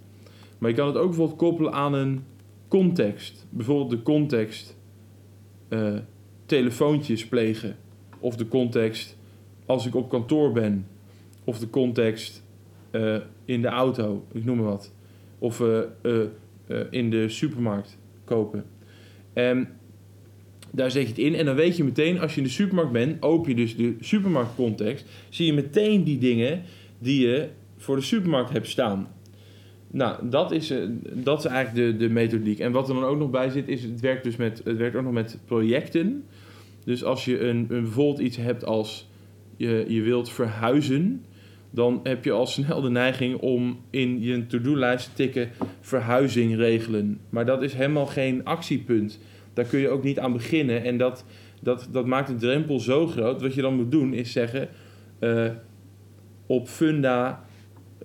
Maar 0.59 0.69
je 0.69 0.75
kan 0.75 0.87
het 0.87 0.95
ook 0.95 1.07
bijvoorbeeld 1.07 1.37
koppelen 1.37 1.73
aan 1.73 1.93
een 1.93 2.23
context. 2.67 3.47
Bijvoorbeeld 3.49 3.89
de 3.89 4.01
context 4.01 4.77
eh, 5.67 5.95
telefoontjes 6.45 7.27
plegen. 7.27 7.75
Of 8.19 8.35
de 8.35 8.47
context 8.47 9.17
als 9.65 9.85
ik 9.85 9.95
op 9.95 10.09
kantoor 10.09 10.51
ben. 10.51 10.87
Of 11.43 11.59
de 11.59 11.69
context 11.69 12.43
eh, 12.91 13.17
in 13.45 13.61
de 13.61 13.67
auto, 13.67 14.25
ik 14.31 14.45
noem 14.45 14.57
maar 14.57 14.65
wat. 14.65 14.93
Of 15.39 15.61
eh, 15.61 15.79
in 16.89 17.09
de 17.09 17.29
supermarkt 17.29 17.97
kopen. 18.23 18.65
En 19.33 19.69
daar 20.71 20.91
zet 20.91 21.01
je 21.01 21.07
het 21.07 21.17
in 21.17 21.35
en 21.35 21.45
dan 21.45 21.55
weet 21.55 21.77
je 21.77 21.83
meteen, 21.83 22.19
als 22.19 22.31
je 22.31 22.37
in 22.37 22.47
de 22.47 22.53
supermarkt 22.53 22.91
bent, 22.91 23.21
open 23.21 23.49
je 23.49 23.55
dus 23.55 23.75
de 23.75 23.95
supermarktcontext, 23.99 25.05
zie 25.29 25.45
je 25.45 25.53
meteen 25.53 26.03
die 26.03 26.17
dingen 26.17 26.63
die 26.99 27.27
je 27.27 27.49
voor 27.77 27.95
de 27.95 28.01
supermarkt 28.01 28.49
hebt 28.49 28.67
staan. 28.67 29.07
Nou, 29.91 30.29
dat 30.29 30.51
is, 30.51 30.69
eh, 30.69 30.77
dat 31.13 31.39
is 31.39 31.45
eigenlijk 31.45 31.91
de, 31.91 32.05
de 32.05 32.13
methodiek. 32.13 32.59
En 32.59 32.71
wat 32.71 32.89
er 32.89 32.95
dan 32.95 33.03
ook 33.03 33.17
nog 33.17 33.29
bij 33.29 33.49
zit, 33.49 33.67
is 33.67 33.83
het 33.83 33.99
werkt 33.99 34.23
dus 34.23 34.35
met, 34.35 34.61
het 34.63 34.77
werkt 34.77 34.95
ook 34.95 35.03
nog 35.03 35.13
met 35.13 35.39
projecten. 35.45 36.23
Dus 36.83 37.03
als 37.03 37.25
je 37.25 37.39
een, 37.39 37.57
een, 37.57 37.83
bijvoorbeeld 37.83 38.19
iets 38.19 38.37
hebt 38.37 38.65
als 38.65 39.09
je, 39.57 39.85
je 39.87 40.01
wilt 40.01 40.29
verhuizen, 40.31 41.25
dan 41.71 41.99
heb 42.03 42.23
je 42.23 42.31
al 42.31 42.47
snel 42.47 42.81
de 42.81 42.89
neiging 42.89 43.35
om 43.35 43.79
in 43.89 44.21
je 44.21 44.47
to-do-lijst 44.47 45.05
te 45.05 45.13
tikken 45.13 45.49
verhuizing 45.81 46.55
regelen. 46.55 47.19
Maar 47.29 47.45
dat 47.45 47.63
is 47.63 47.73
helemaal 47.73 48.05
geen 48.05 48.45
actiepunt. 48.45 49.19
Daar 49.53 49.65
kun 49.65 49.79
je 49.79 49.89
ook 49.89 50.03
niet 50.03 50.19
aan 50.19 50.33
beginnen. 50.33 50.83
En 50.83 50.97
dat, 50.97 51.25
dat, 51.61 51.87
dat 51.91 52.05
maakt 52.05 52.27
de 52.27 52.35
drempel 52.35 52.79
zo 52.79 53.07
groot. 53.07 53.41
Wat 53.41 53.53
je 53.53 53.61
dan 53.61 53.75
moet 53.75 53.91
doen 53.91 54.13
is 54.13 54.31
zeggen... 54.31 54.69
eh, 55.19 55.49
op 56.45 56.67
funda 56.67 57.45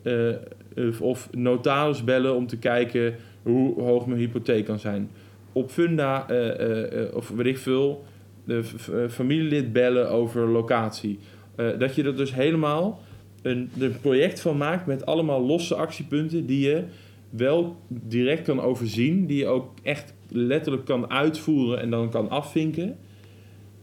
eh, 0.02 0.28
of- 0.76 1.00
of 1.00 1.28
notaris 1.32 2.04
bellen 2.04 2.34
om 2.34 2.46
te 2.46 2.56
kijken 2.58 3.14
hoe 3.42 3.82
hoog 3.82 4.06
mijn 4.06 4.20
hypotheek 4.20 4.64
kan 4.64 4.78
zijn. 4.78 5.10
Op 5.52 5.70
funda 5.70 6.28
eh, 6.28 6.48
eh, 6.60 7.02
eh, 7.02 7.14
of 7.14 7.28
weet 7.28 7.46
ik 7.46 7.58
veel... 7.58 8.04
De 8.46 8.62
eh, 8.92 9.08
familielid 9.08 9.72
bellen 9.72 10.10
over 10.10 10.48
locatie. 10.48 11.18
Eh, 11.56 11.66
dat 11.78 11.94
je 11.94 12.02
er 12.02 12.16
dus 12.16 12.34
helemaal 12.34 13.00
een, 13.42 13.70
een 13.78 14.00
project 14.00 14.40
van 14.40 14.56
maakt 14.56 14.86
met 14.86 15.06
allemaal 15.06 15.46
losse 15.46 15.74
actiepunten 15.74 16.46
die 16.46 16.68
je 16.68 16.82
wel 17.30 17.76
direct 17.88 18.42
kan 18.42 18.60
overzien, 18.60 19.26
die 19.26 19.36
je 19.38 19.46
ook 19.46 19.70
echt 19.82 20.14
letterlijk 20.28 20.84
kan 20.84 21.10
uitvoeren 21.10 21.80
en 21.80 21.90
dan 21.90 22.10
kan 22.10 22.30
afvinken. 22.30 22.96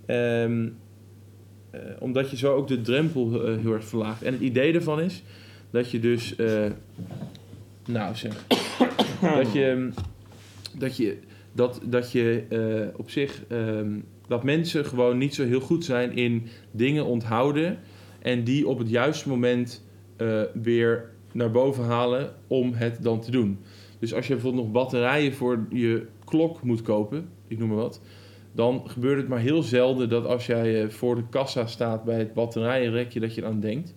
Ehm, 0.05 0.67
eh, 1.71 1.79
omdat 1.99 2.29
je 2.29 2.37
zo 2.37 2.55
ook 2.55 2.67
de 2.67 2.81
drempel 2.81 3.45
eh, 3.47 3.57
heel 3.57 3.73
erg 3.73 3.85
verlaagt. 3.85 4.23
En 4.23 4.33
het 4.33 4.41
idee 4.41 4.71
daarvan 4.71 5.01
is 5.01 5.23
dat 5.71 5.91
je 5.91 5.99
dus, 5.99 6.35
eh, 6.35 6.65
nou 7.85 8.15
zeg, 8.15 8.45
dat 9.39 9.53
je, 9.53 9.89
dat 10.77 10.97
je, 10.97 11.17
dat, 11.51 11.81
dat 11.83 12.11
je 12.11 12.43
eh, 12.49 12.99
op 12.99 13.09
zich, 13.09 13.43
ehm, 13.47 13.99
dat 14.27 14.43
mensen 14.43 14.85
gewoon 14.85 15.17
niet 15.17 15.35
zo 15.35 15.45
heel 15.45 15.59
goed 15.59 15.85
zijn 15.85 16.15
in 16.15 16.47
dingen 16.71 17.05
onthouden 17.05 17.79
en 18.21 18.43
die 18.43 18.67
op 18.67 18.77
het 18.77 18.89
juiste 18.89 19.29
moment 19.29 19.85
eh, 20.17 20.41
weer 20.53 21.09
naar 21.31 21.51
boven 21.51 21.83
halen 21.83 22.33
om 22.47 22.73
het 22.73 23.03
dan 23.03 23.21
te 23.21 23.31
doen. 23.31 23.59
Dus 23.99 24.13
als 24.13 24.27
je 24.27 24.33
bijvoorbeeld 24.33 24.63
nog 24.63 24.73
batterijen 24.73 25.33
voor 25.33 25.65
je 25.69 26.05
klok 26.25 26.63
moet 26.63 26.81
kopen, 26.81 27.29
ik 27.47 27.59
noem 27.59 27.67
maar 27.67 27.77
wat, 27.77 28.01
dan 28.51 28.81
gebeurt 28.85 29.17
het 29.17 29.27
maar 29.27 29.39
heel 29.39 29.61
zelden 29.61 30.09
dat 30.09 30.25
als 30.25 30.45
jij 30.45 30.89
voor 30.89 31.15
de 31.15 31.23
kassa 31.29 31.65
staat 31.65 32.03
bij 32.03 32.17
het 32.17 32.33
batterijenrekje, 32.33 33.19
dat 33.19 33.35
je 33.35 33.45
aan 33.45 33.59
denkt. 33.59 33.93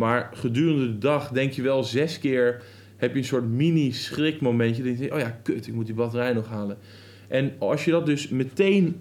Maar 0.00 0.30
gedurende 0.32 0.86
de 0.86 0.98
dag 0.98 1.30
denk 1.30 1.52
je 1.52 1.62
wel 1.62 1.84
zes 1.84 2.18
keer, 2.18 2.62
heb 2.96 3.12
je 3.12 3.18
een 3.18 3.24
soort 3.24 3.48
mini 3.48 3.92
schrikmomentje. 3.92 4.82
Dat 4.82 4.92
je 4.92 4.98
denkt, 4.98 5.14
oh 5.14 5.20
ja, 5.20 5.40
kut, 5.42 5.66
ik 5.66 5.74
moet 5.74 5.86
die 5.86 5.94
batterij 5.94 6.32
nog 6.32 6.48
halen. 6.48 6.78
En 7.28 7.52
als 7.58 7.84
je 7.84 7.90
dat 7.90 8.06
dus 8.06 8.28
meteen 8.28 8.96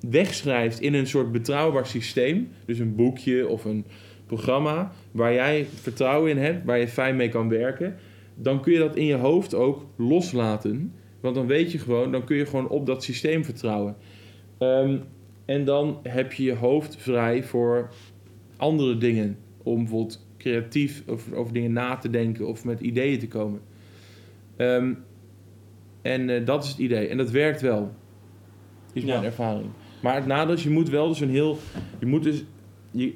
wegschrijft 0.00 0.80
in 0.80 0.94
een 0.94 1.06
soort 1.06 1.32
betrouwbaar 1.32 1.86
systeem, 1.86 2.48
dus 2.64 2.78
een 2.78 2.94
boekje 2.94 3.48
of 3.48 3.64
een 3.64 3.84
programma 4.26 4.92
waar 5.12 5.32
jij 5.32 5.66
vertrouwen 5.74 6.30
in 6.30 6.38
hebt, 6.38 6.64
waar 6.64 6.78
je 6.78 6.88
fijn 6.88 7.16
mee 7.16 7.28
kan 7.28 7.48
werken, 7.48 7.96
dan 8.34 8.62
kun 8.62 8.72
je 8.72 8.78
dat 8.78 8.96
in 8.96 9.04
je 9.04 9.16
hoofd 9.16 9.54
ook 9.54 9.86
loslaten. 9.96 10.92
Want 11.20 11.34
dan 11.34 11.46
weet 11.46 11.72
je 11.72 11.78
gewoon, 11.78 12.12
dan 12.12 12.24
kun 12.24 12.36
je 12.36 12.46
gewoon 12.46 12.68
op 12.68 12.86
dat 12.86 13.04
systeem 13.04 13.44
vertrouwen. 13.44 13.96
Ehm, 14.58 14.96
en 15.44 15.64
dan 15.64 16.00
heb 16.02 16.32
je 16.32 16.42
je 16.42 16.54
hoofd 16.54 16.96
vrij 16.96 17.42
voor 17.44 17.90
andere 18.56 18.96
dingen. 18.96 19.38
Om 19.62 19.76
bijvoorbeeld 19.76 20.28
creatief 20.40 21.02
over, 21.06 21.34
over 21.34 21.52
dingen 21.52 21.72
na 21.72 21.96
te 21.96 22.10
denken 22.10 22.46
of 22.46 22.64
met 22.64 22.80
ideeën 22.80 23.18
te 23.18 23.28
komen. 23.28 23.60
Ehm, 24.56 24.92
en 26.02 26.30
eh, 26.30 26.44
dat 26.46 26.64
is 26.64 26.70
het 26.70 26.78
idee. 26.78 27.06
En 27.08 27.16
dat 27.16 27.30
werkt 27.30 27.60
wel. 27.60 27.94
Is 28.92 29.04
mijn 29.04 29.20
Ja. 29.20 29.24
ervaring. 29.26 29.66
Maar 30.02 30.14
het 30.14 30.26
nadeel 30.26 30.54
is, 30.54 30.62
je 30.62 30.70
moet 30.70 30.88
wel 30.88 31.08
dus 31.08 31.20
een 31.20 31.30
heel... 31.30 31.58
Je 31.98 32.06
moet 32.06 32.22
dus... 32.22 32.44
Je, 32.90 33.12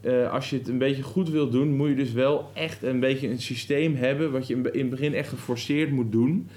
eh, 0.00 0.32
als 0.32 0.50
je 0.50 0.56
het 0.58 0.68
een 0.68 0.78
beetje 0.78 1.02
goed 1.02 1.30
wilt 1.30 1.52
doen, 1.52 1.76
moet 1.76 1.88
je 1.88 1.94
dus 1.94 2.12
wel 2.12 2.50
echt 2.54 2.82
een 2.82 3.00
beetje 3.00 3.28
een 3.28 3.40
systeem 3.40 3.94
hebben... 3.94 4.32
wat 4.32 4.46
je 4.46 4.54
in 4.54 4.72
in 4.72 4.80
het 4.80 4.90
begin 4.90 5.14
echt 5.14 5.28
geforceerd 5.28 5.90
moet 5.90 6.12
doen. 6.12 6.48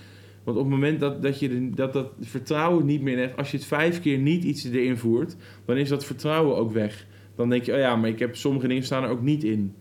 Want 0.44 0.58
op 0.58 0.64
het 0.64 0.72
moment 0.74 1.00
dat, 1.00 1.22
dat 1.22 1.39
je 1.39 1.50
de- 1.50 1.70
dat, 1.70 1.94
dat 1.94 2.12
vertrouwen 2.20 2.86
niet 2.86 3.02
meer 3.02 3.18
hebt... 3.18 3.38
als 3.38 3.52
je 3.52 3.58
het 3.58 3.66
vijf 3.66 4.02
keer 4.02 4.18
niet 4.18 4.44
iets 4.44 4.64
erin 4.64 4.98
voert... 4.98 5.36
dan 5.66 5.78
is 5.78 5.89
dat 5.89 6.06
vertrouwen 6.06 6.56
ook 6.58 6.72
weg. 6.72 7.06
Dan 7.36 7.50
denk 7.50 7.64
je, 7.64 7.72
oh 7.74 7.78
ja, 7.78 7.96
maar 7.96 8.10
ik 8.10 8.20
heb 8.20 8.36
sommige 8.36 8.68
dingen 8.68 8.84
staan 8.84 9.04
er 9.04 9.10
ook 9.10 9.22
niet 9.22 9.44
in. 9.44 9.74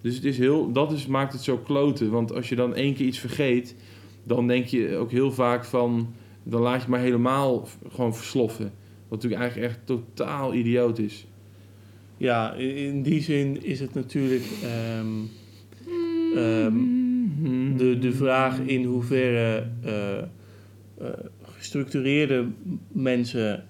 Dus 0.00 0.14
het 0.14 0.24
is 0.24 0.38
heel, 0.38 0.72
dat 0.72 0.92
is, 0.92 1.06
maakt 1.06 1.32
het 1.32 1.42
zo 1.42 1.56
kloten. 1.58 2.10
Want 2.10 2.34
als 2.34 2.48
je 2.48 2.56
dan 2.56 2.74
één 2.74 2.94
keer 2.94 3.06
iets 3.06 3.18
vergeet... 3.18 3.76
dan 4.24 4.46
denk 4.46 4.66
je 4.66 4.96
ook 4.96 5.10
heel 5.10 5.32
vaak 5.32 5.64
van... 5.64 6.14
dan 6.42 6.60
laat 6.60 6.82
je 6.82 6.88
maar 6.88 7.00
helemaal 7.00 7.68
gewoon 7.88 8.14
versloffen. 8.14 8.72
Wat 9.08 9.22
natuurlijk 9.22 9.42
eigenlijk 9.42 9.72
echt 9.72 9.86
totaal 9.86 10.54
idioot 10.54 10.98
is. 10.98 11.26
Ja, 12.16 12.54
in 12.54 12.76
in 12.76 13.02
die 13.02 13.22
zin 13.22 13.64
is 13.64 13.80
het 13.80 13.94
natuurlijk 13.94 14.44
ehm, 14.62 15.06
ehm, 16.34 17.76
de, 17.76 17.98
de 17.98 18.12
vraag 18.12 18.58
in 18.58 18.84
hoeverre 18.84 19.66
eh, 19.82 20.18
eh, 20.18 20.26
gestructureerde 21.42 22.46
mensen 22.88 23.64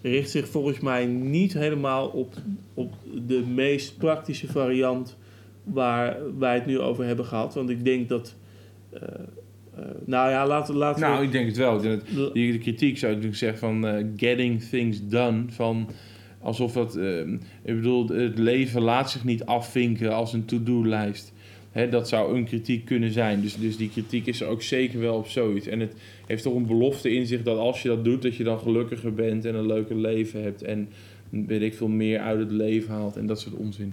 richt 0.02 0.30
zich 0.30 0.48
volgens 0.48 0.80
mij 0.80 1.06
niet 1.06 1.52
helemaal 1.52 2.08
op, 2.08 2.34
op 2.74 2.94
de 3.26 3.40
meest 3.40 3.98
praktische 3.98 4.46
variant 4.46 5.16
waar 5.64 6.16
wij 6.38 6.54
het 6.54 6.66
nu 6.66 6.78
over 6.80 7.04
hebben 7.04 7.24
gehad. 7.24 7.54
Want 7.54 7.70
ik 7.70 7.84
denk 7.84 8.08
dat. 8.08 8.34
eh, 8.92 9.00
eh, 9.76 9.84
nou 10.04 10.30
ja, 10.30 10.46
laten, 10.46 10.74
laten 10.74 11.00
Nou, 11.00 11.18
we. 11.18 11.24
ik 11.24 11.32
denk 11.32 11.46
het 11.46 11.56
wel. 11.56 11.80
Die, 12.32 12.52
de 12.52 12.58
kritiek 12.58 12.98
zou 12.98 13.12
ik 13.12 13.18
natuurlijk 13.18 13.36
zeggen 13.36 13.58
van 13.58 13.86
eh, 13.86 14.04
getting 14.16 14.62
things 14.62 15.08
done. 15.08 15.44
Van 15.48 15.88
alsof 16.40 16.72
dat, 16.72 16.96
eh, 16.96 17.18
ik 17.62 17.74
bedoel, 17.74 18.08
het 18.08 18.38
leven 18.38 18.82
laat 18.82 19.10
zich 19.10 19.24
niet 19.24 19.44
afvinken 19.44 20.14
als 20.14 20.32
een 20.32 20.44
to-do-lijst. 20.44 21.32
Dat 21.90 22.08
zou 22.08 22.36
een 22.36 22.44
kritiek 22.44 22.84
kunnen 22.84 23.10
zijn. 23.12 23.40
Dus, 23.40 23.56
dus 23.56 23.76
die 23.76 23.88
kritiek 23.90 24.26
is 24.26 24.40
er 24.40 24.46
ook 24.48 24.62
zeker 24.62 25.00
wel 25.00 25.16
op 25.16 25.26
zoiets. 25.28 25.66
En 25.66 25.80
het 25.80 25.94
heeft 26.26 26.42
toch 26.42 26.54
een 26.54 26.66
belofte 26.66 27.10
in 27.14 27.26
zich 27.26 27.42
dat 27.42 27.58
als 27.58 27.82
je 27.82 27.88
dat 27.88 28.04
doet, 28.04 28.22
dat 28.22 28.36
je 28.36 28.44
dan 28.44 28.58
gelukkiger 28.58 29.14
bent 29.14 29.44
en 29.44 29.54
een 29.54 29.66
leuker 29.66 29.96
leven 29.96 30.42
hebt. 30.42 30.62
En 30.62 30.88
weet 31.30 31.62
ik 31.62 31.74
veel 31.74 31.88
meer 31.88 32.20
uit 32.20 32.38
het 32.38 32.50
leven 32.50 32.90
haalt 32.94 33.16
en 33.16 33.26
dat 33.26 33.40
soort 33.40 33.54
onzin. 33.54 33.92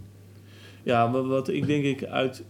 Ja, 0.83 1.11
wat, 1.11 1.49
ik 1.49 1.65
denk 1.65 1.83
ik 1.83 2.03
uit. 2.03 2.43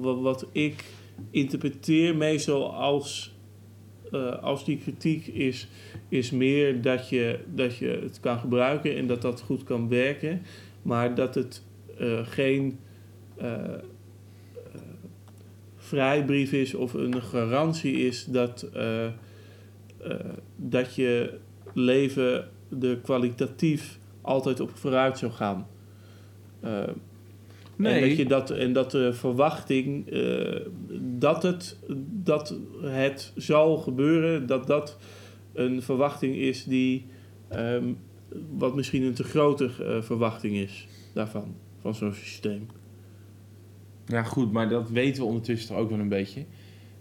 Wat, 0.00 0.46
ik 0.52 0.84
interpreteer 1.30 2.16
meestal 2.16 2.74
als. 2.74 3.34
eh, 4.12 4.42
als 4.42 4.64
die 4.64 4.78
kritiek 4.78 5.26
is, 5.26 5.68
is 6.08 6.30
meer 6.30 6.82
dat 6.82 7.08
je, 7.08 7.38
dat 7.54 7.76
je 7.76 7.98
het 8.02 8.20
kan 8.20 8.38
gebruiken 8.38 8.96
en 8.96 9.06
dat 9.06 9.22
dat 9.22 9.40
goed 9.40 9.64
kan 9.64 9.88
werken, 9.88 10.42
maar 10.82 11.14
dat 11.14 11.34
het 11.34 11.62
eh, 11.98 12.26
geen 12.26 12.78
eh, 13.36 13.54
vrijbrief 15.76 16.52
is 16.52 16.74
of 16.74 16.94
een 16.94 17.22
garantie 17.22 17.92
is 17.94 18.24
dat, 18.24 18.68
dat 20.56 20.94
je 20.94 21.38
leven 21.72 22.48
er 22.82 22.96
kwalitatief 22.96 23.98
altijd 24.20 24.60
op 24.60 24.70
vooruit 24.74 25.18
zou 25.18 25.32
gaan. 25.32 25.66
Eh, 27.78 27.94
En 27.94 28.00
dat, 28.08 28.16
je 28.16 28.26
dat, 28.26 28.50
en 28.50 28.72
dat 28.72 28.90
de 28.90 29.12
verwachting 29.12 30.08
eh, 30.10 30.60
dat, 31.00 31.42
het, 31.42 31.78
dat 32.10 32.56
het 32.82 33.32
zal 33.36 33.76
gebeuren, 33.76 34.46
dat 34.46 34.66
dat 34.66 34.98
een 35.52 35.82
verwachting 35.82 36.36
is 36.36 36.64
die 36.64 37.06
ehm, 37.48 37.84
wat 38.56 38.74
misschien 38.74 39.02
een 39.02 39.14
te 39.14 39.24
grote 39.24 39.70
eh, 39.80 40.02
verwachting 40.02 40.54
is 40.56 40.86
daarvan, 41.14 41.54
van 41.80 41.94
zo'n 41.94 42.12
systeem. 42.12 42.66
Ja, 44.06 44.22
goed, 44.22 44.52
maar 44.52 44.68
dat 44.68 44.90
weten 44.90 45.22
we 45.22 45.28
ondertussen 45.28 45.68
toch 45.68 45.78
ook 45.78 45.90
wel 45.90 45.98
een 45.98 46.08
beetje. 46.08 46.44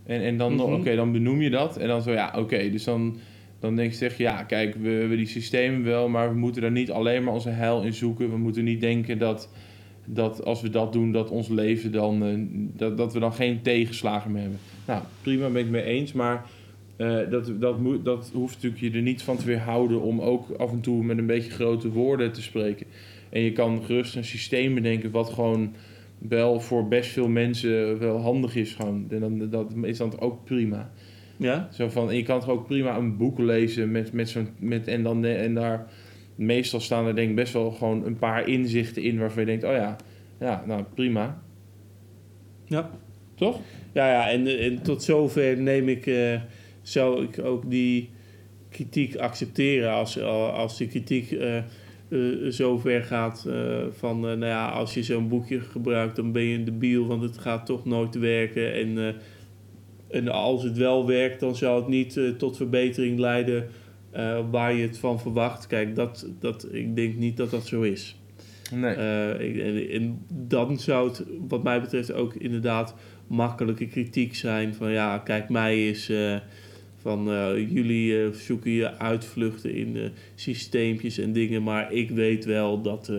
En, 0.03 0.21
en 0.21 0.37
dan, 0.37 0.53
Mhm. 0.53 0.73
oké, 0.73 0.95
dan 0.95 1.11
benoem 1.11 1.41
je 1.41 1.49
dat. 1.49 1.77
En 1.77 1.87
dan 1.87 2.01
zo, 2.01 2.11
ja, 2.11 2.33
oké. 2.37 2.69
dus 2.69 2.83
dan, 2.83 3.17
dan 3.59 3.75
denk 3.75 3.91
je, 3.91 3.97
zeg 3.97 4.17
je, 4.17 4.23
ja, 4.23 4.43
kijk, 4.43 4.75
we 4.75 4.89
hebben 4.89 5.17
die 5.17 5.27
systemen 5.27 5.83
wel, 5.83 6.09
maar 6.09 6.29
we 6.29 6.37
moeten 6.37 6.61
daar 6.61 6.71
niet 6.71 6.91
alleen 6.91 7.23
maar 7.23 7.33
onze 7.33 7.49
heil 7.49 7.81
in 7.83 7.93
zoeken. 7.93 8.29
We 8.29 8.37
moeten 8.37 8.63
niet 8.63 8.81
denken 8.81 9.17
dat, 9.17 9.49
dat 10.05 10.45
als 10.45 10.61
we 10.61 10.69
dat 10.69 10.93
doen, 10.93 11.11
dat 11.11 11.29
ons 11.29 11.47
leven 11.47 11.91
dan, 11.91 12.25
eh, 12.25 12.33
dat, 12.77 12.97
dat 12.97 13.13
we 13.13 13.19
dan 13.19 13.33
geen 13.33 13.61
tegenslagen 13.61 14.31
meer 14.31 14.41
hebben. 14.41 14.59
Nou, 14.87 15.01
prima, 15.21 15.47
ben 15.49 15.57
ik 15.57 15.63
het 15.63 15.71
mee 15.71 15.83
eens, 15.83 16.13
maar 16.13 16.45
eh, 16.95 17.17
dat, 17.29 17.51
dat, 17.59 17.79
moet, 17.79 18.05
dat 18.05 18.31
hoeft 18.33 18.53
natuurlijk 18.53 18.81
je 18.81 18.91
er 18.91 19.01
niet 19.01 19.21
van 19.21 19.37
te 19.37 19.45
weerhouden 19.45 20.01
om 20.01 20.21
ook 20.21 20.49
af 20.57 20.71
en 20.71 20.81
toe 20.81 21.03
met 21.03 21.17
een 21.17 21.25
beetje 21.25 21.51
grote 21.51 21.91
woorden 21.91 22.31
te 22.31 22.41
spreken. 22.41 22.85
En 23.29 23.41
je 23.41 23.51
kan 23.51 23.83
gerust 23.83 24.15
een 24.15 24.25
systeem 24.25 24.73
bedenken 24.73 25.11
wat 25.11 25.29
gewoon 25.29 25.73
wel 26.17 26.59
voor 26.59 26.87
best 26.87 27.09
veel 27.09 27.27
mensen 27.27 27.99
wel 27.99 28.17
handig 28.17 28.55
is 28.55 28.73
gewoon. 28.73 29.05
En 29.09 29.19
dan, 29.19 29.49
dat 29.49 29.73
is 29.81 29.97
dan 29.97 30.19
ook 30.19 30.43
prima. 30.43 30.91
Ja? 31.37 31.69
Zo 31.71 31.89
van, 31.89 32.09
en 32.09 32.15
je 32.15 32.23
kan 32.23 32.39
toch 32.39 32.49
ook 32.49 32.67
prima 32.67 32.97
een 32.97 33.17
boek 33.17 33.39
lezen 33.39 33.91
met, 33.91 34.13
met 34.13 34.29
zo'n, 34.29 34.47
met, 34.59 34.87
en, 34.87 35.03
dan, 35.03 35.25
en 35.25 35.53
daar, 35.53 35.87
meestal 36.35 36.79
staan 36.79 37.05
er 37.05 37.15
denk 37.15 37.29
ik 37.29 37.35
best 37.35 37.53
wel 37.53 37.71
gewoon 37.71 38.05
een 38.05 38.17
paar 38.17 38.47
inzichten 38.47 39.01
in 39.01 39.19
waarvan 39.19 39.39
je 39.39 39.47
denkt, 39.47 39.63
oh 39.63 39.71
ja, 39.71 39.95
ja, 40.39 40.63
nou 40.67 40.83
prima. 40.93 41.41
Ja. 42.65 42.89
Toch? 43.35 43.59
Ja, 43.93 44.11
ja 44.11 44.29
en, 44.29 44.59
en 44.59 44.81
tot 44.81 45.03
zover 45.03 45.57
neem 45.57 45.89
ik, 45.89 46.05
eh, 46.05 46.41
zou 46.81 47.23
ik 47.23 47.39
ook 47.45 47.69
die 47.69 48.09
kritiek 48.69 49.15
accepteren 49.15 49.91
als, 49.91 50.21
als 50.21 50.77
die 50.77 50.87
kritiek 50.87 51.31
eh 51.31 51.57
eh, 52.13 52.51
zo 52.51 52.77
ver 52.77 53.03
gaat 53.03 53.47
van, 53.89 54.19
nou 54.19 54.45
ja, 54.45 54.69
als 54.69 54.93
je 54.93 55.03
zo'n 55.03 55.27
boekje 55.27 55.59
gebruikt, 55.59 56.15
dan 56.15 56.31
ben 56.31 56.43
je 56.43 56.57
een 56.57 56.65
debiel, 56.65 57.05
want 57.05 57.21
het 57.21 57.37
gaat 57.37 57.65
toch 57.65 57.85
nooit 57.85 58.15
werken. 58.15 58.73
En, 58.73 59.15
en 60.09 60.27
als 60.27 60.63
het 60.63 60.77
wel 60.77 61.07
werkt, 61.07 61.39
dan 61.39 61.55
zal 61.55 61.75
het 61.75 61.87
niet 61.87 62.19
tot 62.37 62.57
verbetering 62.57 63.19
leiden 63.19 63.67
eh, 64.13 64.39
waar 64.51 64.73
je 64.73 64.81
het 64.81 64.97
van 64.97 65.19
verwacht. 65.19 65.67
Kijk, 65.67 65.95
dat, 65.95 66.27
dat, 66.39 66.67
ik 66.71 66.95
denk 66.95 67.15
niet 67.15 67.37
dat 67.37 67.49
dat 67.49 67.67
zo 67.67 67.81
is. 67.81 68.19
Nee. 68.71 68.93
Eh, 68.93 69.39
ik- 69.39 69.89
en, 69.89 70.25
dan 70.29 70.79
zou 70.79 71.09
het, 71.09 71.23
wat 71.47 71.63
mij 71.63 71.81
betreft, 71.81 72.13
ook 72.13 72.33
inderdaad 72.33 72.95
makkelijke 73.27 73.87
kritiek 73.87 74.35
zijn. 74.35 74.73
Van 74.73 74.91
ja, 74.91 75.17
kijk, 75.17 75.49
mij 75.49 75.87
is 75.89 76.09
eh, 76.09 76.35
van 77.01 77.23
jullie 77.69 78.33
zoeken 78.33 78.71
je 78.71 78.97
uitvluchten 78.97 79.73
in 79.75 80.11
systeempjes 80.35 81.17
en 81.17 81.33
dingen, 81.33 81.63
maar 81.63 81.91
ik 81.91 82.09
weet 82.09 82.45
wel 82.45 82.81
dat, 82.81 83.11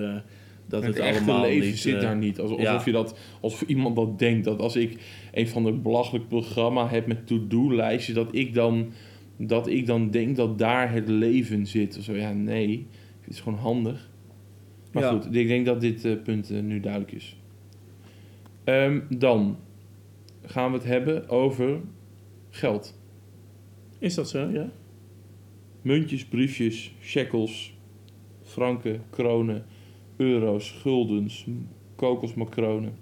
dat 0.66 0.82
het, 0.84 0.95
het, 0.95 1.05
echte 1.05 1.18
allemaal 1.18 1.49
leven 1.49 1.66
niet, 1.66 1.78
zit 1.78 2.01
daar 2.01 2.16
niet. 2.16 2.40
Alsof, 2.40 2.61
ja. 2.61 2.72
alsof 2.72 2.84
je 2.84 2.92
dat, 2.92 3.18
alsof 3.40 3.62
iemand 3.62 3.97
dat 3.97 4.18
denkt. 4.18 4.45
Dat 4.45 4.59
als 4.59 4.76
ik 4.76 4.99
een 5.32 5.49
van 5.49 5.64
de 5.64 5.72
belachelijk 5.72 6.28
programma 6.28 6.88
heb 6.88 7.07
met 7.07 7.26
to-do-lijstjes, 7.26 8.14
dat 8.14 8.28
ik 8.30 8.55
dan 8.55 8.92
dat 9.37 9.66
ik 9.66 9.87
dan 9.87 10.11
denk 10.11 10.37
dat 10.37 10.59
daar 10.59 10.93
het 10.93 11.09
leven 11.09 11.66
zit. 11.66 11.99
Of 11.99 12.05
zo. 12.05 12.12
Ja, 12.12 12.32
nee. 12.32 12.87
Het 13.20 13.32
is 13.32 13.41
gewoon 13.41 13.59
handig. 13.59 14.11
Maar 14.93 15.03
Ja. 15.03 15.11
goed, 15.11 15.35
ik 15.35 15.47
denk 15.49 15.66
dat 15.66 15.80
dit 15.80 16.05
eh, 16.05 16.22
punt 16.22 16.51
eh, 16.51 16.61
nu 16.61 16.80
duidelijk 16.80 17.12
is. 17.12 17.37
Ehm, 18.64 19.01
dan 19.09 19.57
gaan 20.43 20.70
we 20.70 20.76
het 20.76 20.87
hebben 20.87 21.28
over 21.28 21.80
geld. 22.51 22.99
Is 23.99 24.14
dat 24.14 24.28
zo? 24.28 24.49
Ja. 24.49 24.70
Muntjes, 25.82 26.24
briefjes, 26.24 26.95
shekels, 27.01 27.76
franken, 28.43 29.03
kronen, 29.11 29.64
euro's, 30.16 30.70
guldens, 30.70 31.47
kokosmacronen. 31.97 32.93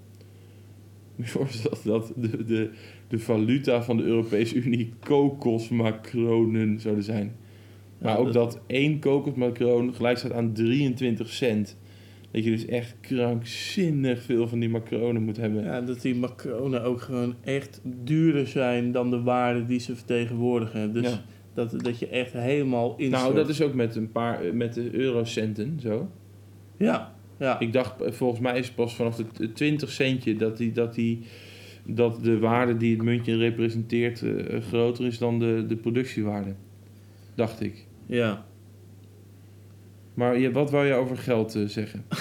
Je 1.15 1.25
voorstellen 1.37 1.77
dat 1.83 2.13
de, 2.15 2.45
de, 2.45 2.71
de 3.13 3.19
valuta 3.19 3.83
van 3.83 3.97
de 3.97 4.03
Europese 4.03 4.55
Unie 4.55 4.89
kokosmacronen 4.99 6.79
zouden 6.79 7.03
zijn. 7.03 7.35
Maar 7.97 8.17
ook 8.17 8.33
dat- 8.33 8.59
één 8.67 8.99
kokosmacroon 8.99 9.93
gelijk 9.93 10.17
staat 10.17 10.31
aan 10.31 10.53
23 10.53 11.29
cent. 11.29 11.77
Dat 12.31 12.43
je 12.43 12.49
dus 12.49 12.65
echt 12.65 12.95
krankzinnig 13.01 14.21
veel 14.21 14.47
van 14.47 14.59
die 14.59 14.69
macronen 14.69 15.23
moet 15.23 15.37
hebben. 15.37 15.63
Ja, 15.63 15.81
dat 15.81 16.01
die 16.01 16.15
macronen 16.15 16.83
ook 16.83 17.01
gewoon 17.01 17.35
echt 17.43 17.81
duurder 18.03 18.47
zijn 18.47 18.91
dan 18.91 19.09
de 19.09 19.21
waarde 19.21 19.65
die 19.65 19.79
ze 19.79 19.95
vertegenwoordigen. 19.95 20.93
Dus 20.93 21.09
Ja. 21.09 21.21
dat, 21.53 21.83
dat 21.83 21.99
je 21.99 22.07
echt 22.07 22.33
helemaal 22.33 22.95
instort. 22.97 23.21
Nou, 23.23 23.35
dat 23.35 23.49
is 23.49 23.61
ook 23.61 23.73
met 23.73 23.95
een 23.95 24.11
paar 24.11 24.41
eh, 24.45 24.51
met 24.51 24.73
de 24.73 24.89
eurocenten 24.95 25.79
zo. 25.81 26.09
Ja, 26.77 27.13
ja. 27.39 27.59
Ik 27.59 27.73
dacht, 27.73 28.01
eh, 28.01 28.11
volgens 28.11 28.39
mij 28.41 28.59
is 28.59 28.65
het 28.65 28.75
pas 28.75 28.95
vanaf 28.95 29.15
de 29.15 29.47
t- 29.47 29.55
20 29.55 29.91
centje 29.91 30.35
dat, 30.35 30.57
die, 30.57 30.71
dat, 30.71 30.93
die, 30.95 31.19
dat 31.85 32.23
de 32.23 32.39
waarde 32.39 32.77
die 32.77 32.95
het 32.95 33.03
muntje 33.03 33.37
representeert 33.37 34.21
eh, 34.21 34.61
groter 34.61 35.05
is 35.05 35.17
dan 35.17 35.39
de, 35.39 35.65
de 35.67 35.75
productiewaarde. 35.75 36.55
Dacht 37.35 37.61
ik. 37.61 37.85
ja. 38.05 38.45
Maar 40.13 40.37
je, 40.39 40.51
wat 40.51 40.71
wou 40.71 40.85
je 40.85 40.93
over 40.93 41.17
geld 41.17 41.55
eh, 41.55 41.65
zeggen? 41.65 42.05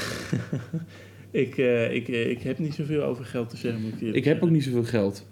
Ik, 1.30 1.58
eh, 1.58 1.94
ik, 1.94 2.08
ik 2.08 2.42
heb 2.42 2.58
niet 2.58 2.74
zoveel 2.74 3.02
over 3.02 3.24
geld 3.24 3.50
te 3.50 3.56
zeggen, 3.56 3.82
moet 3.82 4.02
ik 4.02 4.14
Ik 4.14 4.24
heb 4.24 4.42
ook 4.42 4.50
niet 4.50 4.64
zoveel 4.64 4.84
geld. 4.84 5.28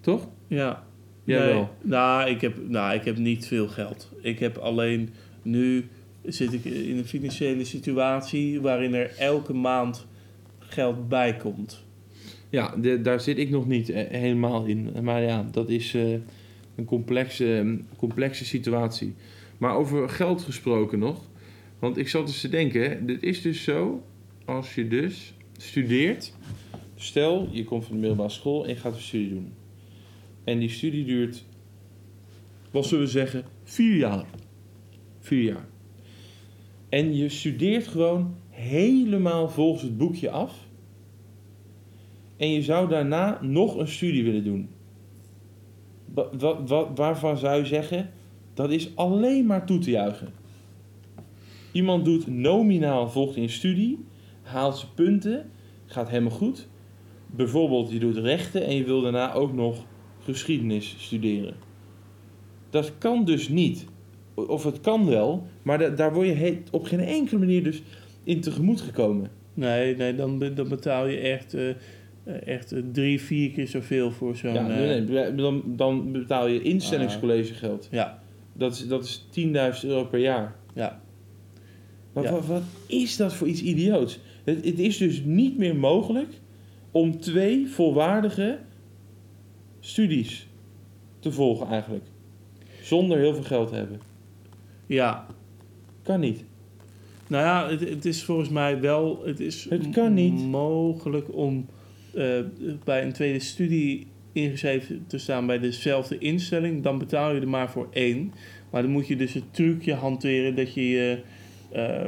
Toch? 0.00 0.28
Ja. 0.46 0.84
Jij 1.24 1.38
Nee, 1.38 1.52
wel? 1.52 1.70
Nou 1.82 2.30
ik, 2.30 2.40
heb, 2.40 2.68
nou, 2.68 2.94
ik 2.94 3.04
heb 3.04 3.16
niet 3.16 3.46
veel 3.46 3.68
geld. 3.68 4.12
Ik 4.20 4.38
heb 4.38 4.56
alleen... 4.56 5.10
Nu 5.42 5.88
zit 6.24 6.52
ik 6.52 6.64
in 6.64 6.96
een 6.96 7.04
financiële 7.04 7.64
situatie 7.64 8.60
waarin 8.60 8.94
er 8.94 9.14
elke 9.18 9.52
maand 9.52 10.06
geld 10.58 11.08
bij 11.08 11.36
komt. 11.36 11.84
Ja, 12.50 12.74
daar 13.02 13.20
zit 13.20 13.38
ik 13.38 13.50
nog 13.50 13.66
niet 13.66 13.90
eh, 13.90 14.06
helemaal 14.20 14.64
in. 14.64 14.90
Maar 15.02 15.22
ja, 15.22 15.48
dat 15.50 15.68
is 15.68 15.94
eh, 15.94 16.12
een 16.74 16.84
complexe, 16.84 17.46
een 17.46 17.86
complexe 17.96 18.44
situatie. 18.44 19.14
Maar 19.58 19.74
over 19.74 20.08
geld 20.08 20.42
gesproken 20.42 20.98
nog. 20.98 21.28
Want 21.78 21.96
ik 21.96 22.08
zat 22.08 22.26
dus 22.26 22.40
te 22.40 22.48
denken, 22.48 23.06
dit 23.06 23.22
is 23.22 23.42
dus 23.42 23.62
zo, 23.62 24.02
als 24.44 24.74
je 24.74 24.88
dus 24.88 25.34
studeert. 25.56 26.34
Stel, 26.94 27.48
je 27.50 27.64
komt 27.64 27.84
van 27.84 27.94
de 27.94 28.00
middelbare 28.00 28.30
school 28.30 28.64
en 28.64 28.68
je 28.70 28.76
gaat 28.76 28.94
een 28.94 29.00
studie 29.00 29.28
doen. 29.28 29.52
En 30.44 30.58
die 30.58 30.68
studie 30.68 31.04
duurt, 31.04 31.44
wat 32.70 32.86
zullen 32.86 33.04
we 33.04 33.10
zeggen, 33.10 33.44
vier 33.64 33.96
jaar. 33.96 34.26
Vier 35.20 35.42
jaar. 35.42 35.68
En 36.88 37.16
je 37.16 37.28
studeert 37.28 37.86
gewoon 37.86 38.34
helemaal 38.50 39.48
volgens 39.48 39.82
het 39.82 39.96
boekje 39.96 40.30
af. 40.30 40.67
En 42.38 42.50
je 42.52 42.62
zou 42.62 42.88
daarna 42.88 43.38
nog 43.42 43.76
een 43.76 43.88
studie 43.88 44.24
willen 44.24 44.44
doen. 44.44 44.68
Wa- 46.14 46.28
wa- 46.38 46.64
wa- 46.64 46.92
waarvan 46.94 47.36
zou 47.38 47.58
je 47.58 47.66
zeggen, 47.66 48.10
dat 48.54 48.70
is 48.70 48.96
alleen 48.96 49.46
maar 49.46 49.66
toe 49.66 49.78
te 49.78 49.90
juichen. 49.90 50.28
Iemand 51.72 52.04
doet 52.04 52.26
nominaal 52.26 53.08
volgt 53.08 53.36
in 53.36 53.48
studie, 53.50 54.04
haalt 54.42 54.76
zijn 54.76 54.92
punten, 54.94 55.50
gaat 55.86 56.08
helemaal 56.08 56.30
goed. 56.30 56.68
Bijvoorbeeld, 57.26 57.90
je 57.90 57.98
doet 57.98 58.16
rechten 58.16 58.64
en 58.66 58.76
je 58.76 58.84
wil 58.84 59.00
daarna 59.02 59.32
ook 59.32 59.52
nog 59.54 59.84
geschiedenis 60.20 60.94
studeren. 60.98 61.54
Dat 62.70 62.92
kan 62.98 63.24
dus 63.24 63.48
niet. 63.48 63.84
Of 64.34 64.64
het 64.64 64.80
kan 64.80 65.06
wel, 65.06 65.46
maar 65.62 65.78
da- 65.78 65.88
daar 65.88 66.14
word 66.14 66.26
je 66.26 66.58
op 66.70 66.84
geen 66.84 67.00
enkele 67.00 67.38
manier 67.38 67.62
dus 67.64 67.82
in 68.24 68.40
tegemoet 68.40 68.80
gekomen. 68.80 69.30
Nee, 69.54 69.96
nee 69.96 70.14
dan, 70.14 70.38
dan 70.54 70.68
betaal 70.68 71.06
je 71.06 71.16
echt, 71.16 71.54
eh, 71.54 71.74
echt 72.32 72.72
eh, 72.72 72.82
drie, 72.92 73.20
vier 73.20 73.50
keer 73.50 73.68
zoveel 73.68 74.10
voor 74.10 74.36
zo'n... 74.36 74.52
Ja, 74.52 74.60
eh, 74.70 74.76
nee, 74.76 75.00
nee, 75.00 75.34
dan, 75.34 75.62
dan 75.66 76.12
betaal 76.12 76.46
je 76.46 76.62
instellingscollegegeld. 76.62 77.88
ja, 77.90 78.22
Dat 78.52 78.72
is, 78.74 78.86
dat 78.88 79.04
is 79.04 79.26
10.000 79.82 79.88
euro 79.88 80.04
per 80.04 80.20
jaar. 80.20 80.56
ja. 80.74 81.00
Wat, 82.12 82.24
Ja. 82.24 82.30
wat, 82.30 82.46
wat 82.46 82.62
is 82.86 83.16
dat 83.16 83.34
voor 83.34 83.48
iets 83.48 83.62
idioots? 83.62 84.18
Het, 84.44 84.64
het 84.64 84.78
is 84.78 84.96
dus 84.96 85.22
niet 85.24 85.58
meer 85.58 85.76
mogelijk 85.76 86.28
om 86.90 87.20
twee 87.20 87.68
volwaardige 87.68 88.58
studies 89.80 90.46
te 91.20 91.32
volgen 91.32 91.66
eigenlijk. 91.68 92.04
Zonder 92.82 93.18
heel 93.18 93.34
veel 93.34 93.42
geld 93.42 93.68
te 93.68 93.74
hebben. 93.74 94.00
Ja, 94.86 95.26
Kan 96.02 96.20
niet. 96.20 96.44
nou 97.26 97.44
ja, 97.44 97.70
het, 97.70 97.88
het 97.88 98.04
is 98.04 98.22
volgens 98.24 98.48
mij 98.48 98.80
wel... 98.80 99.22
Het, 99.24 99.40
is 99.40 99.66
Het 99.70 99.90
kan 99.90 100.14
niet. 100.14 100.40
mogelijk 100.46 101.34
om 101.36 101.66
eh, 101.68 101.74
bij 102.84 103.02
een 103.02 103.12
tweede 103.12 103.38
studie 103.38 104.06
ingeschreven 104.32 105.04
te 105.06 105.18
staan 105.18 105.46
bij 105.46 105.58
dezelfde 105.58 106.18
instelling. 106.18 106.82
Dan 106.82 106.98
betaal 106.98 107.34
je 107.34 107.40
er 107.40 107.48
maar 107.48 107.70
voor 107.70 107.88
één. 107.90 108.32
Maar 108.70 108.82
dan 108.82 108.90
moet 108.90 109.06
je 109.06 109.16
dus 109.16 109.32
het 109.34 109.54
trucje 109.54 109.94
hanteren 109.94 110.54
dat 110.54 110.74
je 110.74 110.88
je, 110.88 111.18
eh, 111.72 112.06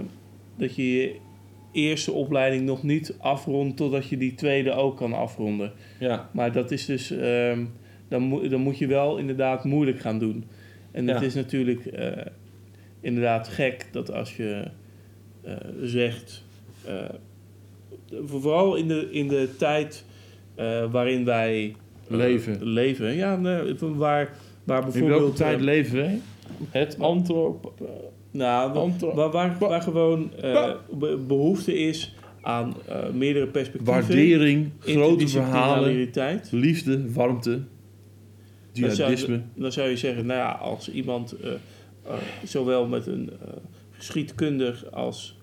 dat 0.56 0.74
je, 0.76 0.92
je 0.92 1.16
eerste 1.72 2.12
opleiding 2.12 2.64
nog 2.64 2.82
niet 2.82 3.14
afrondt... 3.18 3.76
totdat 3.76 4.08
je 4.08 4.16
die 4.16 4.34
tweede 4.34 4.72
ook 4.72 4.96
kan 4.96 5.12
afronden. 5.12 5.72
Ja, 5.98 6.30
Maar 6.32 6.52
dat 6.52 6.70
is 6.70 6.84
dus, 6.86 7.11
ehm, 7.11 7.64
dan, 8.08 8.22
moet 8.22 8.50
dan 8.50 8.61
moet 8.61 8.78
je 8.78 8.86
wel 8.86 9.18
inderdaad 9.18 9.64
moeilijk 9.64 10.00
gaan 10.00 10.18
doen. 10.18 10.44
En 10.90 11.08
het 11.08 11.20
Ja. 11.20 11.26
is 11.26 11.34
natuurlijk 11.34 11.86
eh, 11.86 12.11
inderdaad 13.00 13.48
gek 13.48 13.86
dat 13.92 14.12
als 14.12 14.36
je 14.36 14.64
eh, 15.42 15.56
zegt, 15.82 16.44
eh, 16.84 16.94
vooral 18.24 18.74
in 18.76 18.88
de, 18.88 19.08
in 19.11 19.28
de 19.28 19.48
tijd 19.58 20.04
eh, 20.54 20.90
waarin 20.90 21.24
wij 21.24 21.74
eh, 22.08 22.16
Leven. 22.16 22.64
leven 22.64 23.14
ja, 23.14 23.36
nee, 23.36 23.74
waar, 23.80 24.36
waar 24.64 24.78
in 24.78 24.84
bijvoorbeeld. 24.90 25.20
welke 25.20 25.36
tijd 25.36 25.58
eh, 25.58 25.64
leven 25.64 25.96
wij? 25.96 26.20
Het 26.70 26.98
antrop... 26.98 27.72
nou, 28.30 28.90
waar, 29.14 29.30
waar, 29.30 29.56
waar 29.58 29.82
gewoon 29.82 30.30
eh, 30.42 30.70
be- 30.98 31.16
behoefte 31.26 31.78
is 31.78 32.14
aan 32.42 32.74
meerdere 33.12 33.46
perspectieven. 33.46 33.92
Waardering, 33.94 34.70
grote 34.78 35.28
verhalen, 35.28 36.11
liefde, 36.50 37.12
warmte, 37.12 37.50
Dan 37.50 37.62
zou, 38.72 38.92
jihadisme. 38.92 39.40
dan 39.54 39.72
zou 39.72 39.88
je 39.88 39.96
zeggen, 39.96 40.26
nou 40.26 40.38
ja, 40.38 40.50
als 40.50 40.90
iemand 40.90 41.34
zowel 42.44 42.86
met 42.86 43.06
een 43.06 43.30
geschiedkundig 43.90 44.92
als 44.92 45.38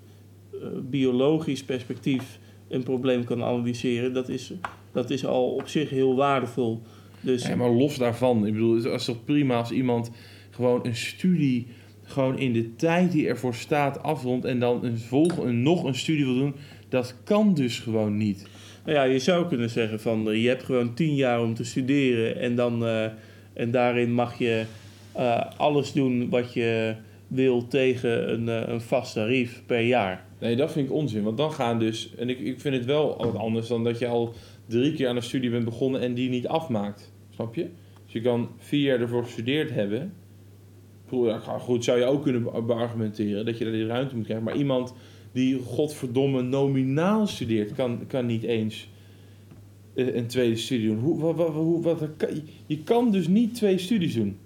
biologisch 0.89 1.63
perspectief 1.63 2.39
een 2.69 2.83
probleem 2.83 3.23
kan 3.23 3.43
analyseren, 3.43 4.13
dat 4.13 4.29
is, 4.29 4.53
dat 4.91 5.09
is 5.09 5.25
al 5.25 5.53
op 5.53 5.67
zich 5.67 5.89
heel 5.89 6.15
waardevol. 6.15 6.81
Dus 7.21 7.47
Ja, 7.47 7.55
maar 7.55 7.69
los 7.69 7.97
daarvan, 7.97 8.45
ik 8.45 8.53
bedoel, 8.53 8.75
het 8.75 8.85
is 8.85 9.05
toch 9.05 9.23
prima 9.23 9.57
als 9.57 9.71
iemand 9.71 10.11
gewoon 10.49 10.85
een 10.85 10.95
studie, 10.95 11.67
gewoon 12.03 12.39
in 12.39 12.53
de 12.53 12.75
tijd 12.75 13.11
die 13.11 13.27
ervoor 13.27 13.53
staat, 13.53 14.03
afrondt 14.03 14.45
en 14.45 14.59
dan 14.59 14.85
een 14.85 14.97
volg, 14.97 15.37
een, 15.37 15.61
nog 15.61 15.83
een 15.83 15.95
studie 15.95 16.25
wil 16.25 16.35
doen. 16.35 16.55
Dat 16.89 17.15
kan 17.23 17.53
dus 17.53 17.79
gewoon 17.79 18.17
niet. 18.17 18.47
nou 18.85 18.97
ja, 18.97 19.03
je 19.03 19.19
zou 19.19 19.47
kunnen 19.47 19.69
zeggen 19.69 19.99
van 19.99 20.29
eh, 20.29 20.41
je 20.41 20.47
hebt 20.47 20.63
gewoon 20.63 20.93
tien 20.93 21.15
jaar 21.15 21.41
om 21.41 21.53
te 21.53 21.63
studeren 21.63 22.39
en, 22.39 22.55
dan, 22.55 22.85
eh, 22.85 23.05
en 23.53 23.71
daarin 23.71 24.13
mag 24.13 24.37
je 24.37 24.65
eh, 25.11 25.41
alles 25.57 25.91
doen 25.91 26.29
wat 26.29 26.53
je 26.53 26.95
wil 27.27 27.67
tegen 27.67 28.33
een, 28.33 28.71
een 28.71 28.81
vast 28.81 29.13
tarief 29.13 29.61
per 29.65 29.81
jaar. 29.81 30.26
Nee, 30.39 30.55
dat 30.55 30.71
vind 30.71 30.87
ik 30.89 30.93
onzin, 30.95 31.23
want 31.23 31.37
dan 31.37 31.51
gaan 31.51 31.79
dus, 31.79 32.15
en 32.15 32.29
ik, 32.29 32.39
ik 32.39 32.61
vind 32.61 32.75
het 32.75 32.85
wel 32.85 33.17
wat 33.17 33.35
anders 33.35 33.67
dan 33.67 33.83
dat 33.83 33.99
je 33.99 34.07
al 34.07 34.33
drie 34.65 34.93
keer 34.93 35.07
aan 35.07 35.15
een 35.15 35.21
studie 35.23 35.49
bent 35.49 35.65
begonnen 35.65 36.01
en 36.01 36.13
die 36.13 36.29
niet 36.29 36.47
afmaakt. 36.47 37.11
Snap 37.29 37.55
je? 37.55 37.67
Dus 38.03 38.13
je 38.13 38.21
kan 38.21 38.49
vier 38.57 38.81
jaar 38.81 38.99
ervoor 38.99 39.23
gestudeerd 39.23 39.69
hebben. 39.69 40.13
Goed, 41.59 41.83
zou 41.83 41.99
je 41.99 42.05
ook 42.05 42.23
kunnen 42.23 42.43
be- 42.43 42.61
beargumenteren 42.61 43.45
dat 43.45 43.57
je 43.57 43.63
daar 43.63 43.73
die 43.73 43.85
ruimte 43.85 44.15
moet 44.15 44.23
krijgen. 44.23 44.45
Maar 44.45 44.55
iemand 44.57 44.93
die 45.31 45.59
godverdomme 45.59 46.41
nominaal 46.41 47.27
studeert, 47.27 47.73
kan, 47.73 48.07
kan 48.07 48.25
niet 48.25 48.43
eens 48.43 48.89
eh, 49.95 50.15
een 50.15 50.27
tweede 50.27 50.55
studie 50.55 50.87
doen. 50.87 50.99
Hoe, 50.99 51.19
wat, 51.19 51.35
wat, 51.35 51.53
hoe, 51.53 51.81
wat, 51.81 52.09
je 52.65 52.83
kan 52.83 53.11
dus 53.11 53.27
niet 53.27 53.53
twee 53.53 53.77
studies 53.77 54.13
doen. 54.13 54.37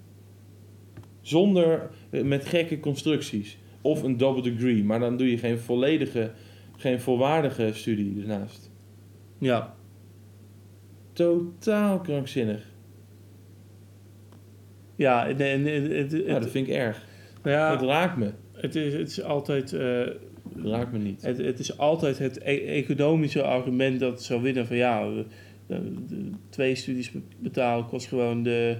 Zonder, 1.21 1.89
eh, 2.09 2.23
met 2.23 2.45
gekke 2.45 2.79
constructies. 2.79 3.57
Of 3.81 4.03
een 4.03 4.17
double 4.17 4.41
degree, 4.43 4.83
maar 4.83 4.99
dan 4.99 5.17
doe 5.17 5.29
je 5.31 5.37
geen 5.37 5.59
volledige, 5.59 6.31
geen 6.77 6.99
volwaardige 7.01 7.69
studie 7.73 8.21
ernaast. 8.21 8.71
Ja, 9.37 9.75
Totaal 11.13 11.99
krankzinnig. 11.99 12.69
ja, 14.95 15.27
en, 15.27 15.37
en, 15.39 15.67
en- 15.67 15.91
het, 15.97 16.11
Ja, 16.11 16.39
dat 16.39 16.49
vind 16.49 16.67
ik 16.67 16.73
erg. 16.73 17.05
nou 17.43 17.55
ja, 17.55 17.75
Dat 17.75 17.81
raakt 17.87 18.17
me. 18.17 18.31
het, 18.53 18.75
is, 18.75 18.93
het 18.93 19.09
is 19.09 19.23
altijd... 19.23 19.73
eh, 19.73 20.07
raakt 20.63 20.91
me 20.91 20.97
niet. 20.97 21.21
Het, 21.21 21.37
het 21.37 21.59
is 21.59 21.77
altijd 21.77 22.17
het 22.19 22.37
e- 22.43 22.65
economische 22.65 23.43
argument 23.43 23.99
dat 23.99 24.23
zou 24.23 24.41
winnen 24.41 24.67
van 24.67 24.75
ja, 24.75 25.09
twee 26.49 26.75
studies 26.75 27.11
be- 27.11 27.21
betalen 27.39 27.85
kost 27.87 28.07
gewoon 28.07 28.43
de, 28.43 28.77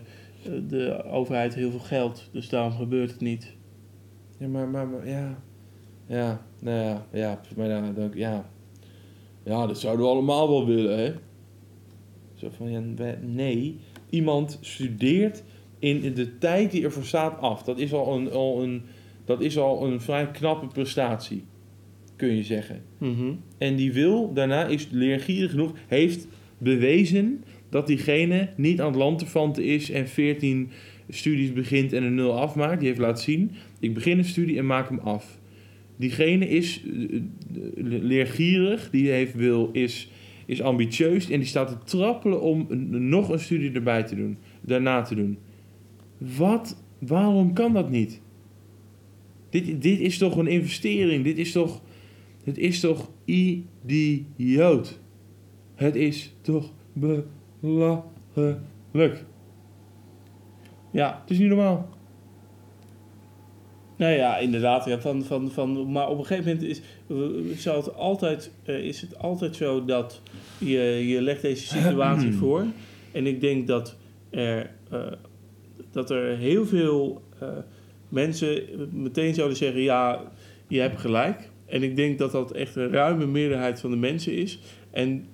de 0.68 1.04
overheid 1.04 1.54
heel 1.56 1.70
veel 1.70 1.80
geld. 1.80 2.30
Dus 2.32 2.50
daarom 2.50 2.72
gebeurt 2.72 3.12
het 3.12 3.22
niet. 3.22 3.54
Ja, 4.42 4.48
maar, 4.48 4.68
maar, 4.68 4.88
maar 4.88 5.08
ja. 5.08 5.44
Ja, 6.08 6.46
nou 6.60 6.78
ja, 6.78 7.06
ja, 7.12 7.42
maar 7.56 7.68
ja, 7.68 7.92
dan, 7.92 8.12
ja. 8.14 8.50
Ja, 9.44 9.68
dat 9.68 9.80
zouden 9.80 10.06
we 10.06 10.12
allemaal 10.12 10.50
wel 10.50 10.66
willen, 10.66 10.98
hè? 10.98 11.14
Zo 12.34 12.50
van, 12.58 12.72
ja, 12.72 12.82
nee. 13.22 13.80
Iemand 14.10 14.58
studeert 14.62 15.44
in 15.80 16.14
de 16.14 16.38
tijd 16.38 16.72
die 16.72 16.84
ervoor 16.84 17.04
staat 17.04 17.40
af. 17.40 17.64
Dat 17.64 17.80
is 17.80 17.94
al 17.94 18.16
een, 18.16 18.32
al 18.32 18.64
een, 18.64 18.84
dat 19.26 19.42
is 19.42 19.58
al 19.58 19.86
een 19.88 20.02
vrij 20.02 20.32
knappe 20.32 20.68
prestatie, 20.68 21.44
kun 22.16 22.36
je 22.36 22.44
zeggen. 22.44 22.84
Mhm. 22.98 23.34
En 23.58 23.76
die 23.76 23.94
wil, 23.94 24.34
daarna 24.34 24.66
is 24.66 24.88
leergierig 24.92 25.52
genoeg, 25.52 25.72
heeft 25.88 26.28
bewezen 26.58 27.44
dat 27.70 27.88
diegene 27.88 28.50
niet 28.56 28.82
aan 28.82 28.88
het 28.88 28.96
lanterfanten 28.96 29.64
is 29.64 29.92
en 29.92 30.08
14 30.08 30.72
studies 31.12 31.54
begint 31.54 31.94
en 31.94 32.04
een 32.04 32.16
nul 32.16 32.40
afmaakt. 32.40 32.80
Die 32.80 32.88
heeft 32.88 33.00
laten 33.00 33.24
zien, 33.24 33.52
ik 33.80 33.94
begin 33.94 34.18
een 34.18 34.26
studie 34.26 34.58
en 34.58 34.66
maak 34.66 34.90
hem 34.90 35.00
af. 35.00 35.40
Diegene 35.98 36.50
is 36.50 36.82
eh, 36.84 37.16
eh, 37.16 37.22
leergierig, 38.02 38.90
die 38.90 39.10
heeft 39.10 39.36
wil, 39.36 39.70
is, 39.74 40.12
is 40.46 40.62
ambitieus 40.62 41.30
en 41.30 41.40
die 41.40 41.48
staat 41.48 41.68
te 41.68 41.78
trappelen 41.98 42.42
om 42.42 42.68
nog 43.10 43.30
een 43.30 43.40
studie 43.40 43.72
erbij 43.72 44.04
te 44.04 44.16
doen, 44.16 44.38
daarna 44.62 45.02
te 45.02 45.16
doen. 45.16 45.38
Wat, 46.18 46.84
waarom 47.00 47.54
kan 47.54 47.74
dat 47.74 47.90
niet? 47.90 48.22
Dit, 49.50 49.82
dit 49.82 50.00
is 50.00 50.18
toch 50.18 50.38
een 50.38 50.48
investering, 50.48 51.24
dit 51.24 51.38
is 51.38 51.52
toch... 51.52 51.82
Het 52.44 52.58
is 52.58 52.80
toch 52.80 53.12
idioot? 53.26 55.00
Het 55.76 55.96
is 55.96 56.34
toch 56.42 56.74
belachelijk? 57.60 59.26
Ja, 60.92 61.20
Het 61.22 61.30
is 61.30 61.38
niet 61.38 61.48
normaal. 61.48 61.90
nou 63.96 64.14
ja, 64.14 64.38
inderdaad. 64.38 64.86
Ja, 64.86 65.00
van, 65.00 65.24
van, 65.24 65.52
van, 65.52 65.92
maar 65.92 66.10
op 66.10 66.18
een 66.18 66.26
gegeven 66.26 66.52
moment 66.52 66.70
is, 66.70 66.82
eh, 67.08 67.58
zal 67.58 67.76
het 67.76 67.96
altijd, 67.96 68.52
eh, 68.64 68.84
is 68.84 69.02
het 69.02 69.18
altijd 69.18 69.56
zo 69.56 69.86
dat 69.86 70.22
je, 70.58 70.80
je 71.08 71.22
legt 71.22 71.42
deze 71.42 71.68
situatie 71.78 72.34
voor. 72.34 72.66
En 73.12 73.28
ik 73.28 73.42
denk 73.42 73.68
dat 73.68 73.96
er, 74.30 74.72
eh, 74.90 75.12
dat 75.92 76.10
er 76.10 76.38
heel 76.38 76.66
veel 76.66 77.22
mensen 78.10 78.64
meteen 78.92 79.34
zouden 79.34 79.58
zeggen: 79.58 79.82
ja, 79.82 80.22
je 80.68 80.80
hebt 80.80 81.00
gelijk. 81.00 81.50
En 81.66 81.84
ik 81.84 81.96
denk 81.96 82.18
dat 82.20 82.32
dat 82.32 82.52
echt 82.52 82.76
een 82.76 82.92
ruime 82.92 83.26
meerderheid 83.26 83.80
van 83.80 83.90
de 83.90 83.98
mensen 83.98 84.36
is. 84.36 84.60
En 84.92 85.26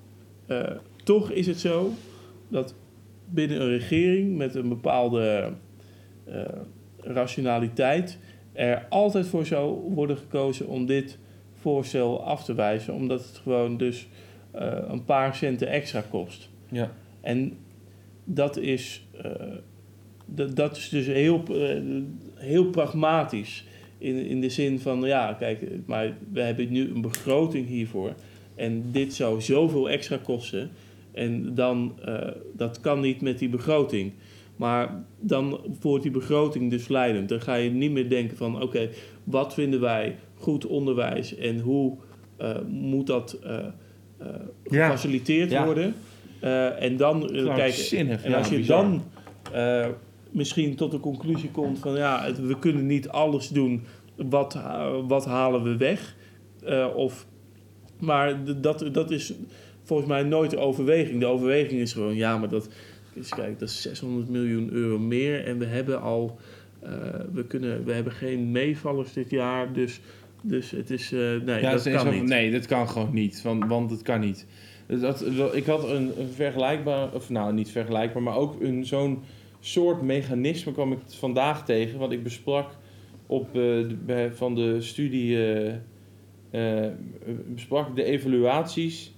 toch 1.03 1.31
is 1.31 1.47
het 1.47 1.59
zo 1.59 1.91
dat 2.47 2.75
binnen 3.29 3.61
een 3.61 3.69
regering 3.69 4.37
met 4.37 4.55
een 4.55 4.69
bepaalde 4.69 5.51
eh, 6.25 6.41
rationaliteit 6.97 8.17
er 8.57 8.85
altijd 8.89 9.27
voor 9.27 9.45
zou 9.45 9.93
worden 9.93 10.17
gekozen 10.17 10.67
om 10.67 10.85
dit 10.85 11.17
voorstel 11.53 12.23
af 12.23 12.43
te 12.43 12.53
wijzen, 12.53 12.93
omdat 12.93 13.25
het 13.25 13.37
gewoon 13.37 13.77
dus 13.77 14.07
eh, 14.51 14.77
een 14.87 15.05
paar 15.05 15.35
centen 15.35 15.67
extra 15.67 16.03
kost. 16.09 16.49
Ja. 16.69 16.91
En 17.21 17.57
dat 18.23 18.57
is, 18.57 19.05
eh, 19.21 19.31
dat, 20.25 20.55
dat 20.55 20.77
is 20.77 20.89
dus 20.89 21.05
heel, 21.05 21.43
heel 22.35 22.65
pragmatisch. 22.65 23.65
In, 23.97 24.25
in 24.25 24.41
de 24.41 24.49
zin 24.49 24.79
van, 24.79 25.01
ja, 25.01 25.33
kijk, 25.33 25.61
maar 25.85 26.13
we 26.31 26.41
hebben 26.41 26.71
nu 26.71 26.89
een 26.89 27.01
begroting 27.01 27.67
hiervoor. 27.67 28.13
En 28.55 28.83
dit 28.91 29.13
zou 29.13 29.41
zoveel 29.41 29.89
extra 29.89 30.17
kosten. 30.23 30.69
En 31.17 31.55
dan, 31.55 31.93
eh, 32.05 32.27
dat 32.55 32.79
kan 32.81 32.99
niet 32.99 33.21
met 33.21 33.39
die 33.39 33.49
begroting. 33.49 34.11
Maar 34.55 35.03
dan 35.19 35.59
wordt 35.81 36.03
die 36.03 36.11
begroting 36.11 36.69
dus 36.71 36.87
leidend. 36.87 37.29
Dan 37.29 37.41
ga 37.41 37.55
je 37.55 37.69
niet 37.69 37.91
meer 37.91 38.09
denken 38.09 38.37
van, 38.37 38.61
oké, 38.61 38.89
wat 39.23 39.53
vinden 39.53 39.79
wij 39.79 40.15
goed 40.35 40.65
onderwijs 40.65 41.35
en 41.35 41.59
hoe 41.59 41.97
eh, 42.37 42.55
moet 42.69 43.07
dat 43.07 43.37
Ja. 43.41 43.73
gefaciliteerd 44.85 45.51
Ja. 45.51 45.65
worden? 45.65 45.93
En 46.79 46.97
dan 46.97 47.19
kijken. 47.19 47.43
Krankzinnig. 47.53 48.23
En 48.23 48.31
ja, 48.31 48.37
als 48.37 48.49
je 48.49 48.55
bizar. 48.57 48.81
dan 48.81 49.01
misschien 50.31 50.75
tot 50.75 50.91
de 50.91 50.99
conclusie 50.99 51.51
komt 51.51 51.79
van 51.79 51.93
ja, 51.95 52.23
het- 52.25 52.39
we 52.47 52.59
kunnen 52.59 52.85
niet 52.85 53.09
alles 53.09 53.49
doen, 53.49 53.81
wat, 54.15 54.59
wat 55.07 55.25
halen 55.25 55.63
we 55.63 55.77
weg? 55.77 56.15
Of, 56.95 57.27
maar 57.99 58.43
dat, 58.61 58.89
dat 58.91 59.11
is 59.11 59.33
volgens 59.87 60.07
mij 60.07 60.23
nooit 60.23 60.49
de 60.51 60.57
overweging. 60.57 61.19
De 61.19 61.25
overweging 61.25 61.81
is 61.81 61.93
gewoon 61.93 62.15
ja, 62.15 62.37
maar 62.37 62.49
dat, 62.49 62.69
kijken, 63.29 63.55
dat 63.57 63.69
is 63.69 63.81
600 63.81 64.29
miljoen 64.29 64.69
euro 64.71 64.99
meer 64.99 65.45
en 65.45 65.57
we 65.57 65.65
hebben 65.65 66.01
al, 66.01 66.37
eh, 66.79 66.91
we, 67.33 67.43
kunnen, 67.45 67.85
we 67.85 67.93
hebben 67.93 68.13
geen 68.13 68.51
meevallers 68.51 69.13
dit 69.13 69.29
jaar, 69.29 69.73
dus, 69.73 69.99
dus 70.41 70.71
het 70.71 70.89
is, 70.89 71.11
eh, 71.11 71.19
nee, 71.19 71.61
Ja, 71.61 71.71
dat 71.71 71.85
is 71.85 71.93
kan 71.93 72.09
niet. 72.13 72.23
Nee, 72.23 72.51
dat 72.51 72.65
kan 72.65 72.89
gewoon 72.89 73.13
niet. 73.13 73.41
Want, 73.41 73.65
want 73.67 73.91
het 73.91 74.01
kan 74.01 74.19
niet. 74.19 74.45
Dat, 74.87 75.25
dat- 75.37 75.55
ik 75.55 75.65
had 75.65 75.89
een, 75.89 76.11
een 76.19 76.29
vergelijkbaar, 76.35 77.13
of 77.13 77.29
nou 77.29 77.53
niet 77.53 77.71
vergelijkbaar, 77.71 78.23
maar 78.23 78.35
ook 78.35 78.61
een, 78.61 78.85
zo'n 78.85 79.19
soort 79.59 80.01
mechanisme 80.01 80.71
kwam 80.71 80.91
ik 80.91 80.99
vandaag 81.07 81.65
tegen. 81.65 81.99
Want 81.99 82.11
ik 82.11 82.23
besprak 82.23 82.77
op, 83.27 83.47
eh, 83.47 83.53
de, 83.53 84.29
van 84.33 84.55
de 84.55 84.81
studie, 84.81 85.37
besprak 87.53 87.95
de 87.95 88.03
evaluaties 88.03 89.15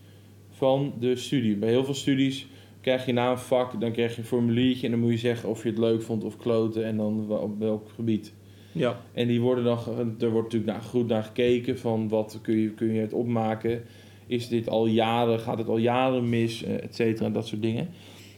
van 0.60 0.93
de 0.99 1.16
studie. 1.16 1.55
Bij 1.55 1.70
heel 1.70 1.86
veel 1.86 1.93
studies 1.93 2.47
krijg 2.82 3.05
je 3.05 3.14
na 3.14 3.32
een 3.32 3.38
vak, 3.38 3.82
dan 3.82 3.91
krijg 3.91 4.16
je 4.16 4.22
een 4.22 4.28
formuliertje 4.28 4.86
en 4.86 4.91
dan 4.91 5.01
moet 5.01 5.12
je 5.12 5.18
zeggen 5.18 5.49
of 5.49 5.64
je 5.64 5.70
het 5.70 5.78
leuk 5.78 6.01
vond 6.01 6.24
of 6.24 6.38
kloten 6.38 6.86
en 6.86 6.97
dan 6.97 7.30
op 7.30 7.60
welk 7.60 7.89
gebied. 7.95 8.34
Ja, 8.72 9.01
En 9.14 9.28
die 9.28 9.41
worden 9.41 9.64
dan, 9.64 9.78
er 10.20 10.30
wordt 10.30 10.53
natuurlijk 10.53 10.72
naar, 10.72 10.82
goed 10.82 11.07
naar 11.07 11.24
gekeken 11.24 11.80
van 11.80 12.07
wat 12.07 12.39
kun 12.41 12.57
je, 12.57 12.70
kun 12.70 12.93
je 12.93 13.01
het 13.01 13.14
opmaken. 13.14 13.84
Is 14.28 14.47
dit 14.47 14.70
al 14.70 14.86
jaren, 14.86 15.39
gaat 15.39 15.57
het 15.57 15.68
al 15.68 15.78
jaren 15.78 16.30
mis, 16.30 16.64
eh, 16.64 16.84
et 16.84 16.95
cetera, 16.95 17.30
dat 17.30 17.47
soort 17.47 17.62
dingen. 17.62 17.89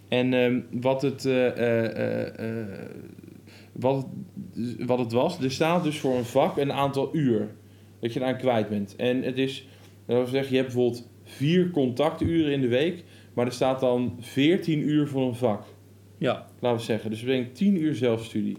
En 0.07 0.33
ehm, 0.33 0.59
wat, 0.71 1.01
het, 1.01 1.25
eh, 1.25 2.25
eh, 2.25 2.89
wat, 3.71 4.07
wat 4.79 4.99
het 4.99 5.11
was, 5.11 5.39
er 5.39 5.51
staat 5.51 5.83
dus 5.83 5.99
voor 5.99 6.15
een 6.15 6.25
vak 6.25 6.57
een 6.57 6.73
aantal 6.73 7.09
uur 7.13 7.55
dat 7.99 8.13
je 8.13 8.19
eraan 8.19 8.37
kwijt 8.37 8.69
bent. 8.69 8.95
En 8.95 9.23
het 9.23 9.37
is, 9.37 9.67
dat 10.05 10.15
wil 10.17 10.25
zeggen, 10.25 10.51
je 10.51 10.61
hebt 10.61 10.73
bijvoorbeeld 10.73 11.10
vier 11.35 11.69
contacturen 11.69 12.51
in 12.51 12.61
de 12.61 12.67
week, 12.67 13.03
maar 13.33 13.45
er 13.45 13.51
staat 13.51 13.79
dan 13.79 14.17
14 14.19 14.89
uur 14.89 15.07
voor 15.07 15.27
een 15.27 15.35
vak 15.35 15.63
ja, 16.21 16.47
laten 16.59 16.79
we 16.79 16.83
zeggen. 16.83 17.09
Dus 17.09 17.19
we 17.19 17.25
brengen 17.25 17.51
10 17.51 17.81
uur 17.81 17.95
zelfstudie. 17.95 18.57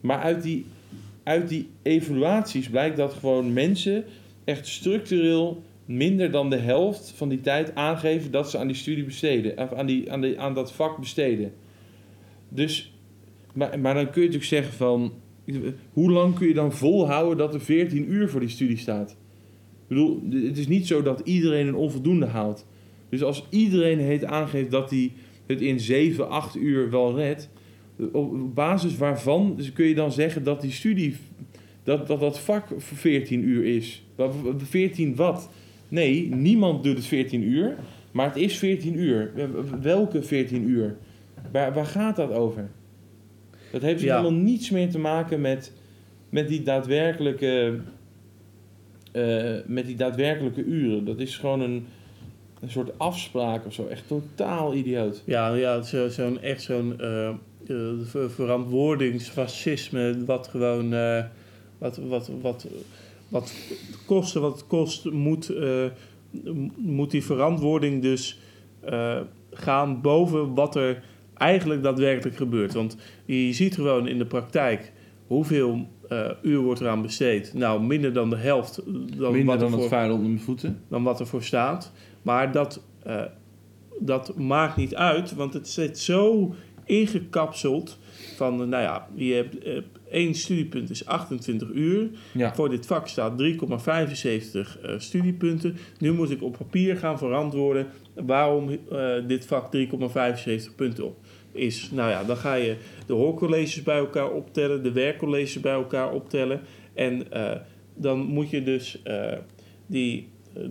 Maar 0.00 0.18
uit 0.18 0.42
die, 0.42 0.66
uit 1.22 1.48
die 1.48 1.68
evaluaties 1.82 2.68
blijkt 2.68 2.96
dat 2.96 3.12
gewoon 3.12 3.52
mensen 3.52 4.04
echt 4.44 4.66
structureel 4.66 5.62
minder 5.84 6.30
dan 6.30 6.50
de 6.50 6.56
helft 6.56 7.12
van 7.16 7.28
die 7.28 7.40
tijd 7.40 7.74
aangeven 7.74 8.30
dat 8.30 8.50
ze 8.50 8.58
aan 8.58 8.66
die 8.66 8.76
studie 8.76 9.04
besteden. 9.04 9.58
Of 9.58 9.72
aan, 9.72 9.86
die, 9.86 10.12
aan, 10.12 10.20
die, 10.20 10.40
aan 10.40 10.54
dat 10.54 10.72
vak 10.72 10.98
besteden. 10.98 11.52
Dus, 12.48 12.92
maar, 13.52 13.78
maar 13.78 13.94
dan 13.94 14.10
kun 14.10 14.22
je 14.22 14.28
natuurlijk 14.28 14.44
zeggen 14.44 14.72
van, 14.72 15.12
hoe 15.92 16.10
lang 16.10 16.34
kun 16.34 16.48
je 16.48 16.54
dan 16.54 16.72
volhouden 16.72 17.38
dat 17.38 17.54
er 17.54 17.60
14 17.60 18.12
uur 18.12 18.28
voor 18.28 18.40
die 18.40 18.48
studie 18.48 18.78
staat? 18.78 19.16
Bedoel, 19.94 20.22
het 20.46 20.58
is 20.58 20.68
niet 20.68 20.86
zo 20.86 21.02
dat 21.02 21.20
iedereen 21.24 21.66
een 21.66 21.74
onvoldoende 21.74 22.26
haalt. 22.26 22.66
Dus 23.08 23.22
als 23.22 23.46
iedereen 23.50 24.00
het 24.00 24.24
aangeeft 24.24 24.70
dat 24.70 24.90
hij 24.90 25.12
het 25.46 25.60
in 25.60 25.80
7, 25.80 26.28
8 26.28 26.56
uur 26.56 26.90
wel 26.90 27.16
redt, 27.16 27.48
op 28.12 28.54
basis 28.54 28.96
waarvan 28.96 29.54
dus 29.56 29.72
kun 29.72 29.86
je 29.86 29.94
dan 29.94 30.12
zeggen 30.12 30.44
dat 30.44 30.60
die 30.60 30.70
studie, 30.72 31.16
dat 31.82 32.06
dat, 32.06 32.20
dat 32.20 32.38
vak 32.40 32.66
voor 32.76 32.96
14 32.96 33.48
uur 33.48 33.64
is? 33.64 34.04
Wa- 34.14 34.26
wa- 34.42 34.52
14 34.58 35.14
wat? 35.14 35.50
Nee, 35.88 36.34
niemand 36.34 36.82
doet 36.84 36.96
het 36.96 37.06
14 37.06 37.42
uur, 37.42 37.76
maar 38.12 38.26
het 38.26 38.36
is 38.36 38.56
14 38.58 38.98
uur. 38.98 39.32
Welke 39.82 40.22
14 40.22 40.68
uur? 40.68 40.96
Waar, 41.52 41.74
waar 41.74 41.86
gaat 41.86 42.16
dat 42.16 42.32
over? 42.32 42.70
Dat 43.70 43.82
heeft 43.82 43.98
dus 43.98 44.08
Ja. 44.08 44.16
helemaal 44.20 44.40
niets 44.42 44.70
meer 44.70 44.90
te 44.90 44.98
maken 44.98 45.40
met, 45.40 45.72
met 46.28 46.48
die 46.48 46.62
daadwerkelijke 46.62 47.78
eh, 49.14 49.54
met 49.66 49.86
die 49.86 49.96
daadwerkelijke 49.96 50.64
uren. 50.64 51.04
Dat 51.04 51.18
is 51.18 51.36
gewoon 51.36 51.60
een, 51.60 51.86
een 52.60 52.70
soort 52.70 52.98
afspraak 52.98 53.66
of 53.66 53.72
zo. 53.72 53.86
Echt 53.86 54.06
totaal 54.06 54.74
idioot. 54.74 55.22
Ja, 55.24 55.54
ja 55.54 55.82
zo, 55.82 56.08
zo'n 56.08 56.40
echt 56.40 56.62
zo'n 56.62 57.00
verantwoordingsfascisme, 58.28 60.24
wat 60.24 60.48
gewoon 60.48 60.94
wat, 61.78 61.96
wat, 61.96 62.30
wat, 62.40 62.66
wat 63.28 63.54
kosten 64.06 64.40
wat 64.40 64.52
het 64.52 64.66
kost, 64.66 65.10
moet, 65.10 65.52
moet 66.76 67.10
die 67.10 67.24
verantwoording 67.24 68.02
dus 68.02 68.38
gaan 69.52 70.00
boven 70.00 70.54
wat 70.54 70.76
er 70.76 71.02
eigenlijk 71.34 71.82
daadwerkelijk 71.82 72.36
gebeurt. 72.36 72.72
Want 72.72 72.96
je 73.24 73.52
ziet 73.52 73.74
gewoon 73.74 74.08
in 74.08 74.18
de 74.18 74.26
praktijk 74.26 74.92
hoeveel 75.26 75.88
eh, 76.08 76.30
uur 76.42 76.58
wordt 76.58 76.80
eraan 76.80 77.02
besteed. 77.02 77.54
Nou, 77.54 77.82
minder 77.82 78.12
dan 78.12 78.30
de 78.30 78.36
helft 78.36 78.82
dan, 78.84 79.32
Minder 79.32 79.44
wat, 79.44 79.58
dan 79.58 79.68
er 79.68 79.72
het 79.72 79.80
voor, 79.80 79.88
vuil 79.88 80.12
onder 80.12 80.28
mijn 80.28 80.40
voeten. 80.40 80.82
dan 80.88 81.02
wat 81.02 81.20
er 81.20 81.26
voor 81.26 81.42
staat. 81.42 81.92
Maar 82.22 82.52
dat, 82.52 82.82
eh, 83.02 83.22
dat 84.00 84.36
maakt 84.36 84.76
niet 84.76 84.94
uit, 84.94 85.34
want 85.34 85.54
het 85.54 85.68
zit 85.68 85.98
zo 85.98 86.54
ingekapseld 86.84 87.98
van, 88.36 88.60
eh, 88.62 88.66
nou 88.66 88.82
ja, 88.82 89.08
je 89.14 89.34
hebt 89.34 89.58
eh, 89.58 89.76
één 90.10 90.34
studiepunt 90.34 90.90
is 90.90 91.06
28 91.06 91.70
uur. 91.72 92.10
Ja. 92.32 92.54
Voor 92.54 92.68
dit 92.68 92.86
vak 92.86 93.08
staat 93.08 93.38
3,75 93.38 94.78
eh, 94.82 94.94
studiepunten. 94.98 95.76
Nu 95.98 96.12
moet 96.12 96.30
ik 96.30 96.42
op 96.42 96.56
papier 96.58 96.96
gaan 96.96 97.18
verantwoorden 97.18 97.86
waarom 98.14 98.70
eh, 98.70 99.08
dit 99.26 99.46
vak 99.46 99.70
3,75 99.76 100.74
punten 100.76 101.04
op 101.04 101.16
is. 101.54 101.90
Nou 101.92 102.10
ja, 102.10 102.24
dan 102.24 102.36
ga 102.36 102.54
je 102.54 102.76
de 103.06 103.12
hoorcolleges 103.12 103.82
bij 103.82 103.98
elkaar 103.98 104.30
optellen, 104.30 104.82
de 104.82 104.92
werkcolleges 104.92 105.60
bij 105.60 105.72
elkaar 105.72 106.12
optellen. 106.12 106.60
En 106.94 107.32
eh, 107.32 107.56
dan 107.94 108.18
moet 108.18 108.50
je 108.50 108.62
dus 108.62 109.02
eh, 109.02 109.32
die 109.86 110.28
eh, 110.54 110.62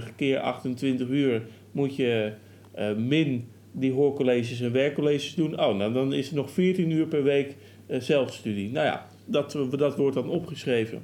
3,75 0.00 0.14
keer 0.16 0.38
28 0.38 1.08
uur 1.08 1.42
moet 1.72 1.96
je 1.96 2.32
eh, 2.72 2.94
min 2.94 3.48
die 3.72 3.92
hoorcolleges 3.92 4.60
en 4.60 4.72
werkcolleges 4.72 5.34
doen. 5.34 5.60
Oh, 5.60 5.76
nou 5.76 5.92
dan 5.92 6.12
is 6.12 6.26
het 6.26 6.34
nog 6.34 6.50
14 6.50 6.90
uur 6.90 7.06
per 7.06 7.22
week 7.22 7.56
eh, 7.86 8.00
zelfstudie. 8.00 8.70
Nou 8.70 8.86
ja, 8.86 9.06
dat, 9.24 9.58
dat 9.70 9.96
wordt 9.96 10.14
dan 10.14 10.28
opgeschreven. 10.28 11.02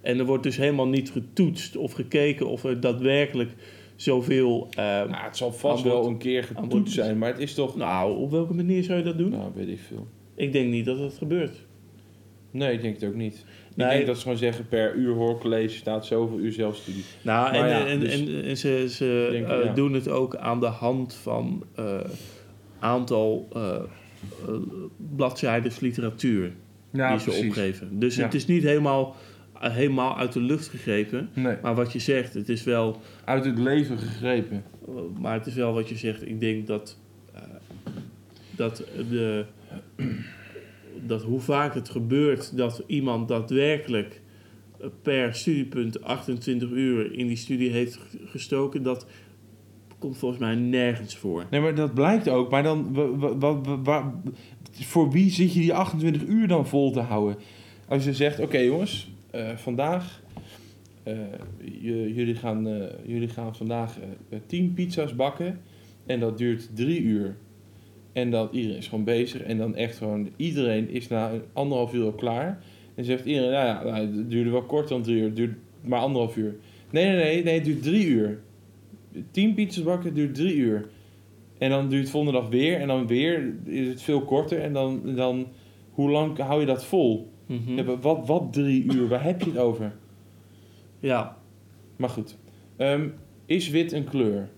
En 0.00 0.18
er 0.18 0.24
wordt 0.24 0.42
dus 0.42 0.56
helemaal 0.56 0.88
niet 0.88 1.10
getoetst 1.10 1.76
of 1.76 1.92
gekeken 1.92 2.46
of 2.46 2.64
er 2.64 2.80
daadwerkelijk 2.80 3.50
zoveel... 3.96 4.66
eh, 4.70 4.76
Nou, 4.84 5.10
het 5.24 5.36
zal 5.36 5.52
vast 5.52 5.82
wel 5.84 6.06
een 6.06 6.18
keer 6.18 6.44
getoetst 6.44 6.94
zijn, 6.94 7.18
maar 7.18 7.28
het 7.28 7.38
is 7.38 7.54
toch... 7.54 7.76
nou, 7.76 8.16
op 8.18 8.30
welke 8.30 8.54
manier 8.54 8.82
zou 8.84 8.98
je 8.98 9.04
dat 9.04 9.18
doen? 9.18 9.30
Nou, 9.30 9.50
weet 9.54 9.68
ik 9.68 9.80
veel. 9.88 10.06
Ik 10.34 10.52
denk 10.52 10.70
niet 10.70 10.84
dat 10.84 10.98
dat 10.98 11.14
gebeurt. 11.18 11.66
Nee, 12.50 12.72
ik 12.72 12.82
denk 12.82 12.94
het 13.00 13.08
ook 13.08 13.14
niet. 13.14 13.44
Nee. 13.74 13.86
Ik 13.88 13.92
denk 13.94 14.06
dat 14.06 14.16
ze 14.16 14.22
gewoon 14.22 14.36
zeggen 14.38 14.68
per 14.68 14.94
uur 14.94 15.14
hoorcollege 15.14 15.76
staat 15.76 16.06
zoveel 16.06 16.38
uur 16.38 16.52
zelfstudie. 16.52 17.04
Nou, 17.22 17.52
Maar 17.52 17.60
en, 17.62 17.68
ja, 17.68 17.86
en, 17.86 18.00
dus- 18.00 18.20
en, 18.20 18.44
en 18.44 18.56
ze, 18.56 18.86
ze 18.88 19.28
Denk, 19.30 19.46
eh, 19.48 19.64
ja. 19.64 19.72
doen 19.72 19.92
het 19.92 20.08
ook 20.08 20.36
aan 20.36 20.60
de 20.60 20.66
hand 20.66 21.14
van 21.14 21.64
eh 21.74 22.00
aantal 22.78 23.48
eh, 23.52 23.80
bladzijden 25.16 25.72
literatuur 25.80 26.52
die 26.90 27.18
ze 27.18 27.44
opgeven. 27.46 27.98
Dus 27.98 28.16
Ja. 28.16 28.24
het 28.24 28.34
is 28.34 28.46
niet 28.46 28.62
helemaal, 28.62 29.14
helemaal 29.72 30.18
uit 30.18 30.32
de 30.32 30.40
lucht 30.40 30.68
gegrepen. 30.68 31.28
Nee, 31.34 31.56
Maar 31.62 31.74
wat 31.74 31.92
je 31.92 31.98
zegt, 31.98 32.34
het 32.34 32.48
is 32.48 32.64
wel, 32.64 33.00
uit 33.24 33.44
het 33.44 33.58
leven 33.58 33.98
gegrepen. 33.98 34.64
maar 35.20 35.34
het 35.34 35.46
is 35.46 35.54
wel 35.54 35.72
wat 35.72 35.88
je 35.88 35.96
zegt. 35.96 36.26
Ik 36.28 36.40
denk 36.40 36.66
dat, 36.66 36.98
eh, 37.34 37.40
dat, 38.56 38.84
de, 39.10 39.44
dat 41.06 41.22
hoe 41.22 41.40
vaak 41.40 41.74
het 41.74 41.88
gebeurt 41.88 42.56
dat 42.56 42.82
iemand 42.86 43.28
daadwerkelijk 43.28 44.20
per 45.02 45.34
studiepunt 45.34 46.02
28 46.02 46.70
uur 46.70 47.12
in 47.12 47.26
die 47.26 47.36
studie 47.36 47.70
heeft 47.70 47.98
gestoken, 48.24 48.82
dat 48.82 49.06
komt 49.98 50.16
volgens 50.18 50.40
mij 50.40 50.54
nergens 50.54 51.16
voor. 51.16 51.44
Nee, 51.50 51.60
maar 51.60 51.74
dat 51.74 51.94
blijkt 51.94 52.28
ook. 52.28 52.50
Maar 52.50 52.62
dan, 52.62 52.92
wa- 52.94 53.16
wa- 53.16 53.36
wa- 53.38 53.60
wa- 53.60 53.82
wa- 53.82 54.20
voor 54.72 55.10
wie 55.10 55.30
zit 55.30 55.52
je 55.54 55.60
die 55.60 55.74
28 55.74 56.24
uur 56.26 56.48
dan 56.48 56.66
vol 56.66 56.92
te 56.92 57.00
houden? 57.00 57.36
Als 57.88 58.04
je 58.04 58.14
zegt, 58.14 58.40
oké 58.40 58.58
jongens, 58.58 59.12
vandaag, 59.54 60.22
eh, 61.04 61.16
jullie, 62.14 62.34
gaan, 62.34 62.68
eh, 62.68 62.86
jullie 63.06 63.28
gaan 63.28 63.56
vandaag 63.56 63.98
eh 64.28 64.38
10 64.46 64.74
pizza's 64.74 65.14
bakken 65.16 65.60
en 66.06 66.20
dat 66.20 66.38
duurt 66.38 66.70
drie 66.74 67.00
uur. 67.00 67.36
En 68.12 68.30
dat 68.30 68.52
iedereen 68.52 68.76
is 68.76 68.88
gewoon 68.88 69.04
bezig 69.04 69.42
en 69.42 69.58
dan 69.58 69.76
echt 69.76 69.96
gewoon, 69.96 70.28
iedereen 70.36 70.88
is 70.90 71.08
na 71.08 71.30
anderhalf 71.52 71.94
uur 71.94 72.04
al 72.04 72.12
klaar. 72.12 72.64
En 72.94 73.04
zegt 73.04 73.24
iedereen, 73.24 73.50
nou 73.50 73.66
ja, 73.66 73.82
nou, 73.82 73.96
het 73.96 74.30
duurde 74.30 74.50
wel 74.50 74.62
korter 74.62 74.88
dan 74.88 75.02
drie 75.02 75.16
uur, 75.16 75.24
het 75.24 75.36
duurt 75.36 75.56
maar 75.80 76.00
anderhalf 76.00 76.36
uur. 76.36 76.56
Nee, 76.90 77.06
nee, 77.06 77.16
nee, 77.16 77.42
nee, 77.42 77.54
het 77.54 77.64
duurt 77.64 77.82
drie 77.82 78.06
uur. 78.06 78.40
10 79.30 79.54
pizza's 79.54 79.84
bakken 79.84 80.14
duurt 80.14 80.34
drie 80.34 80.54
uur. 80.54 80.88
En 81.58 81.70
dan 81.70 81.88
duurt 81.88 82.02
het 82.02 82.10
volgende 82.10 82.38
dag 82.38 82.48
weer. 82.48 82.80
En 82.80 82.88
dan 82.88 83.06
weer 83.06 83.54
is 83.64 83.88
het 83.88 84.02
veel 84.02 84.22
korter. 84.22 84.60
En 84.60 84.72
dan, 84.72 85.14
dan 85.14 85.46
hoe 85.90 86.10
lang 86.10 86.38
hou 86.38 86.60
je 86.60 86.66
dat 86.66 86.84
vol? 86.84 87.32
Ja, 87.46 87.82
maar 87.82 88.00
wat, 88.00 88.26
wat 88.26 88.52
drie 88.52 88.92
uur? 88.92 89.08
Waar 89.08 89.24
heb 89.24 89.40
je 89.42 89.50
het 89.50 89.58
over? 89.58 89.92
Ja, 91.00 91.36
Maar 91.96 92.08
goed. 92.08 92.36
Ehm, 92.76 93.08
is 93.46 93.68
wit 93.68 93.92
een 93.92 94.04
kleur? 94.04 94.48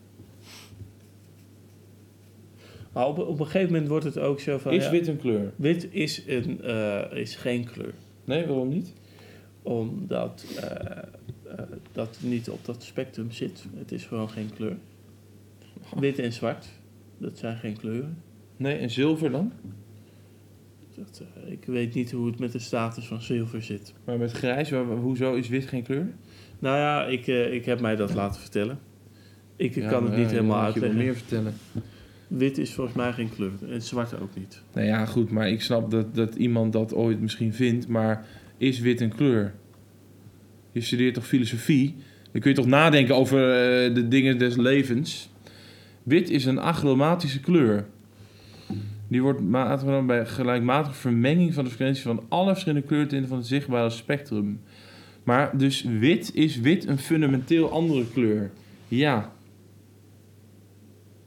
maar 2.93 3.07
op, 3.07 3.19
op 3.19 3.41
een 3.41 3.47
gegeven 3.47 3.73
moment 3.73 3.89
wordt 3.89 4.05
het 4.05 4.19
ook 4.19 4.41
zo 4.41 4.59
van... 4.59 4.73
is 4.73 4.85
ja, 4.85 4.91
wit 4.91 5.07
een 5.07 5.17
kleur? 5.17 5.53
wit 5.57 5.89
is, 5.91 6.23
een, 6.27 6.63
eh, 6.63 7.19
is 7.19 7.37
geen 7.37 7.65
kleur. 7.65 7.95
Nee, 8.25 8.47
waarom 8.47 8.69
niet? 8.69 8.93
Omdat 9.63 10.45
eh, 10.57 10.97
eh, 10.97 11.65
dat 11.93 12.19
niet 12.23 12.51
op 12.51 12.65
dat 12.65 12.83
spectrum 12.83 13.31
zit. 13.31 13.65
Het 13.77 13.93
is 13.93 14.05
gewoon 14.05 14.31
geen 14.31 14.51
kleur. 14.55 14.77
Wit 15.99 16.19
en 16.19 16.33
zwart, 16.33 16.67
dat 17.19 17.39
zijn 17.39 17.57
geen 17.57 17.77
kleuren. 17.77 18.23
Nee, 18.57 18.77
en 18.77 18.91
zilver 18.91 19.31
dan? 19.31 19.53
Dat, 20.97 21.23
eh, 21.45 21.53
ik 21.53 21.65
weet 21.65 21.95
niet 21.95 22.11
hoe 22.11 22.27
het 22.27 22.39
met 22.39 22.53
de 22.53 22.59
status 22.59 23.07
van 23.07 23.23
zilver 23.23 23.63
zit. 23.63 23.95
Maar 24.05 24.19
met 24.19 24.33
grijs, 24.33 24.71
waar- 24.71 24.85
hoezo 24.85 25.35
is 25.35 25.49
wit 25.49 25.67
geen 25.67 25.83
kleur? 25.83 26.07
Nou 26.59 26.77
ja, 26.77 27.05
ik, 27.05 27.27
eh, 27.27 27.53
ik 27.55 27.65
heb 27.65 27.81
mij 27.81 27.97
dat 27.97 28.15
laten 28.15 28.41
vertellen. 28.41 28.79
Ik 29.57 29.75
Ja, 29.75 29.89
kan 29.89 30.03
het 30.05 30.17
niet 30.17 30.25
ja, 30.25 30.29
helemaal 30.31 30.57
dan 30.57 30.65
moet 30.65 30.75
je 30.75 30.81
uitleggen. 30.81 31.07
meer 31.07 31.17
vertellen. 31.17 31.55
Wit 32.29 32.59
is 32.59 32.75
volgens 32.75 32.97
mij 32.97 33.13
geen 33.13 33.31
kleur. 33.31 33.53
En 33.71 33.83
zwart 33.83 34.21
ook 34.21 34.37
niet. 34.37 34.63
Nou 34.75 34.87
ja, 34.87 35.07
goed, 35.07 35.31
maar 35.31 35.49
ik 35.49 35.63
snap 35.63 35.91
dat, 35.91 36.15
dat 36.15 36.35
iemand 36.35 36.73
dat 36.73 36.95
ooit 36.95 37.21
misschien 37.21 37.55
vindt, 37.55 37.89
maar 37.89 38.27
is 38.57 38.81
wit 38.81 39.01
een 39.01 39.15
kleur? 39.15 39.55
Je 40.73 40.81
studeert 40.81 41.15
toch 41.15 41.27
filosofie? 41.27 41.95
Dan 42.33 42.41
kun 42.41 42.51
je 42.51 42.57
toch 42.57 42.67
nadenken 42.67 43.15
over 43.17 43.39
eh, 43.39 43.95
de 43.95 44.09
dingen 44.09 44.39
des 44.39 44.57
levens? 44.57 45.31
Wit 46.03 46.31
is 46.31 46.45
een 46.45 46.59
achromatische 46.59 47.41
kleur. 47.41 47.87
Die 49.09 49.23
wordt 49.23 49.41
maatgenomen 49.41 50.07
bij 50.07 50.27
gelijkmatige 50.27 50.95
vermenging 50.97 51.55
van 51.55 51.65
de 51.65 51.71
frequentie 51.71 52.03
van 52.03 52.23
alle 52.29 52.51
verschillende 52.51 52.87
kleurtinten 52.87 53.29
van 53.29 53.39
het 53.39 53.47
zichtbare 53.47 53.91
spectrum. 53.91 54.61
Maar 55.25 55.59
dus 55.59 55.83
wit 55.83 56.35
is 56.35 56.61
wit 56.61 56.87
een 56.87 56.99
fundamenteel 56.99 57.71
andere 57.71 58.11
kleur? 58.13 58.51
Ja. 58.89 59.33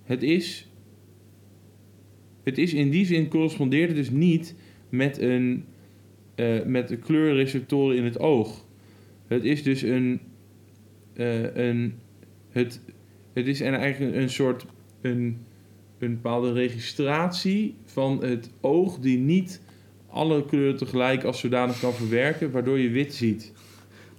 Het 0.03 0.23
is 0.23 0.69
het 2.43 2.57
is 2.57 2.73
in 2.73 2.89
die 2.89 3.05
zin 3.05 3.27
correspondeert 3.27 3.95
dus 3.95 4.09
niet 4.09 4.55
met, 4.89 5.19
een, 5.19 5.65
eh, 6.35 6.65
met 6.65 6.87
de 6.87 6.97
kleurreceptoren 6.97 7.97
in 7.97 8.03
het 8.03 8.19
oog. 8.19 8.65
Het 9.27 9.43
is 9.43 9.63
dus 9.63 9.81
een. 9.81 10.19
eh, 11.13 11.55
een 11.55 11.93
het, 12.49 12.81
het 13.33 13.47
is 13.47 13.61
eigenlijk 13.61 14.15
een 14.15 14.29
soort. 14.29 14.65
Een, 15.01 15.37
een 15.99 16.13
bepaalde 16.13 16.51
registratie 16.53 17.75
van 17.85 18.23
het 18.23 18.49
oog 18.61 18.99
die 18.99 19.17
niet 19.17 19.61
alle 20.07 20.45
kleuren 20.45 20.77
tegelijk 20.77 21.23
als 21.23 21.39
zodanig 21.39 21.79
kan 21.79 21.93
verwerken, 21.93 22.51
waardoor 22.51 22.79
je 22.79 22.89
wit 22.89 23.13
ziet. 23.13 23.53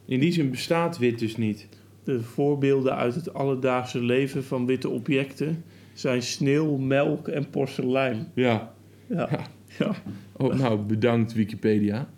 In 0.07 0.21
die 0.21 0.33
zin 0.33 0.51
bestaat 0.51 0.99
wit 0.99 1.19
dus 1.19 1.37
niet. 1.37 1.69
De 2.05 2.21
voorbeelden 2.23 2.97
uit 2.97 3.15
het 3.15 3.35
alledaagse 3.35 4.03
leven 4.03 4.45
van 4.45 4.67
witte 4.67 4.89
objecten 4.89 5.65
zijn 5.93 6.23
sneeuw, 6.23 6.77
melk 6.77 7.29
en 7.29 7.51
porselein. 7.51 8.29
Ja. 8.35 8.75
Ja. 9.07 9.29
Ja. 9.31 9.47
ja. 9.79 9.95
Oh, 10.37 10.55
nou, 10.55 10.79
bedankt 10.81 11.33
Wikipedia. 11.33 12.09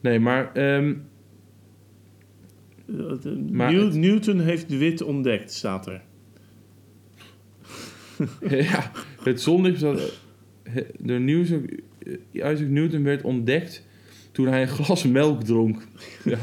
Nee, 0.00 0.18
maar 0.20 0.52
ehm, 0.52 0.94
De- 2.86 3.44
Maar 3.52 3.72
New- 3.72 3.84
het- 3.84 3.94
Newton 3.94 4.40
heeft 4.40 4.68
wit 4.78 5.02
ontdekt, 5.02 5.52
staat 5.52 5.86
er. 5.86 6.00
ja, 8.70 8.90
het 9.22 9.40
zonlicht 9.40 9.80
dat 9.80 10.12
door 10.98 11.20
Isaac 12.32 12.68
Newton 12.68 13.02
werd 13.02 13.22
ontdekt 13.22 13.86
toen 14.32 14.46
hij 14.46 14.62
een 14.62 14.68
glas 14.68 15.04
melk 15.04 15.44
dronk. 15.44 15.82
Ja. 16.24 16.38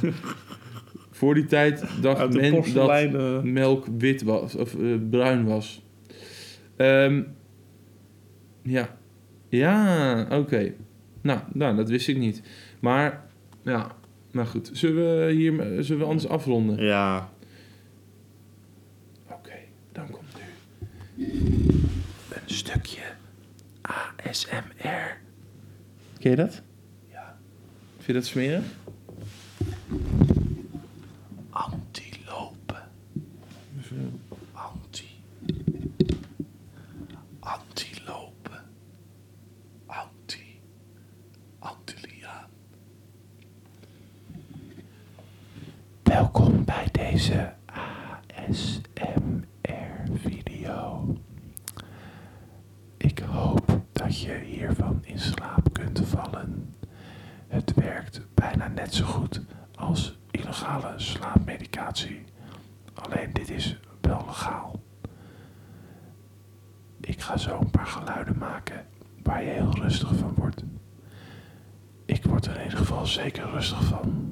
Voor 1.12 1.34
die 1.34 1.46
tijd 1.46 1.86
dacht 2.02 2.34
men 2.34 2.74
dat 2.74 2.90
eh, 2.90 3.42
melk 3.42 3.86
wit 3.98 4.22
was 4.22 4.56
of 4.56 4.76
eh, 4.76 4.96
bruin 5.10 5.46
was. 5.46 5.84
Ehm, 6.76 7.22
ja, 8.62 8.98
ja, 9.50 10.28
oké. 10.32 10.74
Nou, 11.22 11.40
nou, 11.54 11.76
dat 11.76 11.90
wist 11.90 12.08
ik 12.08 12.18
niet. 12.18 12.42
Maar 12.80 13.28
Ja, 13.64 13.96
nou 14.32 14.48
goed. 14.48 14.70
Zullen 14.74 15.26
we 15.26 15.32
hier 15.34 15.84
zullen 15.84 16.02
we 16.02 16.08
anders 16.08 16.28
afronden? 16.28 16.84
Ja. 16.84 17.30
Oké, 19.32 19.56
dan 19.92 20.10
komt 20.10 20.36
nu 21.16 21.26
een 22.30 22.42
stukje 22.46 23.02
ASMR. 24.30 25.18
Ken 26.20 26.30
je 26.30 26.36
dat? 26.36 26.62
Vind 27.96 28.06
je 28.06 28.14
dat 28.14 28.26
smerig? 28.26 28.64
Antilopen. 31.50 32.84
Anti. 34.52 35.06
Antilopen. 37.40 38.62
Anti. 39.86 40.62
Antilliaan. 41.60 42.50
Welkom 46.04 46.66
bij 46.66 46.88
deze 46.92 47.54
ASMR-video. 48.36 49.48
Ik 52.98 53.20
hoop 53.20 53.82
dat 53.92 54.20
je 54.22 54.34
hiervan 54.34 55.00
in 55.02 55.20
slaap 55.20 55.74
kunt 55.74 56.02
vallen. 56.06 56.76
Het 57.48 57.74
werkt 57.74 58.22
bijna 58.34 58.68
zo 58.96 59.06
goed 59.06 59.42
als 59.76 60.18
illegale 60.32 60.94
slaapmedicatie. 60.98 62.24
Alleen 62.94 63.34
dit 63.34 63.50
is 63.50 63.80
wel 64.02 64.24
legaal. 64.28 64.82
Ik 67.00 67.22
ga 67.22 67.38
zo 67.38 67.60
een 67.60 67.72
paar 67.72 67.88
geluiden 67.88 68.38
maken 68.38 68.86
waar 69.24 69.44
je 69.44 69.50
heel 69.50 69.74
rustig 69.76 70.16
van 70.16 70.34
wordt. 70.36 70.64
Ik 72.06 72.24
word 72.24 72.46
er 72.46 72.56
in 72.58 72.64
ieder 72.64 72.78
geval 72.78 73.06
zeker 73.06 73.50
rustig 73.50 73.84
van. 73.84 74.30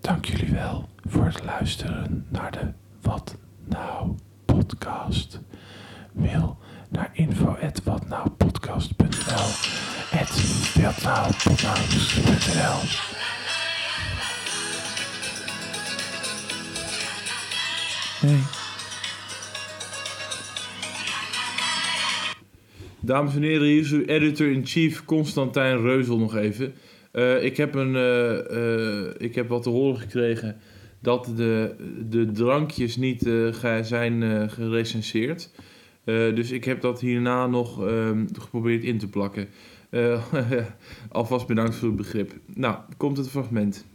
Dank 0.00 0.24
jullie 0.24 0.52
wel 0.52 0.88
voor 1.04 1.24
het 1.24 1.44
luisteren 1.44 2.26
naar 2.28 2.50
de 2.52 2.72
Wat 3.00 3.36
Nou 3.64 4.14
podcast. 4.44 5.40
Mail 6.12 6.58
naar 6.88 7.10
info@watnoupodcast.nl 7.64 9.48
@watnoupodcast.nl 10.82 12.80
Hey. 18.20 18.38
Dames 23.00 23.34
en 23.34 23.42
heren, 23.42 23.66
hier 23.66 23.80
is 23.80 23.92
uw 23.92 24.04
editor-in-chief 24.04 25.04
Constantijn 25.04 25.80
Reuzel 25.80 26.18
nog 26.18 26.36
even. 26.36 26.74
Eh, 27.12 27.44
ik, 27.44 27.56
heb 27.56 27.74
een, 27.74 27.96
eh, 27.96 29.04
eh, 29.04 29.14
ik 29.18 29.34
heb 29.34 29.48
wat 29.48 29.62
te 29.62 29.70
horen 29.70 30.00
gekregen 30.00 30.56
dat 31.00 31.32
de, 31.36 31.74
de 32.08 32.32
drankjes 32.32 32.96
niet 32.96 33.26
eh, 33.26 33.82
zijn 33.82 34.50
gerecenseerd. 34.50 35.50
Eh, 36.04 36.34
dus 36.34 36.50
ik 36.50 36.64
heb 36.64 36.80
dat 36.80 37.00
hierna 37.00 37.46
nog 37.46 37.86
ehm, 37.86 38.26
geprobeerd 38.38 38.84
in 38.84 38.98
te 38.98 39.08
plakken. 39.08 39.48
Eh, 39.90 40.24
alvast 41.10 41.46
bedankt 41.46 41.74
voor 41.74 41.88
uw 41.88 41.94
begrip. 41.94 42.32
Nou, 42.46 42.76
komt 42.96 43.16
het 43.16 43.30
fragment. 43.30 43.86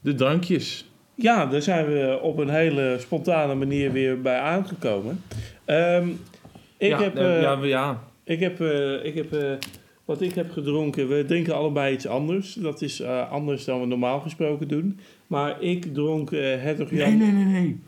De 0.00 0.14
drankjes. 0.14 0.90
Ja, 1.14 1.46
daar 1.46 1.62
zijn 1.62 1.86
we 1.86 2.18
op 2.22 2.38
een 2.38 2.48
hele 2.48 2.96
spontane 3.00 3.54
manier 3.54 3.92
weer 3.92 4.20
bij 4.20 4.38
aangekomen. 4.38 5.22
Ehm, 5.64 6.08
ik, 6.76 6.90
ja, 6.90 7.02
heb, 7.02 7.16
eh, 7.16 7.40
ja, 7.42 7.64
ja. 7.64 8.02
ik 8.24 8.40
heb, 8.40 8.60
eh, 8.60 9.04
ik 9.04 9.14
heb 9.14 9.32
eh, 9.32 9.52
wat 10.04 10.20
ik 10.20 10.34
heb 10.34 10.50
gedronken. 10.50 11.08
We 11.08 11.24
drinken 11.24 11.54
allebei 11.54 11.94
iets 11.94 12.06
anders. 12.06 12.54
Dat 12.54 12.82
is 12.82 13.00
eh, 13.00 13.30
anders 13.30 13.64
dan 13.64 13.80
we 13.80 13.86
normaal 13.86 14.20
gesproken 14.20 14.68
doen. 14.68 14.98
Maar 15.26 15.62
ik 15.62 15.94
dronk 15.94 16.30
eh 16.32 16.40
Hertog 16.40 16.90
Jan. 16.90 17.18
nee, 17.18 17.32
nee, 17.32 17.44
nee. 17.44 17.80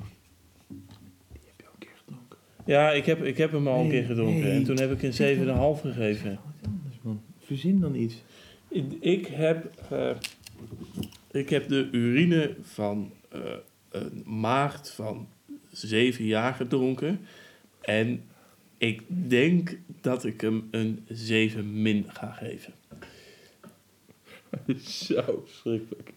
Die 1.33 1.41
heb 1.45 1.61
je 1.61 1.67
al 1.67 1.73
een 1.73 1.79
keer 1.79 1.97
gedronken. 1.97 2.39
Ja, 2.65 2.91
ik 2.91 3.07
heb, 3.07 3.23
ik 3.25 3.37
heb 3.37 3.53
hem 3.53 3.69
al 3.69 3.81
een 3.81 3.91
keer 3.91 4.05
gedronken. 4.05 4.43
nee. 4.43 4.53
En 4.53 4.65
toen 4.65 4.79
heb 4.79 4.93
ik 4.93 5.03
een 5.03 5.39
7,5 5.77 5.81
gegeven. 5.81 6.39
Wat 6.45 6.71
anders, 6.71 6.99
man. 7.03 7.23
Verzin 7.39 7.81
dan 7.81 7.95
iets. 7.95 8.23
Ik, 9.01 9.27
heb, 9.27 9.71
eh, 9.91 10.11
ik 11.31 11.49
heb 11.49 11.69
de 11.69 11.89
urine 11.93 12.57
van 12.63 13.13
eh, 13.29 13.41
een 13.91 14.23
maagd 14.27 14.91
van 14.91 15.29
zeven 15.71 16.25
jaar 16.25 16.55
gedronken. 16.55 17.21
En 17.81 18.25
ik 18.79 19.03
denk 19.09 19.79
dat 20.01 20.25
ik 20.25 20.41
hem 20.41 20.69
een 20.71 21.05
7 21.09 21.83
min 21.83 22.05
ga 22.09 22.31
geven. 22.31 22.73
Zo 25.05 25.45
schrikkelijk. 25.47 26.13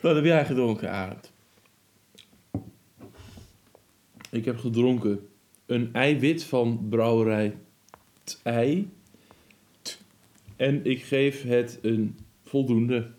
Wat 0.00 0.14
heb 0.14 0.24
jij 0.24 0.44
gedronken, 0.44 0.90
Arend? 0.90 1.32
Ik 4.30 4.44
heb 4.44 4.58
gedronken 4.58 5.28
een 5.66 5.88
eiwit 5.92 6.44
van 6.44 6.86
brouwerij 6.88 7.56
T 8.24 8.40
Ei. 8.42 8.90
En 10.56 10.84
ik 10.84 11.02
geef 11.02 11.42
het 11.42 11.78
een 11.82 12.16
voldoende. 12.44 13.10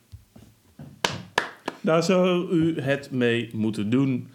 Daar 1.82 2.04
zou 2.04 2.52
u 2.52 2.82
het 2.82 3.12
mee 3.12 3.50
moeten 3.54 3.90
doen. 3.90 4.28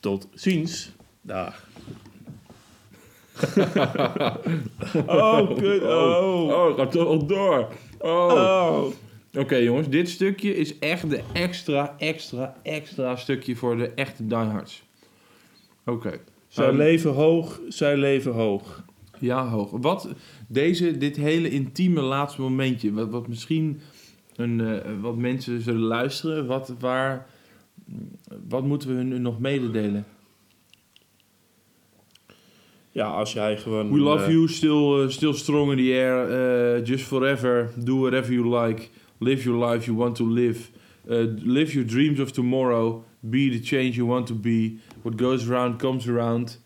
Tot 0.00 0.28
ziens. 0.34 0.92
Dag. 1.20 1.66
oh, 5.06 5.56
kut. 5.56 5.82
Oh. 5.82 6.48
Oh, 6.48 6.76
gaat 6.76 6.92
toch 6.92 7.06
al 7.06 7.26
door. 7.26 7.68
Oh. 7.98 8.32
Oh. 8.32 8.92
Oké 9.34 9.56
jongens, 9.56 9.88
dit 9.88 10.08
stukje 10.08 10.56
is 10.56 10.78
echt 10.78 11.10
de 11.10 11.22
extra, 11.32 11.94
extra, 11.98 12.56
extra 12.62 13.16
stukje 13.16 13.56
voor 13.56 13.76
de 13.76 13.88
echte 13.88 14.26
diehards. 14.26 14.82
Oké. 15.84 16.20
Zij 16.48 16.68
Ehm, 16.68 16.76
leven 16.76 17.12
hoog, 17.12 17.60
zij 17.68 17.96
leven 17.96 18.32
hoog. 18.32 18.84
Ja, 19.18 19.48
hoog. 19.48 19.70
Wat 19.70 20.08
deze, 20.48 20.98
dit 20.98 21.16
hele 21.16 21.50
intieme 21.50 22.00
laatste 22.00 22.40
momentje, 22.40 22.92
wat, 22.92 23.10
wat 23.10 23.28
misschien 23.28 23.80
een, 24.36 24.60
eh, 24.60 24.90
wat 25.00 25.16
mensen 25.16 25.60
zullen 25.60 25.80
luisteren, 25.80 26.46
wat, 26.46 26.74
waar, 26.78 27.26
wat 28.48 28.64
moeten 28.64 28.88
we 28.88 28.94
hun 28.94 29.22
nog 29.22 29.40
mededelen? 29.40 30.06
Ja, 32.90 33.06
als 33.06 33.32
jij 33.32 33.56
gewoon... 33.56 33.92
We 33.92 33.98
love 33.98 34.24
eh, 34.24 34.30
you, 34.30 34.48
still, 34.48 35.02
uh, 35.02 35.08
still 35.08 35.32
strong 35.32 35.70
in 35.70 35.76
the 35.76 35.92
air, 35.92 36.30
uh, 36.78 36.84
just 36.86 37.04
forever, 37.04 37.70
do 37.76 38.00
whatever 38.00 38.32
you 38.32 38.64
like, 38.64 38.88
live 39.18 39.42
your 39.42 39.70
life 39.70 39.84
you 39.84 39.96
want 39.96 40.16
to 40.16 40.32
live, 40.32 40.70
live 41.44 41.72
your 41.72 41.88
dreams 41.88 42.20
of 42.20 42.30
tomorrow, 42.30 43.04
be 43.28 43.50
the 43.50 43.60
change 43.60 43.96
you 43.96 44.06
want 44.06 44.26
to 44.28 44.34
be, 44.34 44.80
what 45.02 45.16
goes 45.16 45.48
around 45.48 45.78
comes 45.78 46.08
around. 46.08 46.56